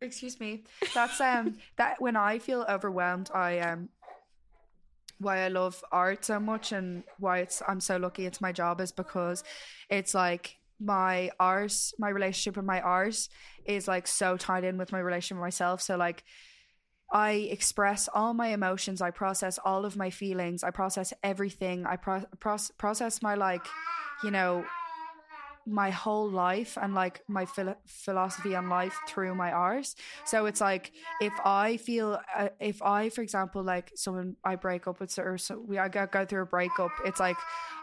excuse 0.00 0.40
me. 0.40 0.64
That's 0.94 1.20
um 1.20 1.56
that 1.76 2.00
when 2.00 2.16
I 2.16 2.38
feel 2.38 2.64
overwhelmed, 2.68 3.30
I 3.34 3.58
um 3.60 3.88
why 5.18 5.38
I 5.44 5.48
love 5.48 5.82
art 5.92 6.24
so 6.24 6.40
much 6.40 6.72
and 6.72 7.04
why 7.18 7.38
it's 7.38 7.62
I'm 7.66 7.80
so 7.80 7.96
lucky 7.96 8.26
it's 8.26 8.40
my 8.40 8.52
job 8.52 8.80
is 8.80 8.92
because 8.92 9.44
it's 9.88 10.14
like 10.14 10.56
my 10.80 11.30
art, 11.38 11.74
my 11.98 12.08
relationship 12.08 12.56
with 12.56 12.66
my 12.66 12.80
art 12.80 13.28
is 13.64 13.88
like 13.88 14.06
so 14.06 14.36
tied 14.36 14.64
in 14.64 14.78
with 14.78 14.92
my 14.92 14.98
relationship 14.98 15.36
with 15.38 15.46
myself. 15.46 15.80
So 15.82 15.96
like 15.96 16.24
I 17.12 17.32
express 17.50 18.08
all 18.12 18.34
my 18.34 18.48
emotions. 18.48 19.00
I 19.00 19.10
process 19.10 19.58
all 19.64 19.84
of 19.84 19.96
my 19.96 20.10
feelings. 20.10 20.64
I 20.64 20.70
process 20.70 21.12
everything. 21.22 21.86
I 21.86 21.96
pro- 21.96 22.24
proce- 22.38 22.76
process 22.76 23.22
my 23.22 23.34
like, 23.34 23.64
you 24.22 24.30
know, 24.30 24.64
my 25.66 25.90
whole 25.90 26.30
life 26.30 26.76
and 26.80 26.94
like 26.94 27.22
my 27.28 27.44
philo- 27.46 27.76
philosophy 27.86 28.54
on 28.54 28.68
life 28.68 28.98
through 29.08 29.34
my 29.34 29.50
art. 29.52 29.86
So 30.24 30.46
it's 30.46 30.60
like 30.60 30.92
if 31.20 31.32
I 31.44 31.76
feel, 31.78 32.18
uh, 32.36 32.48
if 32.60 32.82
I, 32.82 33.08
for 33.08 33.22
example, 33.22 33.62
like 33.62 33.92
someone 33.94 34.36
I 34.44 34.56
break 34.56 34.86
up 34.86 35.00
with, 35.00 35.18
or 35.18 35.38
so 35.38 35.58
we 35.58 35.78
I 35.78 35.88
go, 35.88 36.06
go 36.06 36.24
through 36.24 36.42
a 36.42 36.46
breakup, 36.46 36.90
it's 37.04 37.20
like 37.20 37.36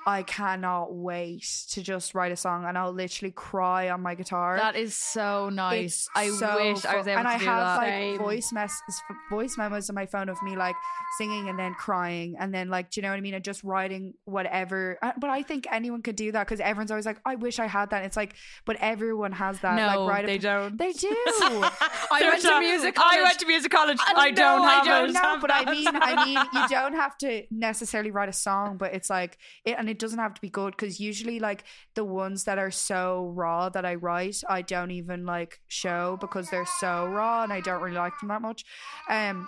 I 0.06 0.24
cannot 0.24 0.94
wait 0.94 1.46
to 1.72 1.82
just 1.82 2.16
write 2.16 2.32
a 2.32 2.36
song 2.36 2.66
and 2.66 2.78
I'll 2.78 2.92
literally 2.94 3.32
cry 3.32 3.90
on 3.90 4.02
my 4.02 4.16
guitar. 4.16 4.58
That 4.58 4.76
is 4.76 4.96
so 4.96 5.50
nice. 5.50 6.08
It's 6.08 6.10
I 6.16 6.30
so 6.30 6.56
wish 6.56 6.86
I 6.86 6.98
was 6.98 7.08
able 7.08 7.20
and 7.20 7.28
to 7.28 7.34
I 7.34 7.38
do 7.38 7.46
have 7.46 7.60
that. 7.60 7.78
like 7.78 7.90
Same. 7.90 8.18
voice 8.18 8.52
mess 8.52 8.82
voice 9.30 9.58
memos 9.58 9.90
on 9.90 9.96
my 9.96 10.06
phone 10.06 10.30
of 10.30 10.42
me 10.44 10.56
like 10.56 10.76
singing 11.18 11.50
and 11.50 11.58
then 11.60 11.74
crying 11.76 12.36
and 12.40 12.54
then 12.54 12.70
like 12.70 12.90
do 12.92 13.00
you 13.00 13.04
know 13.04 13.10
what 13.10 13.18
I 13.18 13.22
mean 13.22 13.34
and 13.34 13.44
just 13.44 13.64
writing 13.64 14.14
whatever 14.26 14.98
Uh, 15.02 15.12
but 15.20 15.30
I 15.30 15.44
think 15.44 15.68
anyone 15.72 16.02
could 16.02 16.16
do 16.16 16.32
that 16.32 16.46
because 16.48 16.60
everyone's 16.60 16.92
always 16.92 17.06
like 17.06 17.20
I 17.26 17.36
wish 17.36 17.60
I 17.60 17.68
had 17.72 17.90
that 17.92 18.04
it's 18.06 18.16
like 18.18 18.34
but 18.66 18.76
everyone 18.80 19.32
has 19.32 19.60
that 19.62 19.76
no, 19.76 19.88
like 19.88 20.10
write 20.10 20.24
a- 20.26 20.28
they 20.28 20.38
don't. 20.38 20.78
they 20.78 20.92
do 20.92 21.08
I 22.14 22.20
went 22.30 22.42
to 22.44 22.60
music 22.60 22.94
college. 22.96 23.18
I 23.18 23.24
went 23.24 23.40
to 23.40 23.46
music 23.48 23.72
college. 23.72 23.98
I 24.06 24.30
No, 24.30 24.36
don't 24.36 24.64
have 24.68 24.84
I 24.86 24.90
don't 25.02 25.14
know, 25.14 25.38
but 25.42 25.52
I 25.54 25.64
mean, 25.74 25.88
I 25.90 26.26
mean, 26.26 26.38
you 26.54 26.68
don't 26.70 26.94
have 26.94 27.18
to 27.20 27.44
necessarily 27.50 28.12
write 28.12 28.30
a 28.30 28.34
song, 28.34 28.78
but 28.78 28.94
it's 28.94 29.10
like, 29.10 29.38
it, 29.66 29.76
and 29.78 29.90
it 29.90 29.98
doesn't 30.00 30.20
have 30.20 30.34
to 30.34 30.42
be 30.42 30.50
good 30.50 30.72
because 30.78 31.00
usually, 31.00 31.40
like 31.40 31.64
the 31.96 32.04
ones 32.04 32.44
that 32.46 32.58
are 32.58 32.72
so 32.72 33.32
raw 33.36 33.70
that 33.70 33.86
I 33.86 33.96
write, 33.96 34.38
I 34.50 34.62
don't 34.62 34.92
even 34.92 35.26
like 35.26 35.60
show 35.68 36.18
because 36.20 36.50
they're 36.50 36.66
so 36.80 37.08
raw 37.08 37.44
and 37.44 37.54
I 37.54 37.62
don't 37.62 37.82
really 37.82 37.96
like 37.98 38.14
them 38.20 38.30
that 38.30 38.42
much. 38.42 38.64
Um, 39.10 39.48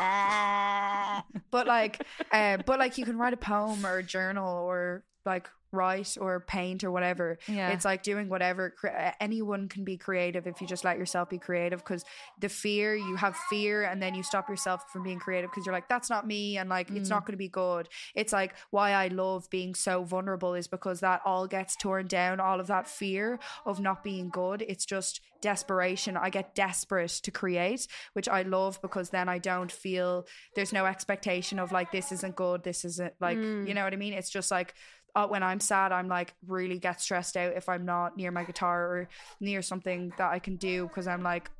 Uh, 0.00 1.22
but 1.50 1.66
like, 1.66 2.02
uh, 2.32 2.58
but 2.66 2.78
like 2.78 2.98
you 2.98 3.04
can 3.04 3.18
write 3.18 3.32
a 3.32 3.36
poem 3.38 3.84
or 3.84 3.98
a 3.98 4.02
journal 4.02 4.64
or 4.64 5.04
like 5.28 5.48
write 5.70 6.16
or 6.20 6.40
paint 6.40 6.82
or 6.82 6.90
whatever. 6.90 7.38
Yeah. 7.46 7.70
It's 7.70 7.84
like 7.84 8.02
doing 8.02 8.28
whatever. 8.28 8.70
Cre- 8.70 8.88
anyone 9.20 9.68
can 9.68 9.84
be 9.84 9.96
creative 9.96 10.46
if 10.46 10.60
you 10.60 10.66
just 10.66 10.84
let 10.84 10.98
yourself 10.98 11.28
be 11.28 11.38
creative. 11.38 11.80
Because 11.80 12.04
the 12.40 12.48
fear, 12.48 12.94
you 12.94 13.16
have 13.16 13.36
fear, 13.50 13.82
and 13.82 14.02
then 14.02 14.14
you 14.14 14.22
stop 14.22 14.48
yourself 14.48 14.90
from 14.92 15.02
being 15.02 15.18
creative 15.18 15.50
because 15.50 15.66
you're 15.66 15.74
like, 15.74 15.88
that's 15.88 16.10
not 16.10 16.26
me, 16.26 16.56
and 16.56 16.68
like 16.68 16.90
it's 16.90 17.10
not 17.10 17.22
mm. 17.22 17.26
going 17.26 17.32
to 17.34 17.38
be 17.38 17.48
good. 17.48 17.88
It's 18.14 18.32
like 18.32 18.54
why 18.70 18.92
I 18.92 19.08
love 19.08 19.48
being 19.50 19.74
so 19.74 20.04
vulnerable 20.04 20.54
is 20.54 20.68
because 20.68 21.00
that 21.00 21.20
all 21.24 21.46
gets 21.46 21.76
torn 21.76 22.06
down. 22.06 22.40
All 22.40 22.60
of 22.60 22.68
that 22.68 22.88
fear 22.88 23.38
of 23.66 23.80
not 23.80 24.02
being 24.02 24.30
good. 24.30 24.62
It's 24.66 24.86
just 24.86 25.20
desperation. 25.40 26.16
I 26.16 26.30
get 26.30 26.54
desperate 26.54 27.10
to 27.22 27.30
create, 27.30 27.86
which 28.12 28.28
I 28.28 28.42
love 28.42 28.80
because 28.82 29.10
then 29.10 29.28
I 29.28 29.38
don't 29.38 29.70
feel 29.70 30.26
there's 30.54 30.72
no 30.72 30.86
expectation 30.86 31.58
of 31.58 31.72
like 31.72 31.92
this 31.92 32.10
isn't 32.12 32.36
good. 32.36 32.64
This 32.64 32.84
isn't 32.84 33.14
like 33.20 33.36
you 33.36 33.42
mm. 33.42 33.74
know 33.74 33.84
what 33.84 33.92
I 33.92 33.96
mean. 33.96 34.14
It's 34.14 34.30
just 34.30 34.50
like 34.50 34.74
uh, 35.18 35.26
when 35.28 35.42
I'm 35.42 35.60
sad, 35.60 35.92
I'm 35.92 36.08
like 36.08 36.34
really 36.46 36.78
get 36.78 37.00
stressed 37.00 37.36
out 37.36 37.52
if 37.56 37.68
I'm 37.68 37.84
not 37.84 38.16
near 38.16 38.30
my 38.30 38.44
guitar 38.44 38.78
or 38.92 39.08
near 39.40 39.62
something 39.62 40.12
that 40.18 40.30
I 40.30 40.38
can 40.38 40.56
do 40.56 40.86
because 40.88 41.06
I'm 41.06 41.22
like, 41.22 41.50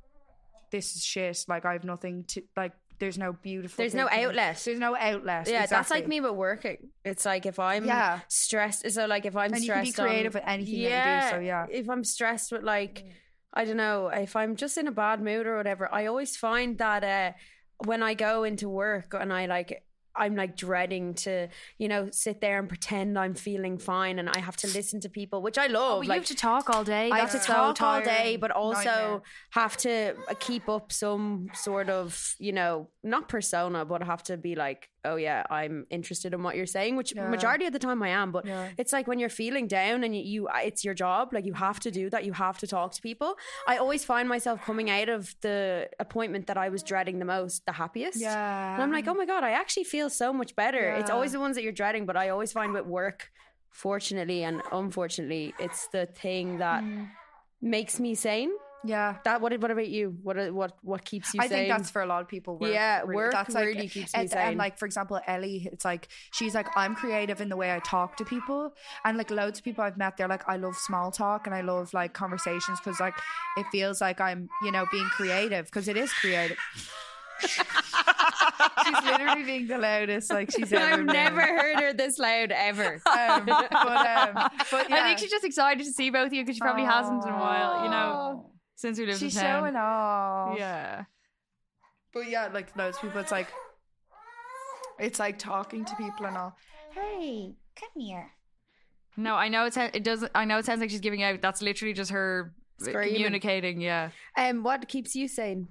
this 0.71 0.95
is 0.97 1.05
shit. 1.05 1.45
Like 1.49 1.65
I 1.65 1.73
have 1.73 1.85
nothing 1.85 2.25
to 2.33 2.43
like. 2.57 2.73
There's 3.01 3.17
no 3.17 3.33
beautiful. 3.33 3.77
There's 3.81 3.95
no 3.95 4.09
outlet. 4.11 4.61
There's 4.65 4.81
no 4.81 4.97
outlet. 4.97 5.49
Yeah, 5.49 5.67
that's 5.67 5.91
like 5.91 6.09
me 6.09 6.21
with 6.21 6.33
working. 6.33 6.91
It's 7.05 7.25
like 7.25 7.47
if 7.47 7.59
I'm 7.61 7.85
Yeah. 7.85 8.21
stressed, 8.29 8.91
so 8.91 9.07
like 9.07 9.25
if 9.25 9.37
I'm 9.37 9.53
And 9.55 9.63
you 9.63 9.71
can 9.73 9.85
stressed, 9.85 9.97
be 9.97 10.03
creative 10.03 10.35
on, 10.35 10.41
with 10.43 10.49
anything 10.49 10.75
you 10.75 10.89
do, 10.89 11.21
so 11.31 11.39
yeah. 11.39 11.67
If 11.71 11.89
I'm 11.89 12.03
stressed 12.03 12.51
with 12.51 12.65
like, 12.65 13.05
I 13.55 13.65
don't 13.65 13.77
know, 13.77 14.09
if 14.09 14.35
I'm 14.35 14.57
just 14.57 14.77
in 14.79 14.89
a 14.89 14.91
bad 14.93 15.23
mood 15.23 15.47
or 15.47 15.57
whatever, 15.57 15.89
I 15.95 16.07
always 16.07 16.37
find 16.37 16.77
that 16.79 17.05
uh, 17.05 17.33
when 17.85 18.03
I 18.03 18.15
go 18.15 18.43
into 18.43 18.69
work 18.69 19.15
and 19.15 19.33
I 19.33 19.47
like. 19.47 19.85
I'm 20.15 20.35
like 20.35 20.57
dreading 20.57 21.15
to, 21.15 21.49
you 21.79 21.89
know, 21.89 22.09
sit 22.11 22.41
there 22.41 22.59
and 22.59 22.69
pretend 22.69 23.19
I'm 23.19 23.35
feeling 23.35 23.79
fine, 23.79 24.19
and 24.19 24.29
I 24.29 24.39
have 24.41 24.57
to 24.59 24.67
listen 24.69 25.01
to 25.01 25.09
people, 25.09 25.43
which 25.43 25.59
I 25.59 25.67
love. 25.67 25.99
Oh, 25.99 26.03
you 26.03 26.13
have 26.13 26.27
to 26.27 26.35
talk 26.35 26.71
all 26.71 26.85
day. 26.85 27.11
I 27.11 27.19
have 27.19 27.33
to 27.33 27.41
so 27.41 27.53
talk 27.53 27.83
all 27.83 28.01
day, 28.03 28.37
but 28.37 28.51
also 28.51 28.85
Nightmare. 28.85 29.23
have 29.51 29.77
to 29.79 30.15
uh, 30.29 30.35
keep 30.41 30.69
up 30.69 30.93
some 30.93 31.49
sort 31.55 31.89
of, 31.89 32.35
you 32.39 32.53
know, 32.53 32.89
not 33.03 33.29
persona, 33.29 33.85
but 33.85 34.03
have 34.03 34.23
to 34.25 34.37
be 34.37 34.55
like, 34.55 34.91
oh 35.11 35.17
yeah, 35.17 35.41
I'm 35.51 35.77
interested 35.91 36.31
in 36.37 36.41
what 36.47 36.55
you're 36.57 36.73
saying, 36.79 36.93
which 37.01 37.11
Yeah. 37.15 37.29
majority 37.37 37.67
of 37.67 37.73
the 37.73 37.79
time 37.89 38.01
I 38.03 38.11
am. 38.23 38.29
But 38.37 38.45
Yeah. 38.45 38.69
it's 38.81 38.93
like 38.97 39.07
when 39.11 39.19
you're 39.21 39.37
feeling 39.45 39.67
down 39.81 40.05
and 40.05 40.13
you, 40.17 40.23
you, 40.35 40.41
uh, 40.49 40.61
it's 40.69 40.83
your 40.87 40.95
job, 41.05 41.33
like 41.37 41.45
you 41.51 41.55
have 41.55 41.79
to 41.87 41.91
do 42.01 42.05
that. 42.13 42.25
You 42.29 42.35
have 42.47 42.57
to 42.63 42.67
talk 42.67 42.89
to 42.97 43.01
people. 43.11 43.31
I 43.73 43.75
always 43.79 44.03
find 44.13 44.27
myself 44.29 44.57
coming 44.69 44.89
out 44.99 45.09
of 45.17 45.35
the 45.47 45.89
appointment 45.99 46.47
that 46.49 46.59
I 46.59 46.69
was 46.75 46.83
dreading 46.83 47.19
the 47.19 47.25
most, 47.37 47.65
the 47.67 47.73
happiest. 47.73 48.21
Yeah. 48.21 48.75
And 48.75 48.83
I'm 48.85 48.93
like, 48.93 49.07
oh 49.09 49.15
my 49.15 49.27
God, 49.27 49.43
I 49.45 49.53
actually 49.63 49.85
feel 49.85 50.09
so 50.11 50.33
much 50.33 50.55
better. 50.57 50.85
It's 51.01 51.11
always 51.11 51.33
the 51.33 51.41
ones 51.41 51.55
that 51.57 51.63
you're 51.65 51.73
dreading, 51.83 52.05
but 52.07 52.17
I 52.17 52.29
always 52.35 52.53
find 52.53 52.73
with 52.73 52.87
work, 52.87 53.31
fortunately 53.71 54.43
and 54.45 54.63
unfortunately, 54.73 55.55
it's 55.59 55.87
the 55.89 56.07
thing 56.07 56.59
that 56.59 56.83
Mm. 56.83 57.09
makes 57.61 57.99
me 58.01 58.15
sane. 58.15 58.51
Yeah. 58.85 59.17
That 59.25 59.41
what 59.41 59.59
what 59.61 59.71
about 59.71 59.89
you? 59.89 60.17
What 60.23 60.53
what 60.53 60.73
what 60.83 61.05
keeps 61.05 61.35
you 61.35 61.41
I 61.41 61.49
sane? 61.49 61.59
think 61.59 61.69
that's 61.69 61.91
for 61.91 62.03
a 62.03 62.07
lot 62.07 62.23
of 62.23 62.29
people. 62.29 62.59
Work, 62.59 62.73
Yeah, 62.73 63.01
really. 63.01 63.15
work 63.15 63.33
that's 63.33 63.55
like, 63.55 63.67
really 63.67 63.89
keeps 63.89 64.15
me 64.15 64.21
and, 64.21 64.31
sane. 64.31 64.41
And 64.41 64.57
like 64.57 64.79
for 64.79 64.87
example, 64.87 65.21
Ellie, 65.27 65.69
it's 65.73 65.85
like 65.85 66.09
she's 66.33 66.55
like 66.55 66.69
I'm 66.77 66.95
creative 66.95 67.41
in 67.41 67.49
the 67.49 67.57
way 67.57 67.75
I 67.75 67.81
talk 67.81 68.17
to 68.19 68.25
people, 68.25 68.75
and 69.05 69.19
like 69.19 69.31
loads 69.31 69.59
of 69.59 69.65
people 69.65 69.85
I've 69.85 69.97
met, 69.97 70.17
they're 70.17 70.29
like 70.29 70.49
I 70.49 70.57
love 70.57 70.77
small 70.77 71.11
talk 71.11 71.47
and 71.47 71.55
I 71.55 71.63
love 71.63 71.93
like 71.93 72.13
conversations 72.13 72.79
because 72.81 73.01
like 73.01 73.15
it 73.57 73.67
feels 73.73 74.01
like 74.01 74.21
I'm 74.21 74.49
you 74.63 74.71
know 74.71 74.87
being 74.91 75.07
creative 75.07 75.67
because 75.67 75.89
it 75.89 75.97
is 75.97 76.13
creative. 76.13 76.59
she's 78.85 79.05
literally 79.05 79.45
being 79.45 79.67
the 79.67 79.79
loudest 79.79 80.31
like 80.31 80.51
she's 80.51 80.73
ever. 80.73 80.85
I've 80.85 80.97
been. 80.99 81.07
never 81.07 81.41
heard 81.41 81.81
her 81.81 81.93
this 81.93 82.19
loud 82.19 82.53
ever. 82.53 83.01
Um, 83.19 83.47
but 83.47 83.73
um, 83.73 84.51
but 84.71 84.89
yeah. 84.89 84.97
I 84.97 85.03
think 85.03 85.19
she's 85.19 85.31
just 85.31 85.45
excited 85.45 85.85
to 85.85 85.93
see 85.93 86.11
both 86.11 86.29
of 86.29 86.33
you 86.33 86.43
because 86.43 86.57
she 86.57 86.61
probably 86.61 86.85
hasn't 86.85 87.25
in 87.25 87.33
a 87.33 87.37
while, 87.37 87.85
you 87.85 87.91
know, 87.91 88.51
since 88.79 88.97
we 88.97 89.07
lived 89.07 89.19
she's 89.19 89.37
in 89.37 89.43
town. 89.43 89.63
showing 89.63 89.77
off. 89.77 90.57
Yeah. 90.57 91.05
But 92.15 92.29
yeah, 92.31 92.49
like 92.55 92.75
loads 92.77 92.97
of 92.97 93.03
people, 93.03 93.21
it's 93.21 93.33
like 93.33 93.49
it's 95.01 95.19
like 95.19 95.39
talking 95.39 95.85
to 95.85 95.95
people 95.97 96.27
and 96.27 96.37
all. 96.37 96.57
Hey, 96.93 97.55
come 97.79 97.91
here. 98.01 98.31
No, 99.17 99.35
I 99.35 99.49
know 99.49 99.67
it. 99.67 99.75
Sounds, 99.75 99.91
it 99.95 100.05
does. 100.05 100.25
I 100.35 100.45
know 100.45 100.59
it 100.59 100.65
sounds 100.65 100.81
like 100.81 100.91
she's 100.91 101.01
giving 101.01 101.23
out. 101.25 101.41
That's 101.43 101.61
literally 101.61 101.93
just 101.93 102.13
her 102.13 102.55
Screaming. 102.81 103.15
communicating. 103.15 103.81
Yeah. 103.81 104.11
Um, 104.37 104.63
what 104.63 104.87
keeps 104.89 105.17
you 105.17 105.27
sane, 105.27 105.67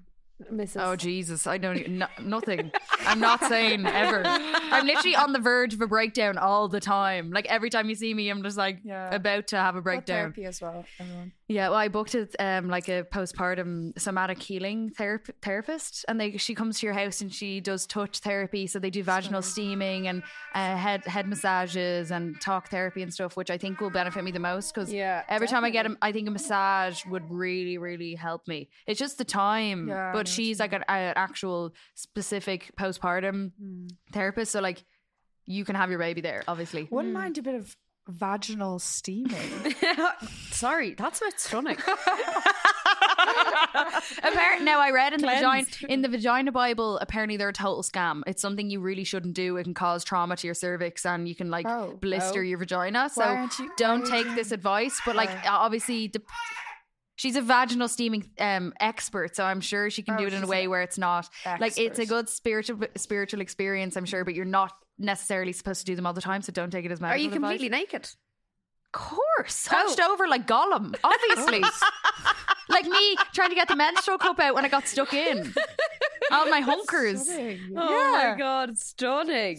Mrs. 0.52 0.82
Oh 0.82 0.96
Jesus, 0.98 1.48
I 1.48 1.58
don't. 1.58 1.78
Even, 1.78 2.00
no, 2.00 2.08
nothing. 2.22 2.72
I'm 3.06 3.20
not 3.22 3.42
saying 3.46 3.86
ever. 3.86 4.22
I'm 4.26 4.86
literally 4.86 5.16
on 5.16 5.32
the 5.32 5.40
verge 5.40 5.74
of 5.74 5.80
a 5.82 5.88
breakdown 5.88 6.38
all 6.38 6.68
the 6.68 6.82
time. 6.82 7.32
Like 7.32 7.46
every 7.48 7.70
time 7.70 7.88
you 7.88 7.96
see 7.96 8.14
me, 8.14 8.30
I'm 8.30 8.44
just 8.44 8.58
like 8.58 8.80
Yeah. 8.84 9.14
about 9.16 9.48
to 9.48 9.56
have 9.58 9.76
a 9.76 9.80
Got 9.80 9.84
breakdown. 9.86 10.06
therapy 10.34 10.44
as 10.46 10.62
well. 10.62 10.84
Everyone. 11.00 11.32
Yeah, 11.50 11.70
well, 11.70 11.78
I 11.78 11.88
booked 11.88 12.14
it 12.14 12.36
um 12.40 12.68
like 12.68 12.90
a 12.90 13.06
postpartum 13.06 13.98
somatic 13.98 14.42
healing 14.42 14.90
therap- 14.90 15.30
therapist, 15.42 16.04
and 16.10 16.20
they 16.20 16.36
she 16.36 16.54
comes 16.54 16.80
to 16.80 16.86
your 16.86 16.94
house 16.94 17.22
and 17.22 17.34
she 17.34 17.62
does 17.62 17.86
touch 17.88 18.20
therapy. 18.20 18.68
So 18.68 18.80
they 18.80 18.90
do 18.90 19.02
vaginal 19.02 19.42
steaming 19.42 20.10
and 20.10 20.24
uh, 20.54 20.76
head 20.76 21.06
head 21.06 21.26
massages 21.28 22.12
and 22.12 22.40
talk 22.42 22.70
therapy 22.70 23.02
and 23.02 23.14
stuff, 23.14 23.38
which 23.38 23.50
I 23.50 23.58
think 23.58 23.80
will 23.80 23.90
benefit 23.90 24.24
me 24.26 24.32
the 24.32 24.40
most 24.40 24.74
because 24.74 24.92
Yeah, 24.92 25.24
every 25.30 25.48
time 25.48 25.64
I 25.64 25.70
get 25.70 25.86
a, 25.86 25.96
I 26.02 26.12
think 26.12 26.28
a 26.28 26.32
massage 26.32 27.06
would 27.06 27.24
really 27.32 27.78
really 27.78 28.16
help 28.16 28.46
me. 28.48 28.68
It's 28.86 29.00
just 29.00 29.18
the 29.18 29.26
time, 29.26 29.88
Yeah, 29.88 30.12
but 30.12 30.28
she's 30.28 30.60
like 30.60 30.74
an, 30.74 30.84
an 30.90 31.14
actual 31.16 31.74
specific 31.96 32.74
postpartum 32.78 33.52
therapist, 34.12 34.52
so 34.52 34.60
like 34.60 34.84
you 35.46 35.64
can 35.64 35.76
have 35.76 35.90
your 35.90 36.00
baby 36.00 36.20
there, 36.20 36.44
obviously. 36.46 36.90
Wouldn't 36.92 37.14
mind 37.14 37.38
a 37.38 37.42
bit 37.42 37.56
of 37.56 37.74
vaginal 38.08 38.80
steaming. 38.80 39.76
Sorry, 40.52 40.94
that's 40.96 41.22
not 41.22 41.40
stunning. 41.40 41.78
Apparently, 44.24 44.66
now 44.66 44.80
I 44.80 44.92
read 44.92 45.14
in 45.14 45.22
the 45.22 45.28
vagina 45.28 45.68
in 45.90 46.02
the 46.02 46.08
vagina 46.08 46.52
Bible. 46.52 46.98
Apparently, 47.00 47.38
they're 47.38 47.50
a 47.50 47.54
total 47.54 47.84
scam. 47.84 48.22
It's 48.28 48.42
something 48.42 48.70
you 48.70 48.80
really 48.80 49.04
shouldn't 49.04 49.34
do. 49.34 49.58
It 49.58 49.64
can 49.64 49.74
cause 49.74 50.04
trauma 50.04 50.36
to 50.38 50.48
your 50.48 50.54
cervix, 50.54 51.06
and 51.06 51.28
you 51.28 51.36
can 51.36 51.50
like 51.50 51.68
Oh. 51.68 51.98
blister 52.02 52.40
Oh. 52.40 52.44
your 52.44 52.58
vagina. 52.58 53.10
So 53.10 53.48
you- 53.60 53.72
don't 53.78 54.02
why 54.04 54.10
take 54.24 54.36
this 54.36 54.52
advice. 54.52 55.00
But 55.06 55.16
like, 55.16 55.30
obviously, 55.48 56.08
the 56.08 56.22
she's 57.16 57.36
a 57.36 57.42
vaginal 57.42 57.88
steaming 57.88 58.30
um, 58.40 58.74
expert, 58.80 59.36
so 59.36 59.44
I'm 59.44 59.62
sure 59.62 59.90
she 59.90 60.04
can 60.04 60.16
Oh, 60.16 60.18
do 60.18 60.28
it 60.28 60.34
in 60.34 60.44
a 60.44 60.48
way 60.48 60.68
where 60.68 60.82
it's 60.82 60.98
not 60.98 61.30
like 61.60 61.78
it's 61.78 62.00
a 62.00 62.06
good 62.06 62.30
spiritual 62.30 62.80
spiritual 62.96 63.42
experience. 63.42 63.96
I'm 63.98 64.06
sure, 64.06 64.24
but 64.26 64.34
you're 64.34 64.46
not 64.46 64.72
necessarily 64.98 65.52
supposed 65.52 65.82
to 65.82 65.86
do 65.86 65.96
them 65.96 66.06
all 66.06 66.14
the 66.14 66.22
time. 66.22 66.42
So 66.42 66.52
don't 66.52 66.72
take 66.72 66.86
it 66.86 66.92
as 66.92 67.00
medical 67.00 67.16
Are 67.16 67.18
you 67.18 67.28
advice. 67.28 67.40
completely 67.40 67.70
naked? 67.70 68.10
Of 68.86 68.92
course, 68.92 69.68
oh. 69.72 69.76
hunched 69.76 70.00
over 70.00 70.28
like 70.28 70.48
Gollum, 70.48 70.96
obviously. 71.04 71.62
like 72.70 72.86
me 72.86 73.16
trying 73.34 73.50
to 73.50 73.56
get 73.56 73.68
the 73.68 73.76
menstrual 73.76 74.18
cup 74.18 74.40
out 74.40 74.56
when 74.56 74.66
I 74.66 74.70
got 74.70 74.88
stuck 74.88 75.14
in. 75.14 75.54
All 76.32 76.50
my 76.50 76.62
hunkers. 76.62 77.28
Oh 77.30 78.12
my 78.12 78.36
god, 78.38 78.78
stunning! 78.78 79.58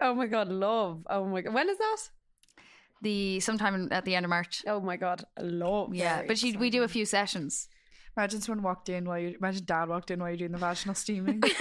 Oh 0.00 0.14
my 0.14 0.26
god, 0.26 0.48
love! 0.48 1.06
Oh 1.08 1.26
my 1.26 1.42
god, 1.42 1.54
when 1.54 1.68
is 1.68 1.78
that? 1.78 1.96
The 3.02 3.40
sometime 3.40 3.88
at 3.90 4.04
the 4.04 4.14
end 4.14 4.24
of 4.24 4.30
March. 4.30 4.64
Oh 4.66 4.80
my 4.80 4.96
god, 4.96 5.24
love! 5.38 5.94
Yeah, 5.94 6.22
but 6.26 6.38
she 6.38 6.56
we 6.56 6.70
do 6.70 6.82
a 6.82 6.88
few 6.88 7.04
sessions. 7.04 7.68
Imagine 8.16 8.40
someone 8.40 8.62
walked 8.62 8.88
in 8.88 9.04
while 9.04 9.18
you 9.18 9.36
imagine 9.38 9.64
dad 9.64 9.88
walked 9.88 10.10
in 10.10 10.20
while 10.20 10.28
you're 10.30 10.36
doing 10.36 10.52
the 10.52 10.58
vaginal 10.58 10.94
steaming. 10.94 11.42
He'd 11.42 11.54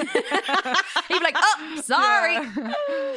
be 1.10 1.20
like, 1.20 1.36
"Oh, 1.38 1.82
sorry, 1.84 2.36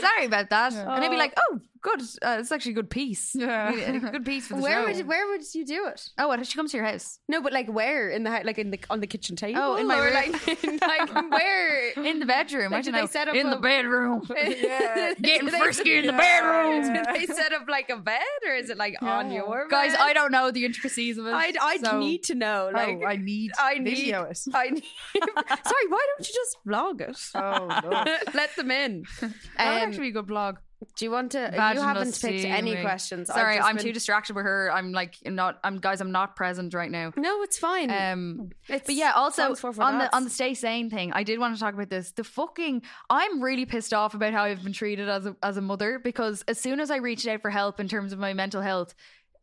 sorry 0.01 0.27
about 0.27 0.51
that," 0.51 0.75
and 0.75 0.89
I'd 0.89 1.09
be 1.09 1.17
oh. 1.17 1.19
like, 1.19 1.35
"Oh, 1.37 1.61
good. 1.83 2.01
Uh, 2.23 2.37
it's 2.41 2.51
actually 2.53 2.73
a 2.73 2.75
good 2.77 2.91
piece. 2.91 3.35
Yeah. 3.35 3.73
Good 4.13 4.25
piece 4.25 4.47
for 4.49 4.55
the 4.55 4.63
Where 4.63 4.81
show." 4.93 4.97
would 4.99 5.07
where 5.07 5.27
would 5.29 5.43
you 5.55 5.65
do 5.67 5.87
it? 5.87 6.09
oh, 6.19 6.29
what? 6.29 6.47
She 6.47 6.57
comes 6.57 6.71
to 6.73 6.77
your 6.79 6.87
house 6.87 7.19
No, 7.29 7.41
but 7.43 7.53
like 7.53 7.69
where 7.71 8.09
in 8.11 8.23
the 8.25 8.31
hou- 8.31 8.45
like 8.45 8.59
in 8.59 8.71
the 8.71 8.81
on 8.91 9.01
the 9.01 9.07
kitchen 9.07 9.37
table? 9.37 9.61
Oh, 9.61 9.77
in 9.77 9.87
my 9.87 9.99
or 9.99 10.05
room. 10.05 10.15
like 10.15 10.33
like 10.83 11.31
where? 11.31 11.91
in 12.05 12.19
the 12.21 12.27
bedroom. 12.27 12.73
Like, 12.73 12.87
I 12.87 12.91
don't 12.91 13.01
they 13.01 13.07
set 13.07 13.29
up 13.29 13.35
in 13.35 13.51
the 13.51 13.57
bedroom. 13.57 14.23
Yeah. 14.37 15.15
Getting 15.21 15.49
frisky 15.49 15.99
in 15.99 16.07
the 16.07 16.13
bedroom. 16.13 16.95
Did 16.95 17.07
they 17.15 17.27
set 17.27 17.53
up 17.53 17.67
like 17.69 17.91
a 17.91 17.97
bed 17.97 18.21
or 18.47 18.55
is 18.55 18.71
it 18.71 18.77
like 18.79 18.95
on 19.03 19.31
Yeah. 19.31 19.39
your 19.45 19.69
Guys, 19.69 19.93
bed? 19.93 20.01
I 20.01 20.13
don't 20.13 20.33
know 20.33 20.51
the 20.51 20.65
intricacies 20.65 21.19
of 21.19 21.27
it. 21.27 21.33
I 21.33 21.53
I 21.61 21.77
so- 21.79 21.99
need 21.99 22.23
to 22.25 22.35
know. 22.35 22.71
Like 22.73 23.01
oh, 23.03 23.07
I 23.07 23.17
need 23.17 23.51
I 23.59 23.79
need 23.79 23.97
video 23.97 24.23
it. 24.25 24.39
I 24.55 24.71
need. 24.71 24.85
Sorry, 25.15 25.87
why 25.89 26.07
don't 26.17 26.29
you 26.29 26.35
just 26.35 26.57
vlog 26.67 27.01
it? 27.01 27.19
Oh, 27.35 27.81
no. 27.91 28.17
Let 28.35 28.55
them 28.57 28.71
in. 28.71 29.05
That 29.21 29.31
would 29.31 29.33
Um, 29.59 29.89
actually 29.89 29.99
be 30.01 30.09
a 30.09 30.13
good 30.13 30.27
blog. 30.27 30.57
Do 30.97 31.05
you 31.05 31.11
want 31.11 31.33
to? 31.33 31.51
you 31.53 31.81
haven't 31.81 32.21
picked 32.21 32.45
any 32.45 32.81
questions. 32.81 33.29
Sorry, 33.29 33.59
I'm 33.59 33.77
been- 33.77 33.85
too 33.85 33.93
distracted 33.93 34.37
with 34.37 34.45
her. 34.45 34.71
I'm 34.73 34.93
like 34.93 35.17
not. 35.25 35.59
I'm 35.65 35.79
guys. 35.79 36.01
I'm 36.01 36.13
not 36.13 36.37
present 36.37 36.75
right 36.75 36.91
now. 36.91 37.13
No, 37.17 37.43
it's 37.43 37.59
fine. 37.59 37.91
Um, 37.91 38.51
It's 38.69 38.87
but 38.87 38.95
yeah, 38.95 39.13
also 39.15 39.55
on 39.79 39.99
the 39.99 40.15
on 40.15 40.25
the 40.25 40.31
stay 40.31 40.55
sane 40.55 40.91
thing, 40.91 41.13
I 41.13 41.23
did 41.23 41.39
want 41.39 41.55
to 41.55 41.61
talk 41.61 41.75
about 41.75 41.91
this. 41.91 42.13
The 42.13 42.25
fucking, 42.25 42.83
I'm 43.11 43.43
really 43.43 43.67
pissed 43.67 43.93
off 43.95 44.15
about 44.15 44.33
how 44.33 44.45
I've 44.45 44.63
been 44.63 44.73
treated 44.73 45.09
as 45.09 45.27
a 45.27 45.37
as 45.43 45.57
a 45.57 45.61
mother 45.61 45.99
because 45.99 46.43
as 46.49 46.59
soon 46.59 46.81
as 46.81 46.91
I 46.91 46.97
reached 46.97 47.27
out 47.27 47.43
for 47.43 47.51
help 47.51 47.81
in 47.81 47.89
terms 47.89 48.13
of 48.13 48.19
my 48.19 48.33
mental 48.33 48.63
health, 48.63 48.95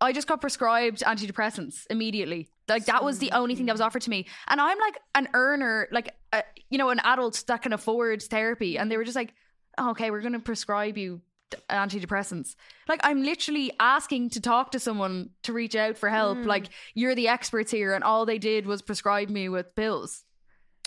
I 0.01 0.13
just 0.13 0.27
got 0.27 0.41
prescribed 0.41 1.03
antidepressants 1.03 1.85
immediately. 1.89 2.49
Like 2.67 2.85
that 2.85 3.03
was 3.03 3.19
the 3.19 3.31
only 3.31 3.55
thing 3.55 3.65
that 3.65 3.73
was 3.73 3.81
offered 3.81 4.03
to 4.03 4.09
me, 4.09 4.27
and 4.47 4.61
I'm 4.61 4.77
like 4.77 4.99
an 5.15 5.27
earner, 5.33 5.87
like 5.91 6.15
uh, 6.31 6.41
you 6.69 6.77
know, 6.77 6.89
an 6.89 6.99
adult 6.99 7.43
that 7.47 7.61
can 7.63 7.73
afford 7.73 8.21
therapy, 8.21 8.77
and 8.77 8.91
they 8.91 8.97
were 8.97 9.03
just 9.03 9.15
like, 9.15 9.33
oh, 9.77 9.91
"Okay, 9.91 10.11
we're 10.11 10.21
going 10.21 10.33
to 10.33 10.39
prescribe 10.39 10.97
you." 10.97 11.21
Antidepressants. 11.69 12.55
Like 12.87 12.99
I'm 13.03 13.23
literally 13.23 13.71
asking 13.79 14.31
to 14.31 14.41
talk 14.41 14.71
to 14.71 14.79
someone 14.79 15.31
to 15.43 15.53
reach 15.53 15.75
out 15.75 15.97
for 15.97 16.09
help. 16.09 16.39
Mm. 16.39 16.45
Like 16.45 16.69
you're 16.93 17.15
the 17.15 17.27
experts 17.27 17.71
here, 17.71 17.93
and 17.93 18.03
all 18.03 18.25
they 18.25 18.37
did 18.37 18.65
was 18.65 18.81
prescribe 18.81 19.29
me 19.29 19.49
with 19.49 19.75
pills. 19.75 20.23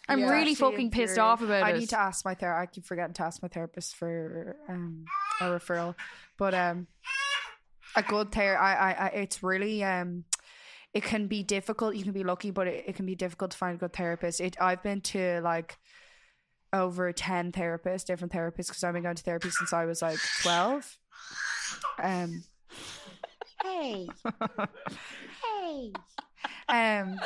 I'm 0.08 0.20
Yeah, 0.20 0.30
really 0.30 0.54
fucking 0.54 0.90
pissed 0.90 1.18
off 1.18 1.42
about 1.42 1.62
I 1.62 1.70
it. 1.70 1.74
I 1.74 1.78
need 1.78 1.88
to 1.90 2.00
ask 2.00 2.24
my 2.24 2.34
therapist. 2.34 2.70
I 2.70 2.74
keep 2.74 2.84
forgetting 2.84 3.14
to 3.14 3.22
ask 3.22 3.40
my 3.40 3.48
therapist 3.48 3.94
for 3.94 4.56
um, 4.68 5.04
a 5.40 5.44
referral, 5.44 5.94
but 6.36 6.54
um, 6.54 6.88
a 7.94 8.02
good 8.02 8.32
therapist. 8.32 8.62
I, 8.62 8.74
I, 8.74 8.92
I, 8.92 9.06
it's 9.08 9.42
really 9.42 9.84
um, 9.84 10.24
it 10.92 11.04
can 11.04 11.28
be 11.28 11.42
difficult. 11.42 11.94
You 11.94 12.02
can 12.02 12.12
be 12.12 12.24
lucky, 12.24 12.50
but 12.50 12.66
it, 12.66 12.84
it 12.88 12.96
can 12.96 13.06
be 13.06 13.14
difficult 13.14 13.52
to 13.52 13.56
find 13.56 13.76
a 13.76 13.78
good 13.78 13.92
therapist. 13.92 14.40
It. 14.40 14.56
I've 14.60 14.82
been 14.82 15.00
to 15.02 15.40
like 15.42 15.78
over 16.72 17.12
ten 17.12 17.52
therapists, 17.52 18.04
different 18.04 18.32
therapists, 18.32 18.68
because 18.68 18.84
I've 18.84 18.94
been 18.94 19.02
going 19.02 19.16
to 19.16 19.22
therapy 19.22 19.50
since 19.50 19.72
I 19.72 19.84
was 19.84 20.02
like 20.02 20.18
twelve. 20.42 20.98
Um, 22.02 22.44
Hey. 23.62 24.08
hey. 25.58 25.92
um 26.68 27.20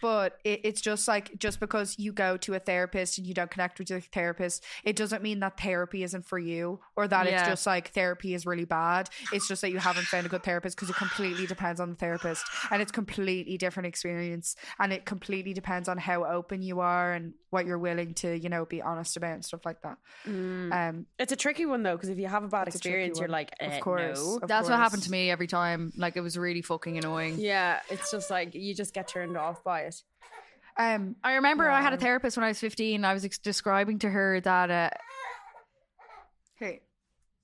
but 0.00 0.38
it, 0.44 0.60
it's 0.64 0.80
just 0.80 1.08
like 1.08 1.38
just 1.38 1.60
because 1.60 1.98
you 1.98 2.12
go 2.12 2.36
to 2.36 2.54
a 2.54 2.58
therapist 2.58 3.18
and 3.18 3.26
you 3.26 3.34
don't 3.34 3.50
connect 3.50 3.78
with 3.78 3.90
your 3.90 4.00
therapist 4.00 4.64
it 4.84 4.96
doesn't 4.96 5.22
mean 5.22 5.40
that 5.40 5.58
therapy 5.60 6.02
isn't 6.02 6.24
for 6.26 6.38
you 6.38 6.80
or 6.96 7.08
that 7.08 7.26
Yeah. 7.26 7.40
it's 7.40 7.48
just 7.48 7.66
like 7.66 7.90
therapy 7.92 8.34
is 8.34 8.46
really 8.46 8.64
bad 8.64 9.08
it's 9.32 9.48
just 9.48 9.62
that 9.62 9.70
you 9.70 9.78
haven't 9.78 10.04
found 10.06 10.26
a 10.26 10.28
good 10.28 10.42
therapist 10.42 10.76
because 10.76 10.90
it 10.90 10.96
completely 10.96 11.46
depends 11.46 11.80
on 11.80 11.90
the 11.90 11.96
therapist 11.96 12.44
and 12.70 12.82
it's 12.82 12.92
completely 12.92 13.56
different 13.56 13.86
experience 13.86 14.56
and 14.78 14.92
it 14.92 15.04
completely 15.04 15.52
depends 15.52 15.88
on 15.88 15.98
how 15.98 16.24
open 16.24 16.62
you 16.62 16.80
are 16.80 17.12
and 17.12 17.34
what 17.50 17.64
you're 17.66 17.78
willing 17.78 18.12
to 18.14 18.38
you 18.38 18.48
know 18.48 18.64
be 18.66 18.82
honest 18.82 19.16
about 19.16 19.32
and 19.34 19.44
stuff 19.44 19.64
like 19.64 19.80
that 19.82 19.96
um 20.26 21.06
It's 21.18 21.32
a 21.32 21.36
tricky 21.36 21.66
one 21.66 21.82
though, 21.82 21.96
because 21.96 22.08
if 22.08 22.18
you 22.18 22.26
have 22.26 22.44
a 22.44 22.48
bad 22.48 22.66
It's 22.68 22.76
a 22.76 22.78
experience, 22.78 23.18
you're 23.18 23.28
like, 23.28 23.52
eh, 23.60 23.76
of 23.76 23.80
course 23.82 24.18
no. 24.18 24.38
of 24.42 24.48
That's 24.48 24.68
what 24.68 24.78
happened 24.78 25.02
to 25.04 25.10
me 25.10 25.30
every 25.30 25.46
time. 25.46 25.92
Like 25.96 26.16
it 26.16 26.20
was 26.20 26.36
really 26.36 26.62
fucking 26.62 26.98
annoying. 26.98 27.36
Yeah, 27.38 27.80
it's 27.90 28.10
just 28.10 28.30
like 28.30 28.54
you 28.54 28.74
just 28.74 28.92
get 28.94 29.08
turned 29.08 29.36
off 29.36 29.62
by 29.64 29.82
it. 29.82 29.87
Um 30.76 31.16
I 31.24 31.34
remember 31.34 31.68
I 31.68 31.80
had 31.82 31.92
a 31.92 31.96
therapist 31.96 32.36
when 32.36 32.44
I 32.44 32.48
was 32.48 32.60
15. 32.60 33.04
I 33.04 33.12
was 33.14 33.24
ex- 33.24 33.38
describing 33.38 33.98
to 34.00 34.10
her 34.10 34.40
that 34.40 34.70
uh, 34.70 34.90
hey 36.56 36.80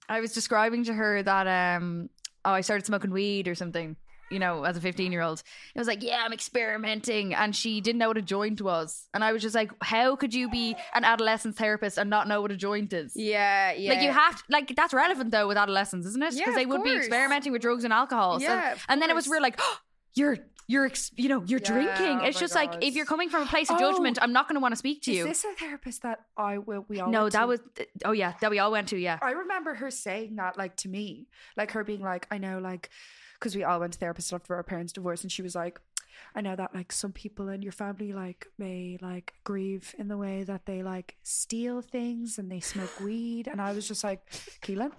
I 0.09 0.21
was 0.21 0.33
describing 0.33 0.85
to 0.85 0.93
her 0.95 1.23
that 1.23 1.47
um 1.77 2.11
oh 2.45 2.51
I 2.53 2.61
started 2.61 2.87
smoking 2.87 3.11
weed 3.11 3.49
or 3.49 3.55
something. 3.55 3.97
You 4.31 4.39
know, 4.39 4.65
as 4.65 4.77
a 4.77 4.81
15 4.81 5.13
year 5.13 5.21
old, 5.21 5.43
it 5.75 5.79
was 5.79 5.87
like, 5.87 6.03
yeah, 6.03 6.23
I'm 6.25 6.33
experimenting. 6.33 7.35
And 7.35 7.55
she 7.55 7.81
didn't 7.83 7.99
know 7.99 8.09
what 8.09 8.17
a 8.17 8.23
joint 8.23 8.61
was. 8.63 9.07
And 9.13 9.23
I 9.23 9.33
was 9.33 9.43
just 9.43 9.55
like, 9.55 9.71
how 9.83 10.17
could 10.17 10.33
you 10.35 10.49
be 10.51 10.75
an 10.95 11.05
adolescence 11.05 11.57
therapist 11.57 11.99
and 11.99 12.09
not 12.11 12.27
know 12.27 12.41
what 12.41 12.51
a 12.51 12.57
joint 12.57 12.93
is? 12.95 13.13
Yeah, 13.15 13.73
yeah. 13.73 13.93
Like 13.93 14.03
you 14.03 14.11
have 14.11 14.37
to, 14.39 14.43
like 14.49 14.75
that's 14.75 14.95
relevant 14.95 15.31
though 15.31 15.47
with 15.47 15.59
adolescents, 15.59 16.07
isn't 16.09 16.23
it? 16.23 16.33
Yeah, 16.35 16.41
Because 16.47 16.55
they 16.57 16.63
of 16.65 16.71
would 16.71 16.83
be 16.83 16.97
experimenting 16.97 17.53
with 17.53 17.63
drugs 17.63 17.85
and 17.85 17.93
alcohol. 17.93 18.41
So- 18.41 18.47
Yeah, 18.47 18.73
of 18.73 18.85
and 18.89 19.01
then 19.01 19.11
it 19.11 19.15
was 19.15 19.27
course. 19.27 19.37
we're 19.37 19.43
like, 19.43 19.57
oh, 19.59 19.77
you're 20.15 20.39
you're 20.67 20.87
ex- 20.87 21.11
you 21.17 21.29
know 21.29 21.43
you're 21.47 21.61
Yeah, 21.61 21.73
drinking. 21.73 22.19
oh 22.21 22.25
It's 22.25 22.37
my 22.37 22.41
just 22.41 22.55
like 22.55 22.83
if 22.83 22.95
you're 22.95 23.07
coming 23.07 23.29
from 23.29 23.43
a 23.43 23.47
place 23.47 23.69
of 23.71 23.77
Oh. 23.77 23.79
judgment, 23.81 24.19
I'm 24.23 24.33
not 24.33 24.49
going 24.49 24.57
to 24.57 24.61
want 24.61 24.73
to 24.73 24.77
speak 24.77 25.03
to 25.03 25.13
you 25.13 25.23
is 25.27 25.43
this 25.43 25.45
a 25.45 25.55
therapist 25.59 26.03
that 26.03 26.21
I 26.37 26.59
will 26.59 26.85
we 26.89 27.01
all 27.01 27.11
no, 27.11 27.29
that 27.29 27.41
to? 27.41 27.47
was 27.47 27.61
oh 28.05 28.13
yeah, 28.13 28.35
that 28.41 28.51
we 28.51 28.59
all 28.59 28.71
went 28.73 28.89
to 28.89 28.97
yeah. 28.99 29.19
I 29.23 29.33
remember 29.33 29.75
her 29.75 29.91
saying 29.91 30.37
that, 30.37 30.57
like 30.57 30.77
to 30.79 30.89
me, 30.89 31.29
like 31.57 31.73
her 31.73 31.85
being 31.85 32.01
like, 32.01 32.27
I 32.31 32.39
know, 32.39 32.59
like, 32.59 32.91
because 33.39 33.55
we 33.55 33.65
all 33.65 33.81
went 33.81 33.93
to 33.95 33.99
therapists 33.99 34.33
after 34.33 34.55
our 34.55 34.63
parents' 34.63 34.93
divorce, 34.93 35.23
and 35.23 35.31
she 35.31 35.43
was 35.43 35.55
like, 35.55 35.81
I 36.35 36.41
know 36.41 36.57
that 36.57 36.75
like 36.75 36.93
some 36.93 37.13
people 37.13 37.49
in 37.49 37.63
your 37.63 37.73
family 37.73 38.13
like 38.13 38.47
may 38.59 38.99
like 39.01 39.35
grieve 39.45 39.95
in 39.99 40.09
the 40.09 40.17
way 40.17 40.43
that 40.45 40.67
they 40.67 40.83
like 40.83 41.17
steal 41.23 41.81
things 41.83 42.39
and 42.39 42.51
they 42.51 42.61
smoke 42.61 43.01
weed, 43.01 43.49
and 43.49 43.61
I 43.61 43.73
was 43.73 43.87
just 43.87 44.05
like, 44.05 44.21
Keelin, 44.63 44.93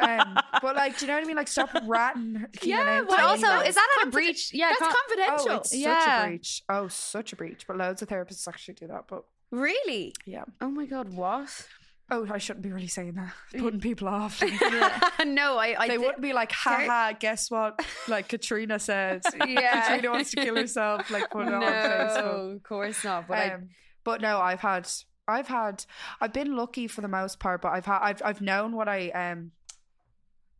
um, 0.00 0.38
but 0.62 0.76
like, 0.76 0.98
do 0.98 1.04
you 1.04 1.08
know 1.08 1.14
what 1.14 1.24
I 1.24 1.26
mean? 1.26 1.36
Like, 1.36 1.48
stop 1.48 1.70
ratting. 1.86 2.46
Keelin 2.56 2.68
Yeah, 2.68 3.00
out 3.00 3.08
But 3.08 3.20
also, 3.20 3.60
is 3.60 3.74
that 3.74 4.02
a 4.04 4.10
breach? 4.10 4.50
Yeah, 4.52 4.70
That's 4.70 4.80
con- 4.80 4.94
confidential. 5.08 5.50
Oh, 5.50 5.56
it's 5.56 5.70
such 5.70 6.08
a 6.08 6.26
breach. 6.26 6.62
Oh, 6.68 6.88
such 6.88 7.32
a 7.32 7.36
breach. 7.36 7.66
But 7.66 7.76
loads 7.76 8.02
of 8.02 8.08
therapists 8.08 8.46
actually 8.48 8.74
do 8.74 8.88
that. 8.88 9.04
But 9.08 9.24
really? 9.50 10.14
yeah. 10.24 10.44
Oh 10.60 10.68
my 10.70 10.86
god, 10.86 11.12
what? 11.12 11.66
Oh, 12.08 12.24
I 12.30 12.38
shouldn't 12.38 12.62
be 12.62 12.70
really 12.70 12.86
saying 12.86 13.14
that. 13.14 13.32
Putting 13.58 13.80
people 13.80 14.06
off. 14.06 14.40
no, 15.26 15.56
I, 15.58 15.74
I 15.76 15.88
they 15.88 15.98
wouldn't 15.98 16.22
be 16.22 16.32
like, 16.32 16.52
haha, 16.52 17.12
guess 17.18 17.50
what? 17.50 17.84
Like 18.06 18.28
Katrina 18.28 18.78
said. 18.78 19.22
Yeah. 19.46 19.80
Katrina 19.88 20.10
wants 20.12 20.30
to 20.30 20.36
kill 20.36 20.56
herself, 20.56 21.10
like 21.10 21.30
put 21.30 21.48
it 21.48 21.54
on 21.54 21.62
Facebook. 21.62 22.24
No, 22.24 22.50
of 22.54 22.62
course 22.62 23.02
not. 23.04 23.26
But 23.26 23.38
I, 23.38 23.50
Um, 23.54 23.68
but 24.04 24.20
no, 24.20 24.38
I've 24.40 24.60
had 24.60 24.88
I've 25.26 25.48
had 25.48 25.84
I've 26.20 26.32
been 26.32 26.54
lucky 26.54 26.86
for 26.86 27.00
the 27.00 27.08
most 27.08 27.40
part, 27.40 27.60
but 27.60 27.72
I've 27.72 27.86
had 27.86 27.98
I've 28.00 28.22
I've 28.24 28.40
known 28.40 28.76
what 28.76 28.88
I 28.88 29.08
um 29.10 29.50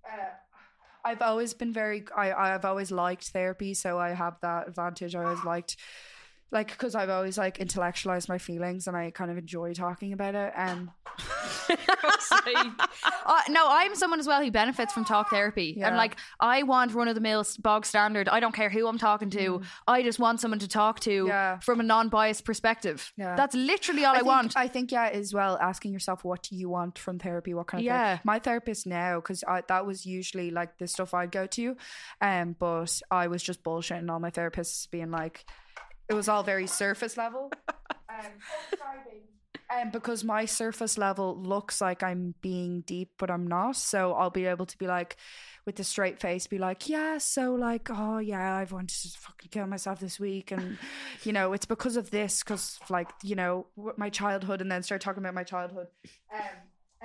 uh, 0.04 0.16
I've 1.04 1.22
always 1.22 1.54
been 1.54 1.72
very 1.72 2.04
I 2.16 2.32
I've 2.32 2.64
always 2.64 2.90
liked 2.90 3.28
therapy, 3.28 3.74
so 3.74 3.98
I 4.00 4.10
have 4.10 4.38
that 4.42 4.66
advantage. 4.66 5.14
I 5.14 5.22
always 5.22 5.44
liked 5.44 5.76
like 6.52 6.68
because 6.68 6.94
I've 6.94 7.10
always 7.10 7.36
like 7.38 7.58
intellectualized 7.58 8.28
my 8.28 8.38
feelings 8.38 8.86
and 8.86 8.96
I 8.96 9.10
kind 9.10 9.30
of 9.30 9.38
enjoy 9.38 9.74
talking 9.74 10.12
about 10.12 10.34
it. 10.34 10.52
And 10.66 10.88
Uh, 13.26 13.40
no, 13.48 13.66
I'm 13.68 13.94
someone 13.96 14.20
as 14.20 14.26
well 14.26 14.42
who 14.42 14.50
benefits 14.50 14.92
from 14.92 15.04
talk 15.04 15.30
therapy. 15.30 15.74
Yeah. 15.76 15.88
And 15.88 15.96
like, 15.96 16.16
I 16.38 16.62
want 16.62 16.94
run 16.94 17.08
of 17.08 17.14
the 17.14 17.20
mill 17.20 17.44
bog 17.60 17.84
standard. 17.86 18.28
I 18.28 18.40
don't 18.40 18.54
care 18.54 18.70
who 18.70 18.86
I'm 18.86 18.98
talking 18.98 19.30
to. 19.30 19.62
I 19.88 20.02
just 20.02 20.18
want 20.18 20.40
someone 20.40 20.60
to 20.60 20.68
talk 20.68 21.00
to 21.00 21.24
Mm. 21.24 21.28
Yeah. 21.28 21.58
from 21.60 21.80
a 21.80 21.82
non 21.82 22.08
biased 22.08 22.44
perspective. 22.44 23.12
Yeah. 23.16 23.34
That's 23.36 23.54
literally 23.54 24.04
all 24.04 24.14
I, 24.14 24.18
think, 24.18 24.26
want. 24.26 24.56
I 24.56 24.68
think 24.68 24.92
yeah, 24.92 25.08
as 25.12 25.32
well 25.34 25.56
asking 25.60 25.92
yourself 25.92 26.24
what 26.24 26.42
do 26.44 26.54
you 26.56 26.68
want 26.68 26.98
from 26.98 27.18
therapy, 27.18 27.54
what 27.54 27.66
kind 27.66 27.80
of 27.80 27.84
Yeah. 27.86 28.04
therapy. 28.04 28.22
My 28.24 28.38
therapist 28.38 28.86
now, 28.86 29.16
because 29.16 29.42
that 29.68 29.86
was 29.86 30.06
usually 30.06 30.50
like 30.50 30.78
the 30.78 30.86
stuff 30.86 31.14
I'd 31.14 31.32
go 31.32 31.46
to, 31.46 31.76
um, 32.20 32.54
but 32.58 33.00
I 33.10 33.26
was 33.28 33.42
just 33.42 33.62
bullshitting 33.64 34.10
all 34.10 34.20
my 34.20 34.30
therapists, 34.30 34.88
being 34.90 35.10
like, 35.10 35.44
it 36.08 36.14
was 36.14 36.28
all 36.28 36.42
very 36.42 36.66
surface 36.66 37.16
level. 37.16 37.52
um, 38.08 38.32
um, 39.70 39.90
because 39.90 40.22
my 40.22 40.44
surface 40.44 40.96
level 40.96 41.36
looks 41.36 41.80
like 41.80 42.02
I'm 42.02 42.34
being 42.40 42.82
deep, 42.82 43.10
but 43.18 43.30
I'm 43.30 43.46
not. 43.46 43.76
So 43.76 44.12
I'll 44.12 44.30
be 44.30 44.46
able 44.46 44.66
to 44.66 44.78
be 44.78 44.86
like, 44.86 45.16
with 45.66 45.80
a 45.80 45.84
straight 45.84 46.20
face, 46.20 46.46
be 46.46 46.58
like, 46.58 46.88
yeah, 46.88 47.18
so 47.18 47.54
like, 47.54 47.88
oh 47.90 48.18
yeah, 48.18 48.54
I've 48.54 48.70
wanted 48.70 49.02
to 49.02 49.18
fucking 49.18 49.50
kill 49.50 49.66
myself 49.66 49.98
this 49.98 50.20
week, 50.20 50.52
and 50.52 50.78
you 51.24 51.32
know, 51.32 51.52
it's 51.52 51.66
because 51.66 51.96
of 51.96 52.10
this, 52.10 52.42
because 52.44 52.78
like, 52.88 53.10
you 53.24 53.34
know, 53.34 53.66
my 53.96 54.08
childhood, 54.08 54.60
and 54.60 54.70
then 54.70 54.84
start 54.84 55.00
talking 55.00 55.22
about 55.22 55.34
my 55.34 55.42
childhood. 55.42 55.88
Um, 56.32 56.40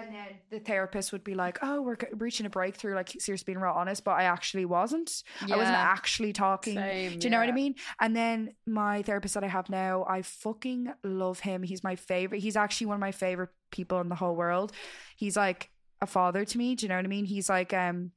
and 0.02 0.14
then 0.14 0.28
the 0.50 0.60
therapist 0.60 1.12
would 1.12 1.24
be 1.24 1.36
like, 1.36 1.60
"Oh, 1.62 1.82
we're 1.82 1.98
reaching 2.14 2.46
a 2.46 2.50
breakthrough." 2.50 2.96
Like, 2.96 3.10
seriously, 3.20 3.54
being 3.54 3.60
real 3.60 3.74
honest, 3.74 4.04
but 4.04 4.12
I 4.12 4.24
actually 4.24 4.66
wasn't. 4.66 5.24
I 5.42 5.56
wasn't 5.56 5.78
actually 5.78 6.34
talking. 6.34 6.76
Same, 6.76 7.20
Do 7.20 7.26
you 7.28 7.30
know 7.30 7.40
what 7.40 7.50
I 7.50 7.54
mean? 7.54 7.76
And 8.00 8.16
then 8.16 8.56
my 8.66 9.02
therapist 9.02 9.34
that 9.36 9.44
I 9.44 9.48
have 9.48 9.70
now, 9.70 10.06
I 10.08 10.22
fucking 10.22 10.92
love 11.04 11.40
him. 11.40 11.64
He's 11.64 11.84
my 11.84 11.96
favorite. 11.96 12.42
He's 12.42 12.56
actually 12.56 12.88
one 12.88 12.96
of 12.96 13.02
my 13.02 13.12
favorite 13.12 13.50
people 13.72 14.00
in 14.02 14.10
the 14.10 14.16
whole 14.16 14.36
world. 14.36 14.72
He's 15.16 15.38
like 15.38 15.70
a 16.02 16.08
father 16.08 16.46
to 16.46 16.58
me. 16.58 16.76
Do 16.76 16.86
you 16.86 16.90
know 16.90 16.96
what 16.96 17.06
I 17.06 17.10
mean? 17.10 17.26
He's 17.26 17.50
like 17.50 17.74
um 17.74 18.12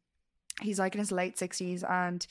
he's 0.60 0.78
like 0.78 0.94
in 0.94 1.00
his 1.00 1.12
late 1.12 1.36
60s 1.36 1.88
and 1.88 2.26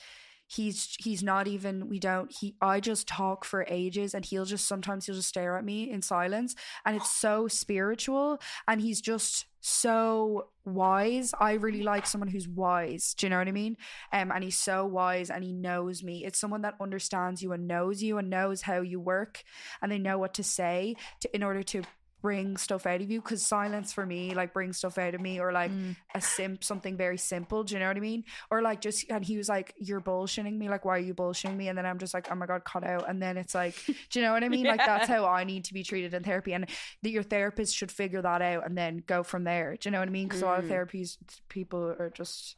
he's 0.54 0.96
he's 0.98 1.22
not 1.22 1.46
even 1.46 1.88
we 1.88 1.98
don't 1.98 2.32
he 2.38 2.54
I 2.60 2.80
just 2.80 3.08
talk 3.08 3.44
for 3.44 3.66
ages 3.68 4.14
and 4.14 4.24
he'll 4.24 4.44
just 4.44 4.66
sometimes 4.66 5.06
he'll 5.06 5.14
just 5.14 5.28
stare 5.28 5.56
at 5.56 5.64
me 5.64 5.90
in 5.90 6.02
silence 6.02 6.54
and 6.84 6.96
it's 6.96 7.10
so 7.10 7.48
spiritual 7.48 8.40
and 8.68 8.80
he's 8.80 9.00
just 9.00 9.46
so 9.66 10.48
wise. 10.66 11.32
I 11.40 11.52
really 11.54 11.82
like 11.82 12.06
someone 12.06 12.28
who's 12.28 12.46
wise. 12.46 13.14
Do 13.14 13.24
you 13.24 13.30
know 13.30 13.38
what 13.38 13.48
I 13.48 13.52
mean? 13.52 13.78
Um, 14.12 14.30
and 14.30 14.44
he's 14.44 14.58
so 14.58 14.84
wise 14.84 15.30
and 15.30 15.42
he 15.42 15.52
knows 15.52 16.02
me. 16.02 16.22
It's 16.22 16.38
someone 16.38 16.62
that 16.62 16.74
understands 16.80 17.42
you 17.42 17.52
and 17.52 17.66
knows 17.66 18.02
you 18.02 18.18
and 18.18 18.28
knows 18.28 18.60
how 18.60 18.82
you 18.82 19.00
work 19.00 19.42
and 19.80 19.90
they 19.90 19.98
know 19.98 20.18
what 20.18 20.34
to 20.34 20.42
say 20.42 20.96
to 21.20 21.34
in 21.34 21.42
order 21.42 21.62
to 21.62 21.82
bring 22.24 22.56
stuff 22.56 22.86
out 22.86 23.02
of 23.02 23.10
you 23.10 23.20
because 23.20 23.44
silence 23.44 23.92
for 23.92 24.06
me 24.06 24.34
like 24.34 24.54
brings 24.54 24.78
stuff 24.78 24.96
out 24.96 25.14
of 25.14 25.20
me 25.20 25.38
or 25.38 25.52
like 25.52 25.70
mm. 25.70 25.94
a 26.14 26.22
simp 26.22 26.64
something 26.64 26.96
very 26.96 27.18
simple 27.18 27.62
do 27.62 27.74
you 27.74 27.80
know 27.80 27.86
what 27.86 27.98
i 27.98 28.00
mean? 28.00 28.24
Or 28.50 28.62
like 28.62 28.80
just 28.80 29.04
and 29.10 29.22
he 29.22 29.36
was 29.36 29.46
like 29.46 29.74
you're 29.76 30.00
bullshitting 30.00 30.56
me 30.56 30.70
like 30.70 30.86
why 30.86 30.96
are 30.96 31.00
you 31.00 31.12
bullshitting 31.12 31.54
me? 31.54 31.68
And 31.68 31.76
then 31.76 31.84
i'm 31.84 31.98
just 31.98 32.14
like 32.14 32.28
oh 32.30 32.34
my 32.34 32.46
god 32.46 32.64
cut 32.64 32.82
out. 32.82 33.10
And 33.10 33.20
then 33.20 33.36
it's 33.36 33.54
like 33.54 33.74
do 33.86 33.94
you 34.18 34.22
know 34.22 34.32
what 34.32 34.42
i 34.42 34.48
mean? 34.48 34.64
Like 34.64 34.78
that's 34.78 35.06
how 35.06 35.26
i 35.26 35.44
need 35.44 35.64
to 35.64 35.74
be 35.74 35.82
treated 35.82 36.14
in 36.14 36.22
therapy 36.22 36.54
and 36.54 36.66
that 37.02 37.10
your 37.10 37.22
therapist 37.22 37.76
should 37.76 37.92
figure 37.92 38.22
that 38.22 38.40
out 38.40 38.64
and 38.64 38.74
then 38.74 39.04
go 39.06 39.22
from 39.22 39.44
there 39.44 39.76
do 39.78 39.86
you 39.86 39.90
know 39.90 39.98
what 39.98 40.08
i 40.08 40.10
mean? 40.10 40.26
Because 40.26 40.40
a 40.40 40.46
lot 40.46 40.60
of 40.60 40.64
mm. 40.64 40.70
therapies 40.70 41.18
people 41.50 41.94
are 41.98 42.10
just 42.14 42.56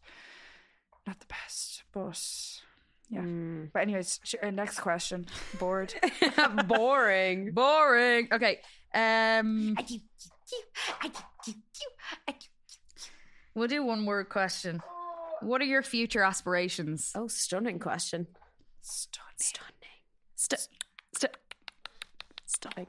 not 1.09 1.19
the 1.19 1.27
best 1.27 1.83
but 1.93 2.23
yeah. 3.11 3.21
Mm. 3.21 3.71
But 3.73 3.83
anyways 3.83 4.21
uh, 4.43 4.51
next 4.51 4.81
question. 4.81 5.27
Bored. 5.59 5.95
Boring. 6.67 7.51
Boring. 7.55 8.29
Okay. 8.33 8.61
Um, 8.97 9.77
we'll 13.55 13.69
do 13.69 13.85
one 13.85 14.07
word 14.07 14.29
question. 14.31 14.81
What 15.43 15.61
are 15.61 15.67
your 15.67 15.83
future 15.83 16.23
aspirations? 16.23 17.13
Oh, 17.15 17.29
stunning 17.29 17.79
question. 17.79 18.27
Stunning. 18.81 19.27
St- 20.35 20.69
st- 21.15 21.37
stunning. 22.47 22.87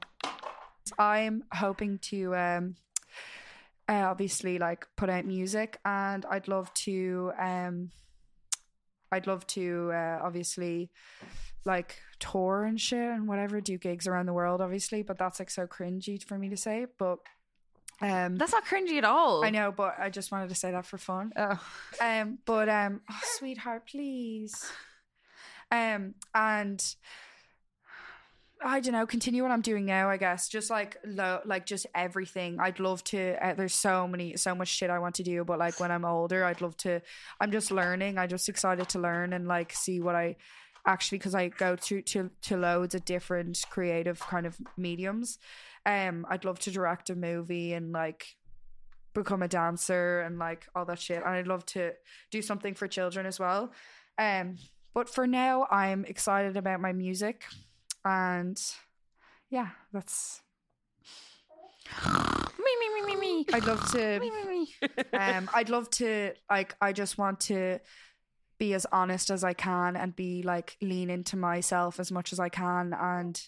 I'm 0.97 1.43
hoping 1.51 1.99
to 2.03 2.35
um 2.35 2.75
uh, 3.89 4.05
obviously 4.05 4.59
like 4.59 4.85
put 4.95 5.09
out 5.09 5.25
music, 5.25 5.79
and 5.85 6.25
I'd 6.29 6.47
love 6.47 6.73
to 6.85 7.31
um, 7.39 7.91
I'd 9.11 9.27
love 9.27 9.47
to 9.47 9.91
uh, 9.93 10.19
obviously 10.21 10.89
like 11.67 11.99
tour 12.19 12.63
and 12.63 12.81
shit 12.81 12.97
and 12.97 13.27
whatever, 13.27 13.61
do 13.61 13.77
gigs 13.77 14.07
around 14.07 14.25
the 14.25 14.33
world, 14.33 14.61
obviously. 14.61 15.03
But 15.03 15.19
that's 15.19 15.39
like 15.39 15.51
so 15.51 15.67
cringy 15.67 16.23
for 16.23 16.37
me 16.37 16.49
to 16.49 16.57
say. 16.57 16.87
But 16.97 17.19
um, 18.01 18.37
That's 18.37 18.51
not 18.51 18.65
cringy 18.65 18.97
at 18.97 19.05
all. 19.05 19.43
I 19.43 19.49
know, 19.49 19.71
but 19.71 19.95
I 19.99 20.09
just 20.09 20.31
wanted 20.31 20.49
to 20.49 20.55
say 20.55 20.71
that 20.71 20.85
for 20.85 20.97
fun. 20.97 21.31
Oh. 21.35 21.59
Um, 22.01 22.37
but 22.45 22.69
um, 22.69 23.01
oh, 23.09 23.19
sweetheart, 23.37 23.87
please. 23.87 24.65
Um, 25.71 26.13
and 26.33 26.83
I 28.63 28.79
don't 28.79 28.93
know, 28.93 29.05
continue 29.05 29.43
what 29.43 29.51
I'm 29.51 29.61
doing 29.61 29.85
now. 29.85 30.09
I 30.09 30.17
guess 30.17 30.47
just 30.47 30.69
like 30.69 30.97
lo- 31.05 31.41
like 31.45 31.65
just 31.65 31.87
everything. 31.95 32.59
I'd 32.59 32.79
love 32.79 33.03
to. 33.05 33.35
Uh, 33.43 33.53
there's 33.55 33.75
so 33.75 34.07
many, 34.07 34.37
so 34.37 34.53
much 34.53 34.67
shit 34.67 34.89
I 34.89 34.99
want 34.99 35.15
to 35.15 35.23
do, 35.23 35.43
but 35.43 35.59
like 35.59 35.79
when 35.79 35.91
I'm 35.91 36.05
older, 36.05 36.45
I'd 36.45 36.61
love 36.61 36.77
to. 36.77 37.01
I'm 37.39 37.51
just 37.51 37.71
learning. 37.71 38.17
I'm 38.17 38.29
just 38.29 38.47
excited 38.47 38.89
to 38.89 38.99
learn 38.99 39.33
and 39.33 39.47
like 39.47 39.73
see 39.73 39.99
what 39.99 40.15
I 40.15 40.35
actually 40.87 41.19
because 41.19 41.35
I 41.35 41.49
go 41.49 41.75
to 41.75 42.01
to 42.01 42.31
to 42.43 42.57
loads 42.57 42.95
of 42.95 43.05
different 43.05 43.63
creative 43.69 44.19
kind 44.19 44.47
of 44.47 44.57
mediums. 44.77 45.37
Um, 45.85 46.25
I'd 46.29 46.45
love 46.45 46.59
to 46.59 46.71
direct 46.71 47.09
a 47.09 47.15
movie 47.15 47.73
and 47.73 47.91
like 47.91 48.37
become 49.13 49.43
a 49.43 49.47
dancer 49.47 50.21
and 50.21 50.39
like 50.39 50.67
all 50.75 50.85
that 50.85 50.99
shit. 50.99 51.17
And 51.17 51.29
I'd 51.29 51.47
love 51.47 51.65
to 51.67 51.91
do 52.31 52.41
something 52.41 52.73
for 52.73 52.87
children 52.87 53.25
as 53.25 53.39
well. 53.39 53.71
Um, 54.17 54.57
but 54.93 55.09
for 55.09 55.27
now, 55.27 55.67
I'm 55.69 56.05
excited 56.05 56.57
about 56.57 56.79
my 56.79 56.93
music, 56.93 57.43
and 58.03 58.59
yeah, 59.49 59.69
that's. 59.93 60.41
Me, 62.59 62.75
me, 62.79 63.01
me, 63.01 63.15
me, 63.15 63.15
me. 63.15 63.45
I'd 63.53 63.65
love 63.65 63.91
to. 63.91 64.19
Me, 64.19 64.29
me, 64.29 64.43
me. 64.45 64.69
um, 65.13 65.49
I'd 65.53 65.69
love 65.69 65.89
to 65.91 66.33
like. 66.49 66.75
I 66.81 66.91
just 66.91 67.17
want 67.17 67.39
to 67.41 67.79
be 68.57 68.73
as 68.73 68.85
honest 68.91 69.29
as 69.29 69.43
I 69.43 69.53
can 69.53 69.95
and 69.95 70.15
be 70.15 70.43
like 70.43 70.77
lean 70.81 71.09
into 71.09 71.37
myself 71.37 71.99
as 71.99 72.11
much 72.11 72.33
as 72.33 72.39
I 72.39 72.49
can 72.49 72.93
and 72.93 73.39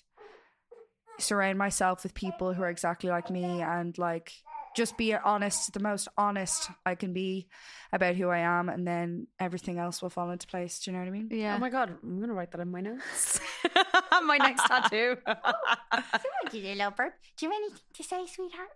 surround 1.19 1.57
myself 1.57 2.03
with 2.03 2.13
people 2.13 2.53
who 2.53 2.63
are 2.63 2.69
exactly 2.69 3.09
like 3.09 3.29
me 3.29 3.61
and 3.61 3.97
like 3.97 4.31
just 4.75 4.97
be 4.97 5.13
honest, 5.13 5.73
the 5.73 5.79
most 5.79 6.07
honest 6.17 6.69
I 6.85 6.95
can 6.95 7.11
be 7.13 7.47
about 7.91 8.15
who 8.15 8.29
I 8.29 8.39
am, 8.39 8.69
and 8.69 8.87
then 8.87 9.27
everything 9.39 9.79
else 9.79 10.01
will 10.01 10.09
fall 10.09 10.29
into 10.31 10.47
place. 10.47 10.79
Do 10.79 10.91
you 10.91 10.97
know 10.97 11.03
what 11.03 11.09
I 11.09 11.11
mean? 11.11 11.29
Yeah. 11.31 11.55
Oh 11.55 11.59
my 11.59 11.69
god, 11.69 11.97
I'm 12.03 12.19
gonna 12.19 12.33
write 12.33 12.51
that 12.51 12.61
in 12.61 12.71
my 12.71 12.81
notes. 12.81 13.39
my 14.23 14.37
next 14.37 14.65
tattoo. 14.67 15.17
Someone 15.25 16.51
did 16.51 16.65
a 16.65 16.75
little 16.75 16.91
burp. 16.91 17.13
Do 17.37 17.45
you 17.45 17.51
have 17.51 17.59
anything 17.59 17.79
to 17.93 18.03
say, 18.03 18.25
sweetheart? 18.27 18.69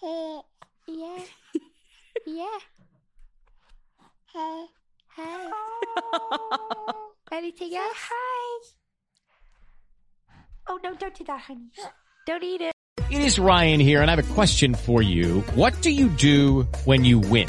Hey, 0.00 0.40
yeah, 0.88 1.24
yeah. 2.26 2.58
Hey, 4.32 4.64
hey. 5.14 5.50
Anything 7.32 7.76
else? 7.76 7.96
Hi. 7.96 8.60
Oh 10.68 10.78
no! 10.82 10.94
Don't 10.94 11.14
do 11.14 11.24
that, 11.24 11.40
honey. 11.40 11.68
Don't 12.26 12.42
eat 12.42 12.62
it. 12.62 12.72
It 13.10 13.20
is 13.20 13.38
Ryan 13.38 13.78
here, 13.78 14.00
and 14.00 14.10
I 14.10 14.14
have 14.16 14.30
a 14.30 14.34
question 14.34 14.74
for 14.74 15.02
you. 15.02 15.40
What 15.54 15.78
do 15.82 15.90
you 15.90 16.08
do 16.08 16.62
when 16.86 17.04
you 17.04 17.18
win? 17.18 17.48